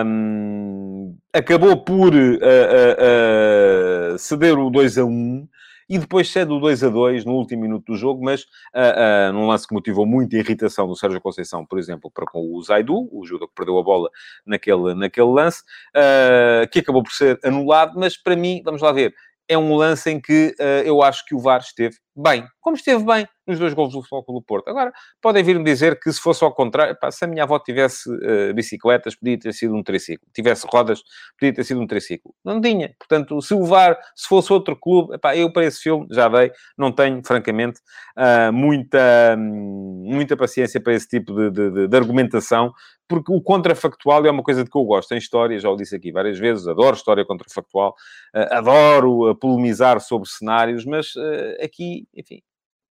um, 0.04 1.16
acabou 1.32 1.76
por 1.84 2.14
uh, 2.14 2.38
uh, 4.14 4.18
ceder 4.18 4.58
o 4.58 4.70
2 4.70 4.98
a 4.98 5.04
1, 5.04 5.48
e 5.88 5.98
depois 5.98 6.30
cede 6.30 6.52
o 6.52 6.58
2 6.58 6.84
a 6.84 6.88
2 6.88 7.24
no 7.24 7.32
último 7.34 7.62
minuto 7.62 7.92
do 7.92 7.96
jogo, 7.96 8.24
mas 8.24 8.42
uh, 8.42 9.30
uh, 9.30 9.32
num 9.32 9.46
lance 9.46 9.66
que 9.66 9.74
motivou 9.74 10.04
muita 10.04 10.36
irritação 10.36 10.86
do 10.86 10.96
Sérgio 10.96 11.20
Conceição, 11.20 11.64
por 11.64 11.78
exemplo, 11.78 12.10
para 12.10 12.26
com 12.26 12.40
o 12.40 12.62
Zaidu, 12.62 13.08
o 13.12 13.24
Judo 13.24 13.46
que 13.46 13.54
perdeu 13.54 13.78
a 13.78 13.82
bola 13.82 14.10
naquele, 14.44 14.94
naquele 14.94 15.28
lance, 15.28 15.62
uh, 15.94 16.68
que 16.70 16.80
acabou 16.80 17.02
por 17.02 17.12
ser 17.12 17.38
anulado, 17.44 17.92
mas 17.96 18.16
para 18.16 18.36
mim, 18.36 18.62
vamos 18.64 18.82
lá 18.82 18.92
ver, 18.92 19.14
é 19.48 19.56
um 19.56 19.76
lance 19.76 20.10
em 20.10 20.20
que 20.20 20.56
eu 20.84 21.02
acho 21.02 21.24
que 21.24 21.32
o 21.32 21.38
VAR 21.38 21.60
esteve 21.60 21.98
bem, 22.16 22.46
como 22.60 22.76
esteve 22.76 23.04
bem 23.04 23.26
nos 23.46 23.58
dois 23.58 23.72
gols 23.74 23.92
do 23.92 24.02
Futebol 24.02 24.40
do 24.40 24.42
Porto. 24.42 24.68
Agora, 24.68 24.92
podem 25.22 25.42
vir-me 25.44 25.64
dizer 25.64 26.00
que 26.00 26.12
se 26.12 26.20
fosse 26.20 26.42
ao 26.42 26.52
contrário, 26.52 26.96
pá, 26.98 27.10
se 27.10 27.24
a 27.24 27.28
minha 27.28 27.44
avó 27.44 27.58
tivesse 27.58 28.10
uh, 28.10 28.52
bicicletas, 28.52 29.14
podia 29.14 29.38
ter 29.38 29.52
sido 29.52 29.74
um 29.74 29.82
triciclo. 29.82 30.26
Tivesse 30.34 30.66
rodas, 30.68 31.02
podia 31.38 31.54
ter 31.54 31.64
sido 31.64 31.80
um 31.80 31.86
triciclo. 31.86 32.34
Não 32.44 32.60
tinha. 32.60 32.92
Portanto, 32.98 33.40
se 33.40 33.54
o 33.54 33.64
VAR, 33.64 33.96
se 34.14 34.26
fosse 34.26 34.52
outro 34.52 34.76
clube, 34.76 35.16
pá, 35.18 35.36
eu 35.36 35.52
para 35.52 35.64
esse 35.64 35.80
filme, 35.80 36.06
já 36.10 36.28
dei, 36.28 36.50
não 36.76 36.90
tenho, 36.90 37.22
francamente, 37.24 37.80
uh, 38.16 38.52
muita, 38.52 39.36
muita 39.38 40.36
paciência 40.36 40.80
para 40.80 40.94
esse 40.94 41.06
tipo 41.06 41.32
de, 41.32 41.50
de, 41.50 41.70
de, 41.70 41.88
de 41.88 41.96
argumentação, 41.96 42.72
porque 43.08 43.32
o 43.32 43.40
contrafactual 43.40 44.26
é 44.26 44.30
uma 44.32 44.42
coisa 44.42 44.64
de 44.64 44.70
que 44.70 44.76
eu 44.76 44.82
gosto 44.82 45.12
em 45.12 45.18
história, 45.18 45.60
já 45.60 45.70
o 45.70 45.76
disse 45.76 45.94
aqui 45.94 46.10
várias 46.10 46.40
vezes, 46.40 46.66
adoro 46.66 46.96
história 46.96 47.24
contrafactual, 47.24 47.94
uh, 48.34 48.54
adoro 48.54 49.36
polemizar 49.36 50.00
sobre 50.00 50.28
cenários, 50.28 50.84
mas 50.84 51.12
aqui, 51.62 52.05
enfim, 52.14 52.42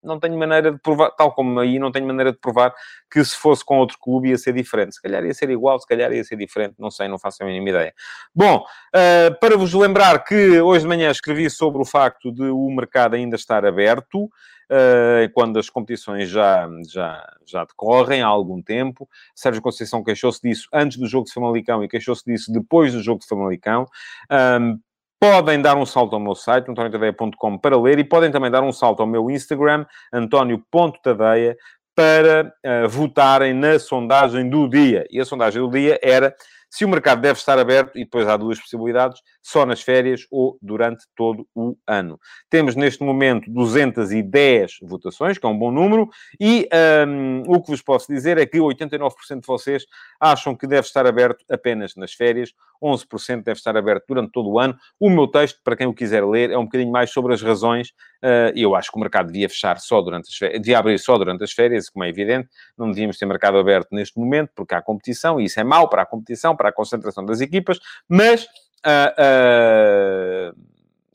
não 0.02 0.18
tenho 0.18 0.38
maneira 0.38 0.72
de 0.72 0.78
provar, 0.78 1.10
tal 1.10 1.32
como 1.32 1.58
aí, 1.58 1.78
não 1.78 1.90
tenho 1.90 2.06
maneira 2.06 2.32
de 2.32 2.38
provar 2.38 2.72
que 3.10 3.24
se 3.24 3.36
fosse 3.36 3.64
com 3.64 3.78
outro 3.78 3.98
clube 3.98 4.30
ia 4.30 4.38
ser 4.38 4.52
diferente. 4.52 4.94
Se 4.94 5.02
calhar 5.02 5.24
ia 5.24 5.34
ser 5.34 5.50
igual, 5.50 5.78
se 5.78 5.86
calhar 5.86 6.12
ia 6.12 6.22
ser 6.22 6.36
diferente, 6.36 6.76
não 6.78 6.90
sei, 6.90 7.08
não 7.08 7.18
faço 7.18 7.42
a 7.42 7.46
mínima 7.46 7.70
ideia. 7.70 7.94
Bom, 8.34 8.64
uh, 8.94 9.38
para 9.40 9.56
vos 9.56 9.74
lembrar 9.74 10.24
que 10.24 10.60
hoje 10.60 10.82
de 10.82 10.88
manhã 10.88 11.10
escrevi 11.10 11.50
sobre 11.50 11.80
o 11.82 11.84
facto 11.84 12.32
de 12.32 12.44
o 12.44 12.70
mercado 12.70 13.14
ainda 13.14 13.36
estar 13.36 13.64
aberto, 13.64 14.24
uh, 14.24 15.32
quando 15.32 15.58
as 15.58 15.68
competições 15.68 16.28
já, 16.28 16.68
já, 16.88 17.36
já 17.46 17.64
decorrem 17.64 18.22
há 18.22 18.26
algum 18.26 18.62
tempo. 18.62 19.08
Sérgio 19.34 19.62
Conceição 19.62 20.04
queixou-se 20.04 20.40
disso 20.40 20.68
antes 20.72 20.96
do 20.96 21.06
jogo 21.06 21.26
de 21.26 21.32
Famalicão 21.32 21.82
e 21.82 21.88
queixou-se 21.88 22.24
disso 22.24 22.52
depois 22.52 22.92
do 22.92 23.02
jogo 23.02 23.20
de 23.20 23.26
Famalicão. 23.26 23.86
Um, 24.30 24.78
Podem 25.20 25.60
dar 25.60 25.76
um 25.76 25.84
salto 25.84 26.14
ao 26.14 26.20
meu 26.20 26.34
site, 26.34 26.70
antoniotadeia.com, 26.70 27.58
para 27.58 27.76
ler 27.76 27.98
e 27.98 28.04
podem 28.04 28.30
também 28.30 28.50
dar 28.50 28.62
um 28.62 28.72
salto 28.72 29.00
ao 29.00 29.06
meu 29.06 29.28
Instagram, 29.30 29.84
antonio.tadeia, 30.12 31.56
para 31.94 32.52
uh, 32.64 32.88
votarem 32.88 33.52
na 33.52 33.78
sondagem 33.80 34.48
do 34.48 34.68
dia. 34.68 35.04
E 35.10 35.20
a 35.20 35.24
sondagem 35.24 35.60
do 35.60 35.68
dia 35.68 35.98
era 36.00 36.32
se 36.70 36.84
o 36.84 36.88
mercado 36.88 37.20
deve 37.20 37.38
estar 37.38 37.58
aberto, 37.58 37.96
e 37.96 38.04
depois 38.04 38.28
há 38.28 38.36
duas 38.36 38.60
possibilidades, 38.60 39.20
só 39.42 39.64
nas 39.64 39.80
férias 39.80 40.26
ou 40.30 40.58
durante 40.60 41.04
todo 41.16 41.46
o 41.54 41.76
ano. 41.86 42.18
Temos 42.50 42.76
neste 42.76 43.02
momento 43.02 43.50
210 43.50 44.78
votações, 44.82 45.38
que 45.38 45.46
é 45.46 45.48
um 45.48 45.58
bom 45.58 45.70
número, 45.70 46.08
e 46.38 46.68
um, 47.06 47.42
o 47.46 47.62
que 47.62 47.70
vos 47.70 47.82
posso 47.82 48.12
dizer 48.12 48.38
é 48.38 48.46
que 48.46 48.58
89% 48.58 49.40
de 49.40 49.46
vocês 49.46 49.84
acham 50.20 50.54
que 50.54 50.66
deve 50.66 50.86
estar 50.86 51.06
aberto 51.06 51.44
apenas 51.50 51.94
nas 51.96 52.12
férias, 52.12 52.52
11% 52.82 53.42
deve 53.42 53.58
estar 53.58 53.76
aberto 53.76 54.04
durante 54.08 54.32
todo 54.32 54.50
o 54.50 54.58
ano. 54.58 54.76
O 55.00 55.10
meu 55.10 55.26
texto, 55.26 55.60
para 55.64 55.76
quem 55.76 55.86
o 55.86 55.94
quiser 55.94 56.24
ler, 56.24 56.50
é 56.50 56.58
um 56.58 56.64
bocadinho 56.64 56.92
mais 56.92 57.10
sobre 57.10 57.34
as 57.34 57.42
razões. 57.42 57.92
Uh, 58.22 58.50
eu 58.56 58.74
acho 58.74 58.90
que 58.90 58.96
o 58.96 59.00
mercado 59.00 59.26
devia 59.26 59.48
fechar 59.48 59.78
só 59.78 60.00
durante 60.00 60.28
as 60.28 60.34
férias, 60.34 60.60
devia 60.60 60.78
abrir 60.78 60.98
só 60.98 61.16
durante 61.16 61.44
as 61.44 61.52
férias, 61.52 61.88
como 61.88 62.04
é 62.04 62.08
evidente, 62.08 62.48
não 62.76 62.88
devíamos 62.88 63.16
ter 63.16 63.26
mercado 63.26 63.58
aberto 63.58 63.88
neste 63.92 64.18
momento, 64.18 64.50
porque 64.56 64.74
há 64.74 64.82
competição, 64.82 65.40
e 65.40 65.44
isso 65.44 65.60
é 65.60 65.64
mau 65.64 65.88
para 65.88 66.02
a 66.02 66.06
competição, 66.06 66.56
para 66.56 66.70
a 66.70 66.72
concentração 66.72 67.24
das 67.24 67.40
equipas, 67.40 67.78
mas 68.08 68.44
uh, 68.84 70.52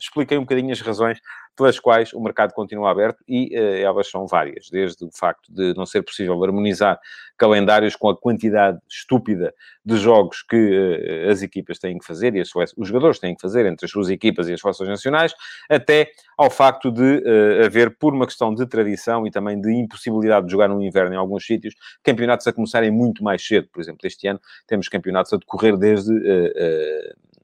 expliquei 0.04 0.38
um 0.38 0.42
bocadinho 0.42 0.72
as 0.72 0.82
razões 0.82 1.20
pelas 1.56 1.80
quais 1.80 2.14
o 2.14 2.20
mercado 2.20 2.52
continua 2.54 2.90
aberto 2.90 3.24
e 3.28 3.56
uh, 3.58 3.76
elas 3.78 4.10
são 4.10 4.26
várias, 4.26 4.70
desde 4.72 5.06
o 5.06 5.10
facto 5.12 5.54
de 5.54 5.74
não 5.76 5.86
ser 5.86 6.02
possível 6.02 6.42
harmonizar 6.44 7.00
calendários 7.38 7.96
com 7.96 8.10
a 8.10 8.18
quantidade 8.18 8.80
estúpida 8.90 9.54
de 9.86 9.98
jogos 9.98 10.42
que 10.42 10.56
uh, 10.56 11.30
as 11.30 11.42
equipas 11.42 11.78
têm 11.78 11.98
que 11.98 12.06
fazer 12.06 12.36
e 12.36 12.42
as, 12.42 12.50
os 12.76 12.88
jogadores 12.88 13.20
têm 13.20 13.36
que 13.36 13.42
fazer 13.42 13.66
entre 13.66 13.86
as 13.86 13.92
suas 13.92 14.10
equipas 14.10 14.50
e 14.50 14.54
as 14.54 14.62
forças 14.62 14.88
nacionais, 14.88 15.34
até 15.70 16.10
ao 16.38 16.50
facto 16.50 16.92
de 16.92 17.18
uh, 17.18 17.66
haver, 17.66 17.98
por 17.98 18.14
uma 18.14 18.26
questão 18.26 18.54
de 18.54 18.66
tradição 18.66 19.28
e 19.28 19.32
também 19.32 19.60
de 19.60 19.72
impossibilidade 19.72 20.48
de 20.48 20.52
jogar 20.52 20.68
no 20.68 20.82
inverno 20.82 21.14
em 21.14 21.18
alguns 21.18 21.46
sítios, 21.46 21.76
campeonatos 22.04 22.48
a 22.48 22.54
começarem 22.54 22.90
muito 22.90 23.24
mais 23.24 23.46
cedo. 23.46 23.68
Por 23.72 23.80
exemplo, 23.80 24.00
este 24.06 24.28
ano 24.28 24.40
temos 24.68 24.88
campeonatos 24.88 25.32
a 25.34 25.38
decorrer 25.38 25.78
desde 25.78 26.12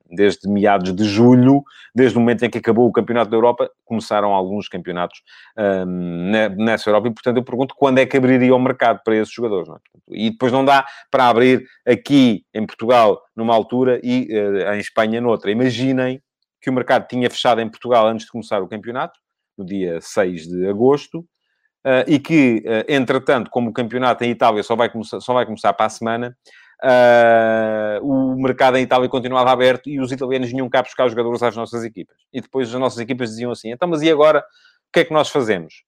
desde 0.10 0.50
meados 0.50 0.94
de 0.94 1.04
julho, 1.04 1.64
desde 1.94 2.18
o 2.18 2.22
momento 2.22 2.44
em 2.44 2.50
que 2.50 2.58
acabou 2.58 2.88
o 2.88 2.92
Campeonato 2.92 3.30
da 3.30 3.38
Europa, 3.38 3.70
começaram 3.86 4.34
alguns 4.34 4.68
campeonatos 4.68 5.22
um, 5.58 6.32
nessa 6.58 6.90
Europa 6.90 7.08
e, 7.08 7.14
portanto, 7.14 7.38
eu 7.38 7.44
pergunto 7.44 7.76
quando 7.78 8.00
é 8.00 8.06
que 8.06 8.18
abriria 8.18 8.56
o 8.56 8.60
mercado 8.60 9.02
para 9.04 9.16
esses 9.16 9.34
jogadores, 9.34 9.70
é? 9.70 9.74
E 10.10 10.32
depois 10.32 10.52
não 10.52 10.66
dá 10.66 10.86
para 11.12 11.28
abrir 11.28 11.66
aqui 11.88 12.44
em 12.54 12.66
Portugal 12.66 13.22
numa 13.36 13.54
altura 13.54 14.00
e 14.04 14.28
uh, 14.32 14.74
em 14.74 14.80
Espanha 14.80 15.22
noutra. 15.22 15.52
Imaginem 15.52 16.22
que 16.62 16.70
o 16.70 16.74
mercado 16.74 17.08
tinha 17.08 17.30
fechado 17.30 17.62
em 17.62 17.70
Portugal 17.70 18.08
antes 18.08 18.26
de 18.26 18.32
começar 18.32 18.62
o 18.62 18.68
campeonato, 18.68 19.20
no 19.58 19.66
dia 19.66 20.00
6 20.02 20.48
de 20.48 20.68
agosto, 20.68 21.20
uh, 21.20 22.04
e 22.08 22.20
que, 22.20 22.64
uh, 22.66 22.92
entretanto, 22.92 23.50
como 23.50 23.70
o 23.70 23.74
campeonato 23.74 24.24
em 24.24 24.32
Itália 24.32 24.64
só 24.64 24.76
vai 24.76 24.90
começar, 24.90 25.20
só 25.20 25.34
vai 25.34 25.46
começar 25.46 25.74
para 25.74 25.86
a 25.86 25.90
semana, 25.90 26.36
Uh, 26.82 28.00
o 28.02 28.42
mercado 28.42 28.78
em 28.78 28.84
Itália 28.84 29.10
continuava 29.10 29.52
aberto 29.52 29.90
e 29.90 30.00
os 30.00 30.12
italianos 30.12 30.50
vinham 30.50 30.70
cá 30.70 30.82
buscar 30.82 31.06
os 31.06 31.12
jogadores 31.12 31.44
às 31.44 31.56
nossas 31.56 31.84
equipas. 31.84 32.16
E 32.32 32.40
depois 32.40 32.74
as 32.74 32.80
nossas 32.80 33.00
equipas 33.00 33.30
diziam 33.30 33.52
assim: 33.52 33.72
então, 33.72 33.88
mas 33.88 34.02
e 34.02 34.10
agora 34.10 34.40
o 34.40 34.92
que 34.94 35.02
é 35.02 35.06
que 35.06 35.14
nós 35.14 35.30
fazemos? 35.30 35.84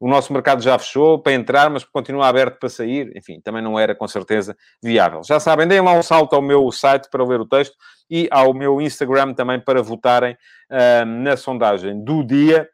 O 0.00 0.08
nosso 0.08 0.32
mercado 0.32 0.62
já 0.62 0.78
fechou 0.78 1.18
para 1.20 1.32
entrar, 1.32 1.68
mas 1.70 1.84
continua 1.84 2.28
aberto 2.28 2.58
para 2.58 2.68
sair. 2.68 3.10
Enfim, 3.16 3.40
também 3.40 3.60
não 3.60 3.78
era 3.78 3.94
com 3.94 4.06
certeza 4.06 4.56
viável. 4.82 5.22
Já 5.24 5.40
sabem, 5.40 5.66
deem 5.66 5.80
lá 5.80 5.92
um 5.92 6.02
salto 6.02 6.34
ao 6.34 6.42
meu 6.42 6.70
site 6.70 7.08
para 7.10 7.24
ler 7.24 7.40
o 7.40 7.46
texto 7.46 7.74
e 8.08 8.28
ao 8.30 8.54
meu 8.54 8.80
Instagram 8.80 9.34
também 9.34 9.58
para 9.60 9.82
votarem 9.82 10.34
uh, 10.34 11.04
na 11.04 11.36
sondagem 11.36 12.02
do 12.02 12.24
dia 12.24 12.68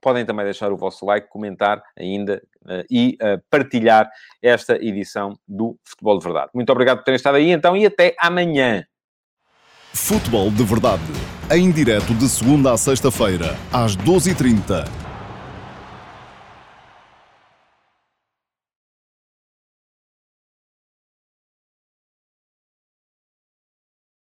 Podem 0.00 0.24
também 0.24 0.44
deixar 0.44 0.72
o 0.72 0.76
vosso 0.76 1.04
like, 1.04 1.28
comentar 1.28 1.82
ainda 1.98 2.42
uh, 2.64 2.84
e 2.90 3.16
uh, 3.22 3.42
partilhar 3.50 4.08
esta 4.42 4.76
edição 4.76 5.38
do 5.46 5.78
Futebol 5.84 6.18
de 6.18 6.24
Verdade. 6.24 6.50
Muito 6.54 6.70
obrigado 6.70 6.98
por 6.98 7.04
terem 7.04 7.16
estado 7.16 7.36
aí 7.36 7.50
então 7.50 7.76
e 7.76 7.86
até 7.86 8.14
amanhã. 8.18 8.84
Futebol 9.92 10.50
de 10.50 10.62
Verdade, 10.64 11.02
em 11.50 11.70
direto 11.70 12.14
de 12.14 12.28
segunda 12.28 12.72
a 12.72 12.76
sexta-feira, 12.76 13.56
às 13.72 13.96
12h30 13.96 15.07